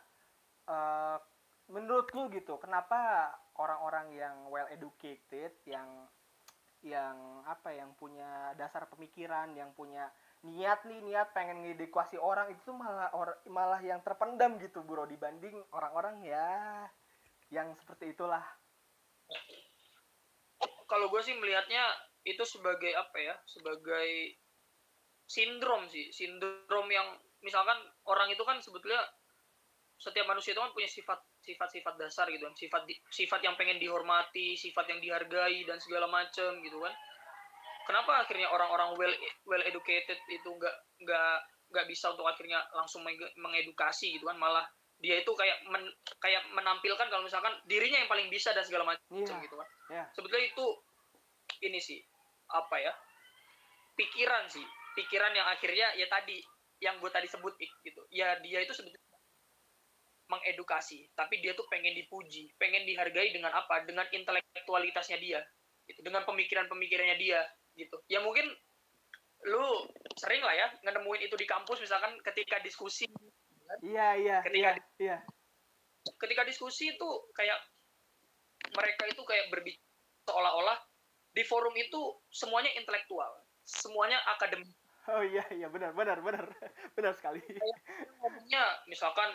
eh, 0.69 1.17
menurut 1.69 2.09
lu 2.17 2.29
gitu 2.33 2.57
kenapa 2.57 3.29
orang-orang 3.61 4.09
yang 4.17 4.35
well 4.49 4.65
educated 4.73 5.53
yang 5.69 6.09
yang 6.81 7.43
apa 7.45 7.75
yang 7.75 7.91
punya 7.99 8.55
dasar 8.55 8.87
pemikiran 8.87 9.51
yang 9.53 9.69
punya 9.75 10.09
niat 10.47 10.87
nih 10.87 11.03
niat 11.03 11.35
pengen 11.35 11.59
ngedukasi 11.67 12.15
orang 12.15 12.55
itu 12.55 12.71
malah 12.71 13.11
or, 13.11 13.35
malah 13.51 13.83
yang 13.83 13.99
terpendam 13.99 14.55
gitu 14.63 14.79
bro 14.81 15.03
dibanding 15.03 15.59
orang-orang 15.75 16.23
ya 16.23 16.87
yang 17.51 17.75
seperti 17.75 18.15
itulah 18.15 18.41
kalau 20.89 21.05
gue 21.07 21.21
sih 21.21 21.37
melihatnya 21.37 21.85
itu 22.25 22.43
sebagai 22.43 22.91
apa 22.97 23.17
ya 23.21 23.35
sebagai 23.45 24.35
sindrom 25.29 25.85
sih 25.87 26.09
sindrom 26.09 26.89
yang 26.89 27.05
misalkan 27.45 27.77
orang 28.09 28.27
itu 28.33 28.41
kan 28.43 28.59
sebetulnya 28.59 28.99
setiap 29.99 30.25
manusia 30.31 30.55
itu 30.55 30.61
kan 30.63 30.71
punya 30.71 30.89
sifat 30.89 31.19
sifat-sifat 31.43 31.95
dasar 31.99 32.25
gitu 32.31 32.47
kan 32.47 32.55
sifat 32.55 32.83
sifat 33.11 33.39
yang 33.43 33.55
pengen 33.59 33.79
dihormati 33.79 34.55
sifat 34.55 34.87
yang 34.91 34.99
dihargai 35.03 35.63
dan 35.67 35.79
segala 35.79 36.07
macam 36.07 36.59
gitu 36.63 36.79
kan. 36.79 36.93
Kenapa 37.87 38.21
akhirnya 38.23 38.47
orang-orang 38.53 38.95
well 38.95 39.15
well 39.49 39.63
educated 39.65 40.19
itu 40.31 40.49
nggak 40.49 40.75
nggak 41.03 41.35
nggak 41.69 41.85
bisa 41.89 42.11
untuk 42.15 42.25
akhirnya 42.25 42.63
langsung 42.73 43.03
menge- 43.03 43.33
mengedukasi 43.37 44.17
gitu 44.17 44.29
kan 44.29 44.37
malah 44.39 44.65
dia 44.99 45.23
itu 45.23 45.31
kayak 45.31 45.63
men- 45.71 45.95
kayak 46.19 46.43
menampilkan 46.51 47.07
kalau 47.07 47.23
misalkan 47.23 47.55
dirinya 47.65 48.03
yang 48.03 48.11
paling 48.11 48.27
bisa 48.27 48.51
dan 48.51 48.67
segala 48.67 48.83
macam 48.83 49.03
Iya. 49.15 49.35
gitu 49.43 49.55
kan. 49.55 49.67
ya 49.89 50.03
sebetulnya 50.11 50.45
itu 50.51 50.65
ini 51.63 51.79
sih 51.79 51.99
apa 52.51 52.75
ya 52.79 52.93
pikiran 53.95 54.47
sih. 54.47 54.63
Pikiran 54.95 55.31
yang 55.31 55.47
akhirnya 55.47 55.95
ya 55.95 56.07
tadi 56.11 56.43
yang 56.83 56.99
gue 56.99 57.11
tadi 57.11 57.27
sebut 57.27 57.55
gitu. 57.59 58.01
Ya 58.11 58.35
dia 58.39 58.59
itu 58.63 58.71
sebetulnya 58.75 58.99
mengedukasi 60.29 61.09
tapi 61.17 61.41
dia 61.41 61.57
tuh 61.57 61.65
pengen 61.73 61.97
dipuji 61.97 62.53
pengen 62.61 62.85
dihargai 62.85 63.33
dengan 63.33 63.55
apa? 63.55 63.81
Dengan 63.87 64.05
intelektualitasnya 64.11 65.17
dia 65.17 65.41
gitu. 65.87 65.99
Dengan 66.03 66.27
pemikiran-pemikirannya 66.27 67.17
dia 67.17 67.41
gitu. 67.75 67.97
Ya 68.11 68.19
mungkin 68.21 68.45
lu 69.47 69.63
sering 70.19 70.43
lah 70.43 70.51
ya 70.51 70.67
nemuin 70.83 71.31
itu 71.31 71.35
di 71.39 71.47
kampus 71.47 71.79
misalkan 71.79 72.11
ketika 72.27 72.59
diskusi 72.59 73.07
iya 73.85 74.07
iya 74.17 74.37
Ketika 74.43 74.57
iya 74.57 74.71
iya 74.99 75.17
ketika 76.17 76.41
diskusi 76.47 76.95
itu 76.95 77.09
kayak 77.35 77.59
mereka 78.73 79.03
itu 79.09 79.21
kayak 79.23 79.51
berbicara 79.53 79.87
seolah-olah 80.29 80.77
di 81.33 81.43
forum 81.45 81.73
itu 81.77 82.01
semuanya 82.29 82.69
intelektual, 82.77 83.29
semuanya 83.65 84.17
akademik. 84.37 84.69
oh 85.09 85.25
iya 85.25 85.41
iya 85.49 85.65
benar 85.73 85.93
benar 85.97 86.21
benar 86.21 86.45
benar 86.97 87.13
sekali 87.17 87.41
Ngomongnya 88.21 88.85
misalkan, 88.85 89.29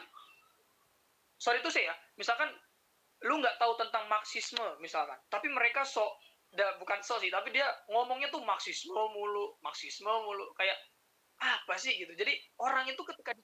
sorry 1.39 1.59
itu 1.59 1.70
sih 1.70 1.82
ya, 1.82 1.95
misalkan 2.14 2.47
lu 3.26 3.43
nggak 3.43 3.59
tahu 3.59 3.74
tentang 3.78 4.07
marxisme 4.07 4.62
misalkan, 4.78 5.18
tapi 5.30 5.51
mereka 5.51 5.82
sok, 5.82 6.14
da, 6.55 6.78
bukan 6.78 7.03
sok 7.03 7.22
sih, 7.26 7.30
tapi 7.32 7.51
dia 7.51 7.66
ngomongnya 7.91 8.30
tuh 8.30 8.43
marxisme 8.47 8.95
mulu, 8.95 9.59
marxisme 9.66 10.11
mulu, 10.11 10.55
kayak 10.55 10.78
apa 11.43 11.74
sih 11.74 11.95
gitu. 11.99 12.14
Jadi 12.14 12.39
orang 12.62 12.87
itu 12.87 13.03
ketika 13.03 13.35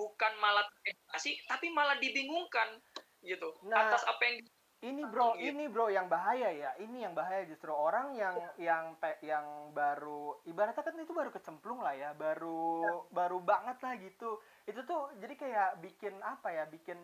bukan 0.00 0.32
malah 0.40 0.64
edukasi, 0.88 1.36
tapi 1.44 1.68
malah 1.68 2.00
dibingungkan 2.00 2.80
gitu 3.20 3.52
Nah, 3.68 3.92
atas 3.92 4.08
apa 4.08 4.22
yang 4.24 4.40
ini 4.80 5.04
bro 5.04 5.36
Gitu. 5.36 5.52
ini 5.52 5.68
bro 5.68 5.92
yang 5.92 6.08
bahaya 6.08 6.48
ya 6.48 6.72
ini 6.80 7.04
yang 7.04 7.12
bahaya 7.12 7.44
justru 7.44 7.68
orang 7.68 8.16
yang 8.16 8.32
yang 8.56 8.96
yang 9.20 9.44
baru 9.76 10.40
ibaratnya 10.48 10.80
kan 10.80 10.96
itu 10.96 11.12
baru 11.12 11.28
kecemplung 11.28 11.84
lah 11.84 11.92
ya 11.92 12.16
baru 12.16 13.04
baru 13.12 13.44
banget 13.44 13.76
lah 13.84 13.94
gitu 14.00 14.40
itu 14.64 14.80
tuh 14.88 15.12
jadi 15.20 15.36
kayak 15.36 15.70
bikin 15.84 16.16
apa 16.24 16.48
ya 16.48 16.64
bikin 16.64 16.96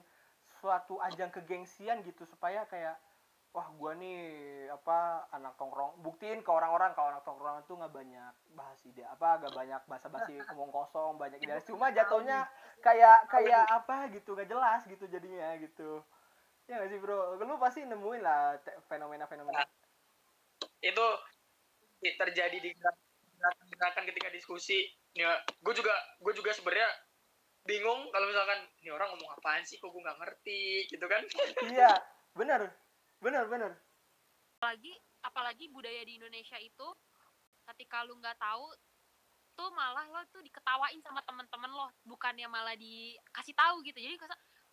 suatu 0.65 0.97
ajang 1.05 1.29
kegengsian 1.29 2.01
gitu 2.01 2.25
supaya 2.25 2.65
kayak 2.65 2.97
wah 3.57 3.73
gua 3.73 3.97
nih 3.97 4.21
apa 4.69 5.33
anak 5.33 5.57
tongkrong 5.57 5.97
buktiin 6.05 6.45
ke 6.45 6.51
orang-orang 6.53 6.93
kalau 6.93 7.09
anak 7.09 7.25
tongkrongan 7.25 7.65
tuh 7.65 7.81
nggak 7.81 7.89
banyak 7.89 8.35
bahas 8.53 8.77
ide 8.85 9.01
apa 9.09 9.41
nggak 9.41 9.57
banyak 9.57 9.83
basa-basi 9.89 10.37
ngomong 10.53 10.69
kosong 10.69 11.17
banyak 11.17 11.41
ide. 11.41 11.65
Cuma 11.65 11.89
jatuhnya 11.89 12.45
kayak 12.85 13.25
kayak 13.33 13.65
apa 13.73 14.13
gitu 14.13 14.37
nggak 14.37 14.53
jelas 14.53 14.85
gitu 14.85 15.09
jadinya 15.09 15.57
gitu. 15.57 16.05
Ya 16.69 16.77
nggak 16.77 16.93
sih 16.93 17.01
bro? 17.01 17.41
Lu 17.41 17.57
pasti 17.57 17.89
nemuin 17.89 18.21
lah 18.21 18.61
fenomena-fenomena. 18.93 19.65
Itu 20.85 21.07
terjadi 22.05 22.61
di 22.61 22.77
gerakan-gerakan 22.77 24.05
ketika 24.05 24.29
diskusi. 24.37 24.85
Ya 25.17 25.33
gue 25.65 25.73
juga 25.73 25.97
gue 26.21 26.33
juga 26.37 26.53
sebenarnya 26.53 26.93
bingung 27.65 28.13
kalau 28.13 28.29
misalkan 28.29 28.69
ini 28.85 28.93
orang 28.93 29.17
ngomong 29.17 29.33
apaan 29.33 29.65
sih? 29.65 29.81
Kok 29.81 29.89
gue 29.97 30.05
nggak 30.05 30.19
ngerti? 30.21 30.93
Gitu 30.93 31.07
kan? 31.09 31.25
Iya 31.73 31.97
bener 32.37 32.69
bener 33.21 33.45
bener 33.49 33.73
apalagi 34.57 34.93
apalagi 35.25 35.65
budaya 35.69 36.03
di 36.07 36.17
Indonesia 36.17 36.57
itu 36.61 36.89
ketika 37.67 38.07
lu 38.07 38.17
nggak 38.23 38.39
tahu 38.39 38.71
tuh 39.57 39.73
malah 39.73 40.05
lo 40.13 40.21
tuh 40.31 40.45
diketawain 40.45 41.01
sama 41.01 41.25
temen-temen 41.25 41.73
lo 41.73 41.89
bukannya 42.05 42.45
malah 42.47 42.77
dikasih 42.77 43.57
tahu 43.57 43.81
gitu. 43.89 43.97
Jadi 43.97 44.15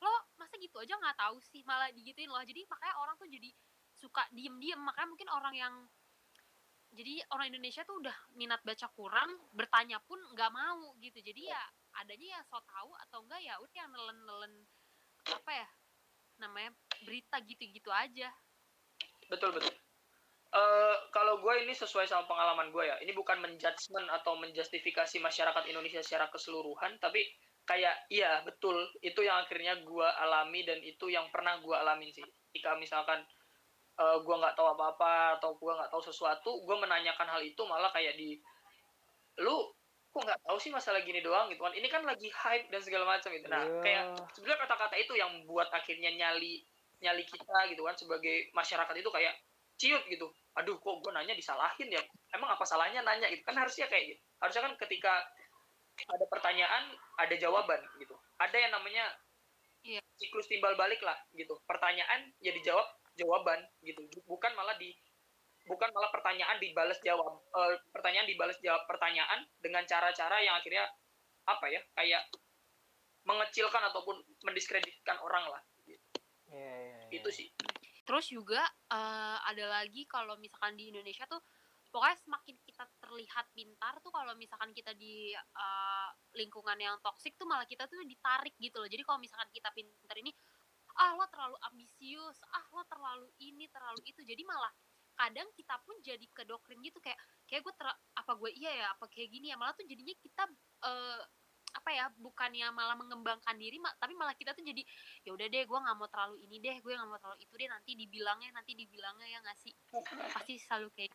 lo 0.03 0.13
masa 0.35 0.59
gitu 0.59 0.75
aja 0.83 0.99
nggak 0.99 1.15
tahu 1.15 1.39
sih 1.39 1.63
malah 1.63 1.87
digituin 1.95 2.27
lo 2.27 2.43
jadi 2.43 2.67
makanya 2.67 2.95
orang 2.99 3.15
tuh 3.15 3.31
jadi 3.31 3.49
suka 3.95 4.27
diem-diem. 4.35 4.77
Makanya 4.77 5.07
mungkin 5.07 5.29
orang 5.31 5.55
yang 5.55 5.73
jadi 6.93 7.25
orang 7.33 7.49
Indonesia 7.49 7.81
tuh 7.87 7.97
udah 8.03 8.13
minat 8.37 8.61
baca 8.61 8.85
kurang 8.93 9.31
bertanya 9.55 9.97
pun 10.03 10.19
nggak 10.35 10.51
mau 10.51 10.93
gitu. 10.99 11.23
Jadi 11.23 11.47
ya 11.47 11.63
adanya 12.03 12.37
ya 12.37 12.41
so 12.43 12.59
tahu 12.67 12.91
atau 13.07 13.23
enggak 13.23 13.41
ya 13.41 13.55
udah 13.63 13.75
yang 13.79 13.89
nelen-nelen 13.89 14.53
apa 15.23 15.51
ya 15.55 15.69
namanya 16.43 16.75
berita 17.03 17.37
gitu-gitu 17.43 17.91
aja. 17.91 18.31
Betul 19.29 19.55
betul. 19.55 19.73
Eh, 20.53 20.95
kalau 21.09 21.41
gue 21.41 21.65
ini 21.65 21.73
sesuai 21.73 22.05
sama 22.05 22.29
pengalaman 22.29 22.69
gue 22.69 22.85
ya. 22.85 22.95
Ini 23.01 23.09
bukan 23.17 23.41
menjudgment 23.41 24.05
atau 24.21 24.37
menjustifikasi 24.37 25.17
masyarakat 25.17 25.63
Indonesia 25.65 26.05
secara 26.05 26.29
keseluruhan 26.29 27.01
tapi 27.01 27.25
kayak 27.65 28.05
iya 28.13 28.45
betul. 28.45 28.77
Itu 29.01 29.25
yang 29.25 29.41
akhirnya 29.41 29.81
gue 29.81 30.07
alami 30.21 30.61
dan 30.61 30.77
itu 30.85 31.09
yang 31.09 31.25
pernah 31.33 31.57
gue 31.57 31.73
alami 31.73 32.13
sih. 32.13 32.21
Jika 32.53 32.77
misalkan 32.77 33.25
eh, 33.97 34.17
gue 34.21 34.35
nggak 34.37 34.53
tahu 34.53 34.77
apa-apa 34.77 35.41
atau 35.41 35.57
gue 35.57 35.73
nggak 35.73 35.89
tahu 35.89 36.05
sesuatu 36.05 36.61
gue 36.69 36.77
menanyakan 36.77 37.33
hal 37.33 37.41
itu 37.41 37.61
malah 37.65 37.89
kayak 37.89 38.13
di 38.13 38.37
lu 39.41 39.73
kok 40.13 40.21
nggak 40.21 40.37
tahu 40.45 40.61
sih 40.61 40.69
masalah 40.69 41.01
gini 41.01 41.25
doang? 41.25 41.49
Gitu 41.49 41.65
kan. 41.65 41.73
Ini 41.73 41.87
kan 41.89 42.05
lagi 42.05 42.29
hype 42.29 42.69
dan 42.69 42.81
segala 42.85 43.09
macam 43.09 43.33
gitu. 43.33 43.49
Nah 43.49 43.65
Iya. 43.65 43.81
kayak 43.81 44.03
sebenarnya 44.37 44.69
kata-kata 44.69 45.01
itu 45.01 45.17
yang 45.17 45.33
buat 45.49 45.73
akhirnya 45.73 46.13
nyali 46.13 46.61
nyali 47.03 47.27
kita 47.27 47.59
gitu 47.67 47.83
kan 47.83 47.95
sebagai 47.99 48.47
masyarakat 48.55 48.95
itu 48.95 49.09
kayak 49.11 49.33
ciut 49.75 50.03
gitu. 50.07 50.31
Aduh 50.55 50.79
kok 50.79 50.95
gue 51.03 51.11
nanya 51.11 51.35
disalahin 51.35 51.91
ya? 51.91 51.99
Emang 52.31 52.55
apa 52.55 52.63
salahnya 52.63 53.03
nanya 53.03 53.27
gitu? 53.27 53.43
Kan 53.43 53.59
harusnya 53.59 53.91
kayak 53.91 54.15
gitu. 54.15 54.21
Harusnya 54.39 54.63
kan 54.71 54.73
ketika 54.79 55.13
ada 56.07 56.25
pertanyaan 56.31 56.83
ada 57.19 57.35
jawaban 57.37 57.81
gitu. 57.99 58.15
Ada 58.39 58.57
yang 58.57 58.71
namanya 58.73 59.05
Iya. 59.83 59.99
siklus 60.15 60.47
timbal 60.47 60.79
balik 60.79 61.03
lah 61.03 61.19
gitu. 61.35 61.59
Pertanyaan 61.67 62.31
ya 62.39 62.55
dijawab 62.55 62.87
jawaban 63.19 63.59
gitu. 63.83 63.99
Bukan 64.23 64.55
malah 64.55 64.79
di 64.79 64.95
bukan 65.67 65.91
malah 65.91 66.11
pertanyaan 66.11 66.59
dibalas 66.59 66.99
jawab 67.03 67.43
Eh, 67.53 67.75
pertanyaan 67.93 68.25
dibalas 68.25 68.57
jawab 68.63 68.87
pertanyaan 68.89 69.45
dengan 69.61 69.83
cara-cara 69.85 70.39
yang 70.41 70.55
akhirnya 70.57 70.87
apa 71.45 71.65
ya? 71.69 71.83
Kayak 71.93 72.23
mengecilkan 73.23 73.83
ataupun 73.91 74.19
mendiskreditkan 74.43 75.19
orang 75.19 75.47
lah 75.47 75.61
gitu. 75.87 76.03
Iya, 76.51 76.75
iya. 76.89 76.92
Itu 77.21 77.29
sih 77.29 77.49
Terus 78.03 78.25
juga 78.27 78.61
eh, 78.91 79.37
ada 79.47 79.65
lagi 79.79 80.03
kalau 80.03 80.35
misalkan 80.35 80.75
di 80.75 80.91
Indonesia 80.91 81.23
tuh 81.23 81.39
pokoknya 81.87 82.17
semakin 82.19 82.55
kita 82.65 82.83
terlihat 82.99 83.45
pintar 83.53 83.93
tuh 84.01 84.11
kalau 84.11 84.35
misalkan 84.35 84.75
kita 84.75 84.91
di 84.97 85.31
eh, 85.33 86.09
lingkungan 86.35 86.75
yang 86.75 86.99
toksik 86.99 87.39
tuh 87.39 87.47
malah 87.47 87.63
kita 87.63 87.87
tuh 87.87 88.03
ditarik 88.03 88.53
gitu 88.59 88.81
loh. 88.81 88.89
Jadi 88.91 89.03
kalau 89.07 89.19
misalkan 89.23 89.47
kita 89.55 89.71
pintar 89.71 90.15
ini 90.19 90.31
ah 90.93 91.15
lo 91.17 91.25
terlalu 91.31 91.57
ambisius, 91.73 92.37
ah 92.53 92.65
lo 92.69 92.83
terlalu 92.85 93.31
ini, 93.41 93.65
terlalu 93.71 94.03
itu. 94.05 94.21
Jadi 94.21 94.43
malah 94.45 94.69
kadang 95.13 95.47
kita 95.53 95.77
pun 95.85 95.95
jadi 96.01 96.25
ke 96.33 96.43
doktrin 96.43 96.81
gitu 96.81 96.97
kayak 96.97 97.17
kayak 97.45 97.61
gue 97.61 97.73
apa 98.17 98.31
gue 98.33 98.51
iya 98.57 98.71
ya 98.81 98.85
apa 98.97 99.05
kayak 99.13 99.29
gini 99.29 99.53
ya 99.53 99.57
malah 99.61 99.77
tuh 99.77 99.85
jadinya 99.85 100.13
kita 100.17 100.43
eh, 100.89 101.21
apa 101.83 101.91
ya 101.91 102.07
bukannya 102.15 102.71
malah 102.71 102.95
mengembangkan 102.95 103.59
diri 103.59 103.75
tapi 103.99 104.15
malah 104.15 104.31
kita 104.39 104.55
tuh 104.55 104.63
jadi 104.63 104.87
ya 105.27 105.35
udah 105.35 105.51
deh 105.51 105.67
gue 105.67 105.79
nggak 105.83 105.95
mau 105.99 106.07
terlalu 106.07 106.39
ini 106.47 106.63
deh 106.63 106.79
gue 106.79 106.95
nggak 106.95 107.09
mau 107.11 107.19
terlalu 107.19 107.43
itu 107.43 107.53
deh 107.59 107.67
nanti 107.67 107.91
dibilangnya 107.99 108.49
nanti 108.55 108.71
dibilangnya 108.71 109.27
ya 109.27 109.43
nggak 109.43 109.57
sih? 109.59 109.75
Pasti 110.31 110.55
selalu 110.63 110.87
kayak 110.95 111.11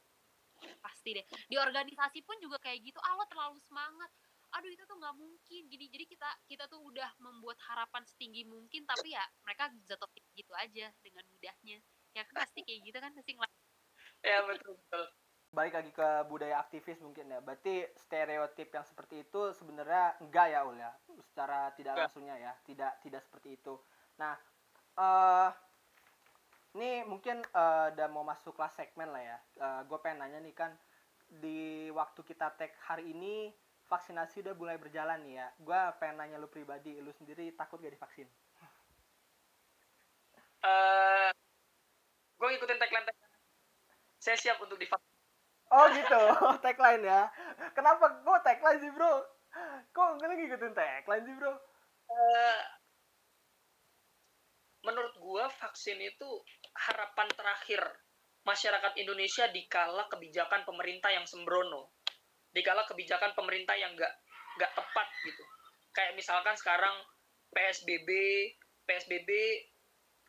pasti 0.84 1.16
deh. 1.16 1.24
Di 1.48 1.56
organisasi 1.56 2.20
pun 2.20 2.36
juga 2.44 2.60
kayak 2.60 2.84
gitu 2.84 3.00
ah 3.00 3.16
lo 3.16 3.24
terlalu 3.32 3.56
semangat. 3.64 4.12
Aduh 4.60 4.68
itu 4.68 4.84
tuh 4.84 5.00
nggak 5.00 5.16
mungkin. 5.16 5.60
Gini 5.72 5.88
jadi 5.88 6.04
kita 6.04 6.28
kita 6.44 6.64
tuh 6.68 6.84
udah 6.84 7.16
membuat 7.16 7.56
harapan 7.64 8.04
setinggi 8.04 8.44
mungkin 8.44 8.84
tapi 8.84 9.16
ya 9.16 9.24
mereka 9.48 9.72
jatuh 9.88 10.12
gitu 10.36 10.52
aja 10.52 10.92
dengan 11.00 11.24
mudahnya. 11.32 11.80
Ya 12.12 12.28
kan 12.28 12.44
pasti 12.44 12.60
kayak 12.60 12.92
gitu 12.92 12.98
kan 13.00 13.16
pasti 13.16 13.32
ya 14.20 14.44
betul 14.44 14.76
betul 14.76 15.06
balik 15.58 15.74
lagi 15.74 15.90
ke 15.90 16.08
budaya 16.30 16.62
aktivis 16.62 17.02
mungkin 17.02 17.34
ya. 17.34 17.42
Berarti 17.42 17.82
stereotip 17.98 18.70
yang 18.70 18.86
seperti 18.86 19.26
itu 19.26 19.50
sebenarnya 19.58 20.14
enggak 20.22 20.46
ya 20.54 20.62
ul 20.62 20.78
ya? 20.78 20.94
Secara 21.26 21.74
tidak 21.74 21.98
langsungnya 21.98 22.38
ya? 22.38 22.54
Tidak 22.62 23.02
tidak 23.02 23.26
seperti 23.26 23.58
itu. 23.58 23.74
Nah 24.22 24.38
eh 24.94 25.50
ini 26.78 27.02
mungkin 27.02 27.42
eh, 27.42 27.86
udah 27.90 28.06
mau 28.06 28.22
masuk 28.22 28.54
kelas 28.54 28.78
segmen 28.78 29.10
lah 29.10 29.18
ya. 29.18 29.38
Gue 29.90 29.98
pengen 29.98 30.22
nanya 30.22 30.38
nih 30.38 30.54
kan 30.54 30.70
di 31.26 31.90
waktu 31.90 32.22
kita 32.22 32.54
tag 32.54 32.70
hari 32.86 33.10
ini 33.10 33.50
vaksinasi 33.90 34.46
udah 34.46 34.54
mulai 34.54 34.78
berjalan 34.78 35.18
nih 35.26 35.42
ya. 35.42 35.48
Gue 35.58 35.80
pengen 35.98 36.22
nanya 36.22 36.38
lu 36.38 36.46
pribadi 36.46 37.02
lu 37.02 37.10
sendiri 37.18 37.50
takut 37.58 37.82
gak 37.82 37.98
divaksin? 37.98 38.30
Eh 40.62 41.30
gue 42.38 42.46
ngikutin 42.46 42.78
tagline 42.78 43.10
saya 44.22 44.38
siap 44.38 44.62
untuk 44.62 44.78
divaksin 44.78 45.17
oh 45.72 45.86
gitu. 45.92 46.22
Tagline 46.64 47.04
ya. 47.04 47.22
Kenapa 47.72 48.22
gue 48.24 48.38
tagline 48.44 48.80
sih 48.80 48.92
bro? 48.92 49.24
Kok 49.92 50.20
gue 50.20 50.28
ngikutin 50.28 50.72
tagline 50.76 51.24
sih 51.24 51.34
bro? 51.36 51.52
Eh, 52.08 52.60
menurut 54.88 55.14
gua 55.20 55.52
vaksin 55.52 56.00
itu 56.00 56.30
harapan 56.72 57.28
terakhir 57.36 57.84
masyarakat 58.48 58.96
Indonesia 58.96 59.44
dikala 59.52 60.08
kebijakan 60.08 60.64
pemerintah 60.64 61.12
yang 61.12 61.28
sembrono, 61.28 61.92
dikala 62.54 62.88
kebijakan 62.88 63.36
pemerintah 63.36 63.76
yang 63.76 63.92
nggak 63.92 64.14
nggak 64.56 64.72
tepat 64.72 65.08
gitu. 65.28 65.44
Kayak 65.92 66.16
misalkan 66.16 66.56
sekarang 66.56 66.96
PSBB, 67.52 68.08
PSBB 68.88 69.30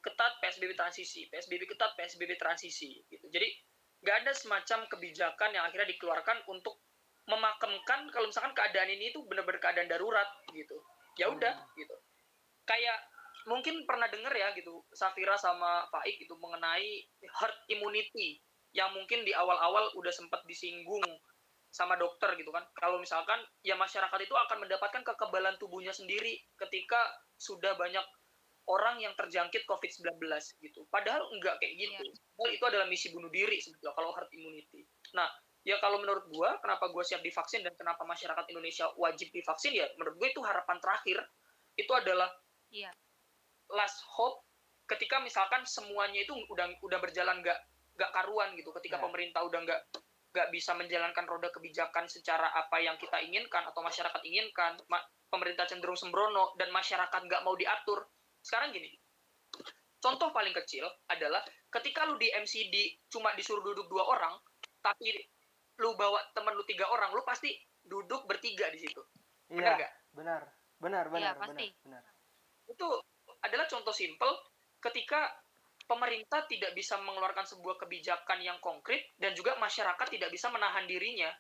ketat, 0.04 0.34
PSBB 0.44 0.76
transisi, 0.76 1.32
PSBB 1.32 1.64
ketat, 1.64 1.96
PSBB 1.96 2.36
transisi 2.36 3.00
gitu. 3.08 3.28
Jadi 3.32 3.48
nggak 4.00 4.18
ada 4.26 4.32
semacam 4.32 4.88
kebijakan 4.88 5.50
yang 5.52 5.64
akhirnya 5.68 5.92
dikeluarkan 5.92 6.44
untuk 6.48 6.80
memakemkan 7.30 8.10
kalau 8.10 8.26
misalkan 8.26 8.56
keadaan 8.58 8.90
ini 8.90 9.14
itu 9.14 9.22
benar-benar 9.28 9.62
keadaan 9.62 9.90
darurat 9.92 10.28
gitu. 10.56 10.78
Ya 11.20 11.30
udah 11.30 11.54
gitu. 11.78 11.96
Kayak 12.66 12.98
mungkin 13.48 13.86
pernah 13.88 14.06
denger 14.12 14.34
ya 14.36 14.52
gitu 14.54 14.84
Safira 14.92 15.34
sama 15.40 15.88
Faik 15.90 16.20
itu 16.22 16.36
mengenai 16.38 17.08
herd 17.24 17.58
immunity 17.72 18.42
yang 18.76 18.94
mungkin 18.94 19.26
di 19.26 19.34
awal-awal 19.34 19.90
udah 19.98 20.14
sempat 20.14 20.46
disinggung 20.46 21.06
sama 21.70 21.98
dokter 21.98 22.34
gitu 22.38 22.50
kan. 22.50 22.66
Kalau 22.74 22.98
misalkan 22.98 23.38
ya 23.62 23.78
masyarakat 23.78 24.20
itu 24.26 24.34
akan 24.34 24.66
mendapatkan 24.66 25.06
kekebalan 25.06 25.56
tubuhnya 25.62 25.94
sendiri 25.94 26.42
ketika 26.58 26.98
sudah 27.38 27.78
banyak 27.78 28.04
orang 28.70 29.02
yang 29.02 29.18
terjangkit 29.18 29.66
COVID-19 29.66 30.22
gitu. 30.62 30.86
Padahal 30.94 31.26
enggak 31.34 31.58
kayak 31.58 31.74
gitu. 31.76 32.06
Padahal 32.38 32.54
itu 32.54 32.66
adalah 32.70 32.86
misi 32.86 33.10
bunuh 33.10 33.34
diri 33.34 33.58
sebetulnya 33.58 33.94
kalau 33.98 34.14
herd 34.14 34.30
immunity. 34.30 34.86
Nah, 35.18 35.26
ya 35.66 35.76
kalau 35.84 36.00
menurut 36.00 36.30
gua 36.32 36.56
kenapa 36.64 36.88
gua 36.94 37.04
siap 37.04 37.20
divaksin 37.26 37.66
dan 37.66 37.74
kenapa 37.76 38.06
masyarakat 38.08 38.46
Indonesia 38.50 38.88
wajib 38.96 39.30
divaksin 39.34 39.76
ya 39.76 39.86
menurut 40.00 40.16
gue 40.16 40.30
itu 40.32 40.42
harapan 40.42 40.80
terakhir 40.80 41.20
itu 41.76 41.92
adalah 41.92 42.32
Iya. 42.72 42.94
last 43.74 44.00
hope 44.16 44.46
ketika 44.88 45.20
misalkan 45.22 45.66
semuanya 45.68 46.24
itu 46.24 46.34
udah 46.50 46.70
udah 46.80 47.00
berjalan 47.04 47.44
nggak 47.44 47.60
nggak 47.98 48.12
karuan 48.16 48.56
gitu 48.56 48.72
ketika 48.80 48.98
Ya. 48.98 49.04
pemerintah 49.04 49.42
udah 49.44 49.60
nggak 49.68 49.82
nggak 50.30 50.48
bisa 50.54 50.72
menjalankan 50.78 51.26
roda 51.26 51.50
kebijakan 51.50 52.06
secara 52.06 52.54
apa 52.54 52.78
yang 52.80 52.96
kita 53.02 53.18
inginkan 53.20 53.66
atau 53.66 53.82
masyarakat 53.82 54.22
inginkan 54.24 54.78
ma- 54.88 55.04
pemerintah 55.30 55.66
cenderung 55.66 55.98
sembrono 55.98 56.54
dan 56.56 56.70
masyarakat 56.70 57.22
nggak 57.26 57.42
mau 57.44 57.58
diatur 57.58 58.06
sekarang 58.44 58.72
gini 58.72 58.90
contoh 60.00 60.32
paling 60.32 60.56
kecil 60.64 60.88
adalah 61.12 61.44
ketika 61.70 62.08
lu 62.08 62.16
di 62.16 62.32
MCD 62.32 63.04
cuma 63.12 63.36
disuruh 63.36 63.62
duduk 63.62 63.92
dua 63.92 64.08
orang 64.08 64.36
tapi 64.80 65.12
lu 65.80 65.96
bawa 65.96 66.24
temen 66.32 66.56
lu 66.56 66.64
tiga 66.64 66.88
orang 66.88 67.12
lu 67.12 67.24
pasti 67.28 67.52
duduk 67.84 68.24
bertiga 68.28 68.72
di 68.72 68.80
situ 68.80 69.02
benar 69.50 69.76
Iya, 69.76 69.78
nggak 69.80 69.94
benar, 70.14 70.42
benar, 70.80 71.06
benar, 71.12 71.20
Iya, 71.20 71.32
benar, 71.36 71.56
pasti. 71.56 71.66
benar. 71.84 72.04
itu 72.70 72.88
adalah 73.42 73.66
contoh 73.66 73.94
simpel 73.96 74.32
ketika 74.80 75.20
pemerintah 75.90 76.46
tidak 76.46 76.72
bisa 76.78 77.02
mengeluarkan 77.02 77.44
sebuah 77.50 77.82
kebijakan 77.82 78.40
yang 78.46 78.62
konkret 78.62 79.10
dan 79.18 79.34
juga 79.34 79.58
masyarakat 79.58 80.08
tidak 80.08 80.30
bisa 80.30 80.48
menahan 80.54 80.86
dirinya 80.86 81.34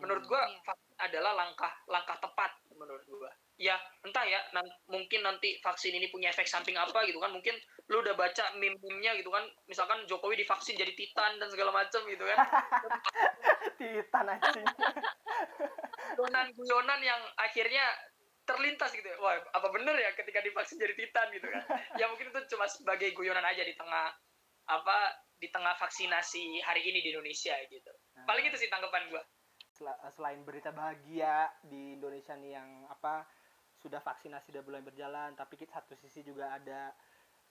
menurut 0.00 0.24
Hmm. 0.24 0.30
gua 0.30 0.42
Iya. 0.48 0.60
vaksin 0.64 0.94
adalah 0.98 1.32
langkah 1.36 1.72
langkah 1.86 2.16
tepat 2.16 2.50
menurut 2.74 3.04
gua 3.06 3.30
ya 3.56 3.72
entah 4.04 4.20
ya 4.28 4.36
nan- 4.52 4.76
mungkin 4.86 5.24
nanti 5.24 5.56
vaksin 5.64 5.96
ini 5.96 6.12
punya 6.12 6.28
efek 6.28 6.44
samping 6.44 6.76
apa 6.76 7.08
gitu 7.08 7.16
kan 7.16 7.32
mungkin 7.32 7.56
lu 7.88 8.04
udah 8.04 8.12
baca 8.12 8.52
meme-nya 8.60 9.16
gitu 9.16 9.32
kan 9.32 9.40
misalkan 9.64 10.04
Jokowi 10.04 10.44
divaksin 10.44 10.76
jadi 10.76 10.92
titan 10.92 11.40
dan 11.40 11.48
segala 11.48 11.72
macam 11.72 12.04
gitu 12.04 12.20
kan 12.20 12.36
Titan 13.76 14.24
anjing. 14.24 14.64
guyonan-guyonan 16.16 17.00
yang 17.04 17.20
akhirnya 17.36 17.84
terlintas 18.46 18.88
gitu 18.94 19.04
ya. 19.04 19.16
Wah, 19.20 19.36
apa 19.52 19.68
bener 19.68 19.92
ya 19.98 20.14
ketika 20.16 20.40
divaksin 20.40 20.80
jadi 20.80 20.94
titan 20.96 21.28
gitu 21.34 21.44
kan. 21.50 21.60
ya 22.00 22.08
mungkin 22.08 22.32
itu 22.32 22.40
cuma 22.56 22.64
sebagai 22.64 23.12
guyonan 23.12 23.44
aja 23.44 23.60
di 23.60 23.76
tengah 23.76 24.16
apa 24.66 24.98
di 25.36 25.52
tengah 25.52 25.76
vaksinasi 25.76 26.64
hari 26.64 26.88
ini 26.88 27.04
di 27.04 27.12
Indonesia 27.12 27.52
gitu. 27.68 27.92
Paling 28.24 28.48
itu 28.48 28.56
sih 28.56 28.72
tanggapan 28.72 29.12
gua. 29.12 29.22
Sel- 29.68 30.00
selain 30.08 30.40
berita 30.40 30.72
bahagia 30.72 31.52
di 31.60 32.00
Indonesia 32.00 32.32
nih 32.32 32.56
yang 32.56 32.88
apa 32.88 33.28
sudah 33.86 34.02
vaksinasi 34.02 34.50
sudah 34.50 34.66
mulai 34.66 34.82
berjalan 34.82 35.30
tapi 35.38 35.54
kita 35.54 35.78
satu 35.78 35.94
sisi 36.02 36.26
juga 36.26 36.50
ada 36.50 36.90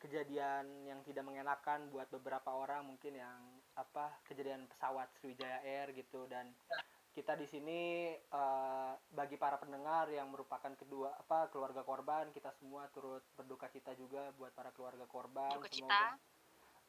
kejadian 0.04 0.84
yang 0.84 1.00
tidak 1.08 1.24
mengenakan 1.24 1.88
buat 1.88 2.12
beberapa 2.12 2.52
orang 2.52 2.84
mungkin 2.84 3.16
yang 3.16 3.40
apa 3.80 4.20
kejadian 4.28 4.68
pesawat 4.68 5.08
Sriwijaya 5.16 5.64
Air 5.64 5.96
gitu 5.96 6.28
dan 6.28 6.52
kita 7.16 7.40
di 7.40 7.48
sini 7.48 8.12
eh, 8.12 8.92
bagi 9.16 9.40
para 9.40 9.56
pendengar 9.56 10.12
yang 10.12 10.28
merupakan 10.28 10.76
kedua 10.76 11.16
apa 11.16 11.48
keluarga 11.48 11.80
korban 11.88 12.28
kita 12.36 12.52
semua 12.60 12.92
turut 12.92 13.24
berduka 13.40 13.72
cita 13.72 13.96
juga 13.96 14.36
buat 14.36 14.52
para 14.52 14.76
keluarga 14.76 15.08
korban 15.08 15.56
Duka 15.56 15.72
cita. 15.72 15.88
semoga 15.88 16.04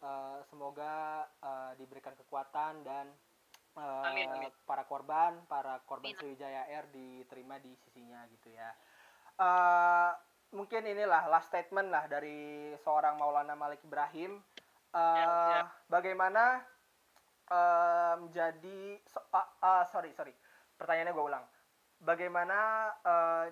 eh, 0.02 0.38
semoga 0.50 0.94
eh, 1.38 1.72
diberikan 1.78 2.18
kekuatan 2.18 2.82
dan 2.82 3.06
eh, 3.78 4.08
Amin, 4.10 4.26
amin. 4.26 4.50
para 4.66 4.82
korban 4.82 5.46
para 5.46 5.78
korban 5.86 6.10
Amin. 6.10 6.18
Sriwijaya 6.18 6.66
Air 6.74 6.90
diterima 6.90 7.62
di 7.62 7.70
sisinya 7.86 8.26
gitu 8.26 8.50
ya 8.50 8.74
Eh, 9.36 10.10
mungkin 10.56 10.82
inilah 10.88 11.28
last 11.28 11.52
statement 11.52 11.92
lah 11.92 12.08
dari 12.08 12.72
seorang 12.80 13.20
Maulana 13.20 13.52
Malik 13.52 13.84
Ibrahim. 13.84 14.40
Eh, 14.96 14.96
Ya, 14.96 15.28
ya. 15.60 15.62
bagaimana 15.92 16.64
menjadi 18.18 18.98
so- 19.06 19.22
ah, 19.30 19.46
ah, 19.62 19.82
sorry 19.86 20.10
sorry. 20.16 20.34
Pertanyaannya 20.74 21.14
gue 21.14 21.26
ulang. 21.30 21.44
Bagaimana 22.02 22.58
eh, 23.04 23.46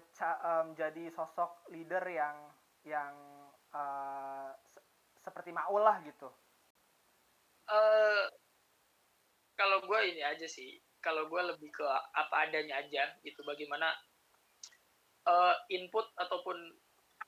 menjadi 0.67 1.09
sosok 1.13 1.69
leader 1.71 2.03
yang 2.09 2.37
yang 2.85 3.15
eh, 3.75 4.51
se- 4.67 4.85
seperti 5.21 5.53
Maul 5.55 5.83
lah 5.85 6.01
gitu? 6.03 6.29
Eh 7.71 8.25
kalau 9.55 9.87
gua 9.87 10.03
ini 10.05 10.21
aja 10.21 10.45
sih. 10.45 10.83
Kalau 11.01 11.29
gua 11.31 11.45
lebih 11.55 11.71
ke 11.71 11.85
apa 12.13 12.49
adanya 12.49 12.81
aja 12.83 13.15
gitu. 13.23 13.41
Bagaimana 13.47 13.95
eh, 15.25 15.55
input 15.75 16.07
ataupun 16.17 16.57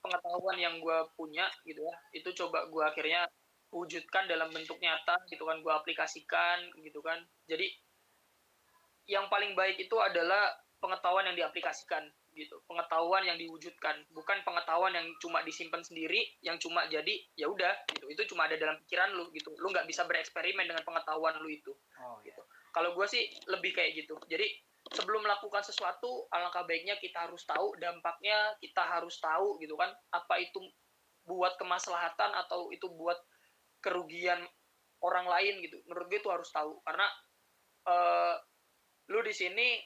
pengetahuan 0.00 0.58
yang 0.60 0.78
gua 0.78 1.08
punya 1.16 1.48
gitu 1.64 1.82
ya. 1.82 1.96
Itu 2.12 2.30
coba 2.44 2.68
gua 2.68 2.92
akhirnya 2.92 3.26
wujudkan 3.74 4.30
dalam 4.30 4.48
bentuk 4.54 4.78
nyata 4.78 5.18
gitu 5.28 5.42
kan 5.44 5.58
gua 5.60 5.82
aplikasikan 5.82 6.70
gitu 6.80 7.02
kan. 7.02 7.20
Jadi 7.48 7.68
yang 9.06 9.30
paling 9.30 9.54
baik 9.54 9.78
itu 9.78 9.96
adalah 10.02 10.50
pengetahuan 10.82 11.30
yang 11.30 11.36
diaplikasikan 11.38 12.04
gitu 12.36 12.60
pengetahuan 12.68 13.24
yang 13.24 13.40
diwujudkan 13.40 14.04
bukan 14.12 14.38
pengetahuan 14.44 14.92
yang 14.92 15.08
cuma 15.24 15.40
disimpan 15.40 15.80
sendiri 15.80 16.20
yang 16.44 16.60
cuma 16.60 16.84
jadi 16.92 17.16
ya 17.32 17.48
udah 17.48 17.72
gitu 17.96 18.06
itu 18.12 18.22
cuma 18.28 18.44
ada 18.44 18.60
dalam 18.60 18.76
pikiran 18.84 19.16
lu 19.16 19.32
gitu 19.32 19.56
lu 19.56 19.72
nggak 19.72 19.88
bisa 19.88 20.04
bereksperimen 20.04 20.68
dengan 20.68 20.84
pengetahuan 20.84 21.40
lu 21.40 21.48
itu 21.48 21.72
oh 21.96 22.20
gitu 22.20 22.44
kalau 22.76 22.92
gue 22.92 23.06
sih 23.08 23.24
lebih 23.48 23.72
kayak 23.72 24.04
gitu 24.04 24.20
jadi 24.28 24.44
sebelum 24.94 25.26
melakukan 25.26 25.66
sesuatu 25.66 26.30
alangkah 26.30 26.62
baiknya 26.62 26.94
kita 27.02 27.26
harus 27.26 27.42
tahu 27.42 27.74
dampaknya 27.82 28.54
kita 28.62 28.82
harus 28.86 29.18
tahu 29.18 29.58
gitu 29.58 29.74
kan. 29.74 29.90
Apa 30.14 30.38
itu 30.38 30.62
buat 31.26 31.58
kemaslahatan 31.58 32.30
atau 32.46 32.70
itu 32.70 32.86
buat 32.94 33.18
kerugian 33.82 34.46
orang 35.02 35.26
lain 35.26 35.58
gitu. 35.66 35.82
Menurut 35.90 36.06
gue 36.06 36.20
itu 36.22 36.30
harus 36.30 36.46
tahu. 36.54 36.78
Karena 36.86 37.06
uh, 37.90 38.34
lu 39.10 39.20
di 39.26 39.34
sini 39.34 39.82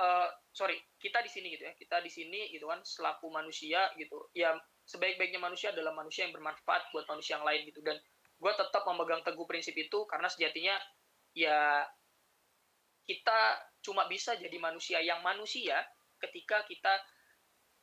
uh, 0.00 0.28
sorry 0.52 0.80
kita 0.96 1.20
di 1.20 1.30
sini 1.30 1.52
gitu 1.52 1.68
ya. 1.68 1.72
Kita 1.76 2.00
di 2.00 2.08
sini 2.08 2.48
gitu 2.48 2.64
kan 2.72 2.80
selaku 2.80 3.28
manusia 3.28 3.92
gitu. 4.00 4.32
Ya 4.32 4.56
sebaik-baiknya 4.88 5.40
manusia 5.40 5.72
adalah 5.72 5.92
manusia 5.92 6.24
yang 6.24 6.32
bermanfaat 6.32 6.88
buat 6.96 7.04
manusia 7.12 7.36
yang 7.36 7.44
lain 7.44 7.68
gitu. 7.68 7.84
Dan 7.84 8.00
gue 8.40 8.52
tetap 8.56 8.82
memegang 8.88 9.20
teguh 9.20 9.44
prinsip 9.44 9.76
itu 9.76 10.08
karena 10.08 10.32
sejatinya 10.32 10.76
ya 11.36 11.84
kita 13.04 13.38
cuma 13.84 14.08
bisa 14.08 14.32
jadi 14.36 14.56
manusia 14.56 14.98
yang 15.04 15.20
manusia 15.20 15.80
ketika 16.20 16.64
kita 16.64 16.92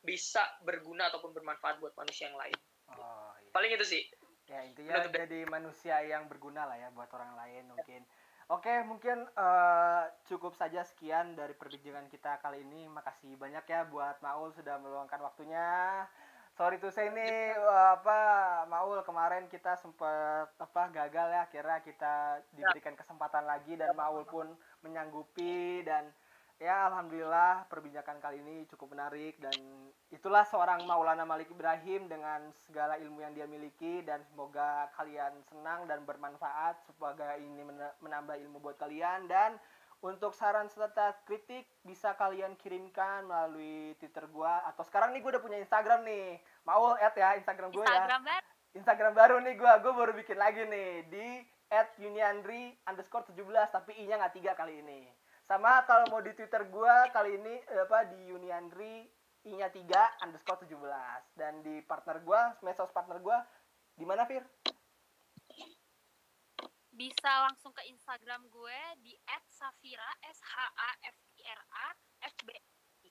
bisa 0.01 0.41
berguna 0.65 1.13
ataupun 1.13 1.29
bermanfaat 1.31 1.77
buat 1.77 1.93
manusia 1.93 2.29
yang 2.33 2.37
lain. 2.37 2.57
Oh, 2.89 3.31
iya. 3.37 3.49
paling 3.53 3.71
itu 3.77 3.85
sih. 3.85 4.03
Ya 4.49 4.65
intinya 4.67 4.99
Menurut 4.99 5.13
jadi 5.15 5.39
manusia 5.47 5.95
yang 6.03 6.27
berguna 6.27 6.65
lah 6.67 6.75
ya 6.75 6.89
buat 6.91 7.07
orang 7.13 7.37
lain 7.37 7.71
mungkin. 7.71 8.01
Oke, 8.51 8.83
mungkin 8.83 9.23
uh, 9.39 10.11
cukup 10.27 10.59
saja 10.59 10.83
sekian 10.83 11.39
dari 11.39 11.55
perbincangan 11.55 12.11
kita 12.11 12.35
kali 12.43 12.67
ini. 12.67 12.83
Makasih 12.91 13.39
banyak 13.39 13.63
ya 13.63 13.87
buat 13.87 14.19
Maul 14.19 14.51
sudah 14.51 14.75
meluangkan 14.75 15.23
waktunya. 15.23 16.03
Sorry 16.59 16.75
tuh 16.83 16.91
saya 16.91 17.15
ini 17.15 17.55
uh, 17.55 17.95
apa 17.95 18.19
Maul 18.67 18.99
kemarin 19.07 19.47
kita 19.47 19.79
sempat 19.79 20.51
apa 20.59 20.83
gagal 20.91 21.31
ya. 21.31 21.47
Akhirnya 21.47 21.79
kita 21.79 22.43
diberikan 22.51 22.99
kesempatan 22.99 23.47
lagi 23.47 23.79
dan 23.79 23.95
Maul 23.95 24.27
pun 24.27 24.51
menyanggupi 24.81 25.85
dan 25.85 26.09
ya 26.61 26.93
alhamdulillah 26.93 27.65
perbincangan 27.73 28.21
kali 28.21 28.37
ini 28.37 28.69
cukup 28.69 28.93
menarik 28.93 29.33
dan 29.41 29.53
itulah 30.13 30.45
seorang 30.45 30.85
Maulana 30.85 31.25
Malik 31.25 31.49
Ibrahim 31.49 32.05
dengan 32.05 32.53
segala 32.69 33.01
ilmu 33.01 33.25
yang 33.25 33.33
dia 33.33 33.49
miliki 33.49 34.05
dan 34.05 34.21
semoga 34.29 34.93
kalian 34.93 35.41
senang 35.49 35.89
dan 35.89 36.05
bermanfaat 36.05 36.77
semoga 36.85 37.33
ini 37.41 37.65
menambah 37.97 38.37
ilmu 38.45 38.61
buat 38.61 38.77
kalian 38.77 39.25
dan 39.25 39.57
untuk 40.01 40.33
saran 40.33 40.69
serta 40.69 41.17
kritik 41.25 41.65
bisa 41.81 42.13
kalian 42.17 42.57
kirimkan 42.57 43.25
melalui 43.25 43.97
Twitter 43.97 44.25
gua 44.29 44.61
atau 44.69 44.85
sekarang 44.85 45.13
nih 45.13 45.21
gue 45.21 45.31
udah 45.37 45.43
punya 45.45 45.57
Instagram 45.61 46.05
nih 46.05 46.41
Maul 46.65 46.97
add 46.97 47.17
ya 47.17 47.37
Instagram 47.37 47.69
gue 47.73 47.81
ya. 47.81 47.89
Instagram 47.89 48.21
baru. 48.25 48.47
Instagram 48.71 49.13
baru 49.13 49.35
nih 49.45 49.53
gue 49.57 49.71
gue 49.81 49.93
baru 49.93 50.11
bikin 50.13 50.37
lagi 50.37 50.61
nih 50.65 50.89
di 51.09 51.27
at 51.71 51.95
Yuniandri 51.97 52.75
underscore 52.85 53.25
17 53.31 53.47
tapi 53.71 53.95
i 53.97 54.03
nya 54.05 54.19
nggak 54.19 54.35
tiga 54.35 54.51
kali 54.53 54.83
ini 54.83 55.07
sama 55.47 55.81
kalau 55.87 56.05
mau 56.11 56.19
di 56.19 56.35
Twitter 56.35 56.67
gue 56.67 56.95
kali 57.15 57.39
ini 57.39 57.55
eh, 57.71 57.81
apa 57.87 58.11
di 58.11 58.19
Yuniandri 58.29 59.21
I-nya 59.41 59.73
3 59.73 60.21
underscore 60.21 60.69
17 60.69 60.77
dan 61.33 61.65
di 61.65 61.81
partner 61.81 62.21
gue, 62.21 62.41
medsos 62.61 62.93
partner 62.93 63.17
gue 63.17 63.37
di 63.97 64.05
mana 64.05 64.21
Fir? 64.29 64.45
Bisa 66.93 67.49
langsung 67.49 67.73
ke 67.73 67.81
Instagram 67.89 68.45
gue 68.53 68.79
di 69.01 69.17
@safira 69.49 70.05
s 70.29 70.37
h 70.45 70.55
a 70.61 70.91
f 71.09 71.17
i 71.41 71.43
r 71.49 71.61
a 71.73 71.87
f 72.21 72.35
b. 72.45 72.49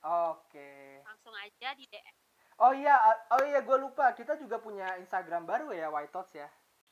Oke. 0.07 1.03
Langsung 1.03 1.35
aja 1.35 1.75
di 1.75 1.91
DM. 1.91 2.15
Oh 2.63 2.71
iya, 2.71 2.95
oh 3.35 3.43
iya 3.43 3.67
gue 3.67 3.79
lupa 3.83 4.15
kita 4.15 4.39
juga 4.39 4.63
punya 4.63 4.95
Instagram 5.03 5.49
baru 5.49 5.75
ya 5.75 5.91
White 5.91 6.15
Thoughts 6.15 6.37
ya 6.37 6.47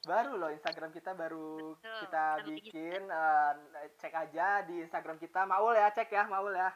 baru 0.07 0.38
loh 0.38 0.51
Instagram 0.55 0.94
kita 0.94 1.16
baru 1.16 1.74
Betul, 1.74 1.99
kita 2.07 2.24
bikin 2.46 3.03
uh, 3.11 3.53
cek 3.99 4.14
aja 4.14 4.62
di 4.68 4.84
Instagram 4.84 5.18
kita. 5.18 5.42
Maul 5.49 5.74
ya 5.74 5.90
cek 5.90 6.11
ya 6.12 6.24
Maul 6.30 6.55
ya. 6.55 6.70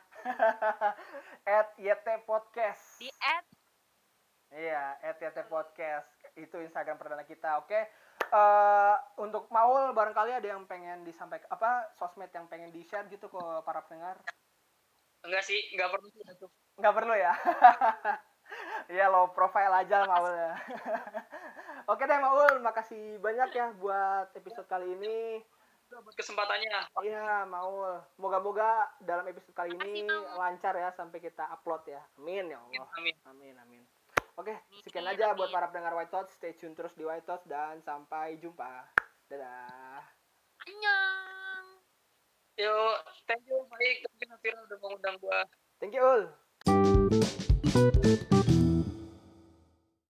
At 1.60 1.76
YT 1.78 2.06
Podcast. 2.26 2.98
Di 2.98 3.10
at. 3.22 3.46
Iya 4.52 5.00
at 5.00 5.16
YT 5.16 5.38
Podcast. 5.46 6.08
Itu 6.34 6.60
Instagram 6.60 6.98
perdana 6.98 7.24
kita 7.24 7.62
oke? 7.62 7.70
Okay? 7.70 7.84
uh, 8.32 8.96
untuk 9.20 9.46
Maul 9.52 9.92
barangkali 9.92 10.32
ada 10.32 10.48
yang 10.56 10.64
pengen 10.64 11.04
disampaikan 11.04 11.46
apa 11.52 11.92
sosmed 12.00 12.32
yang 12.32 12.48
pengen 12.48 12.72
di 12.72 12.82
share 12.86 13.06
gitu 13.12 13.28
ke 13.28 13.42
para 13.62 13.84
pendengar? 13.84 14.18
Enggak 15.22 15.44
sih 15.46 15.58
enggak 15.76 15.90
perlu 15.92 16.08
enggak 16.80 16.94
perlu 16.98 17.14
ya 17.14 17.32
Iya 18.90 19.08
low 19.08 19.30
profile 19.32 19.72
aja 19.72 20.04
Maul 20.04 20.32
ya. 20.34 20.52
Oke 21.92 22.04
deh 22.06 22.18
Maul, 22.18 22.60
makasih 22.62 23.18
banyak 23.18 23.50
ya 23.54 23.66
buat 23.78 24.30
episode 24.36 24.66
kali 24.68 24.86
ini. 24.98 25.40
Buat 25.92 26.16
kesempatannya. 26.16 26.92
Iya 27.04 27.46
Maul, 27.46 28.00
moga-moga 28.16 28.88
dalam 29.02 29.28
episode 29.28 29.54
kali 29.54 29.76
ini 29.76 30.08
lancar 30.36 30.74
ya 30.76 30.90
sampai 30.92 31.20
kita 31.20 31.46
upload 31.52 31.84
ya. 31.88 32.02
Amin 32.18 32.52
ya 32.52 32.58
Allah. 32.58 32.86
Amin. 32.98 33.14
Amin 33.28 33.54
amin. 33.60 33.82
Oke, 34.40 34.56
sekian 34.80 35.04
aja 35.04 35.36
buat 35.36 35.52
para 35.52 35.68
pendengar 35.68 35.92
White 35.92 36.08
Thoughts. 36.08 36.32
Stay 36.40 36.56
tune 36.56 36.72
terus 36.72 36.96
di 36.96 37.04
White 37.04 37.28
Thoughts 37.28 37.44
dan 37.44 37.84
sampai 37.84 38.40
jumpa. 38.40 38.88
Dadah. 39.28 40.00
Annyeong. 40.64 41.66
Yo, 42.56 42.76
thank 43.28 43.44
you 43.44 43.60
baik. 43.68 44.04
Thank 44.08 44.24
you 44.24 44.28
Nafira 44.32 44.58
udah 44.64 44.78
mengundang 44.80 45.16
gua. 45.20 45.44
Thank 45.80 45.92
you 45.92 46.04
Ul. 46.04 46.32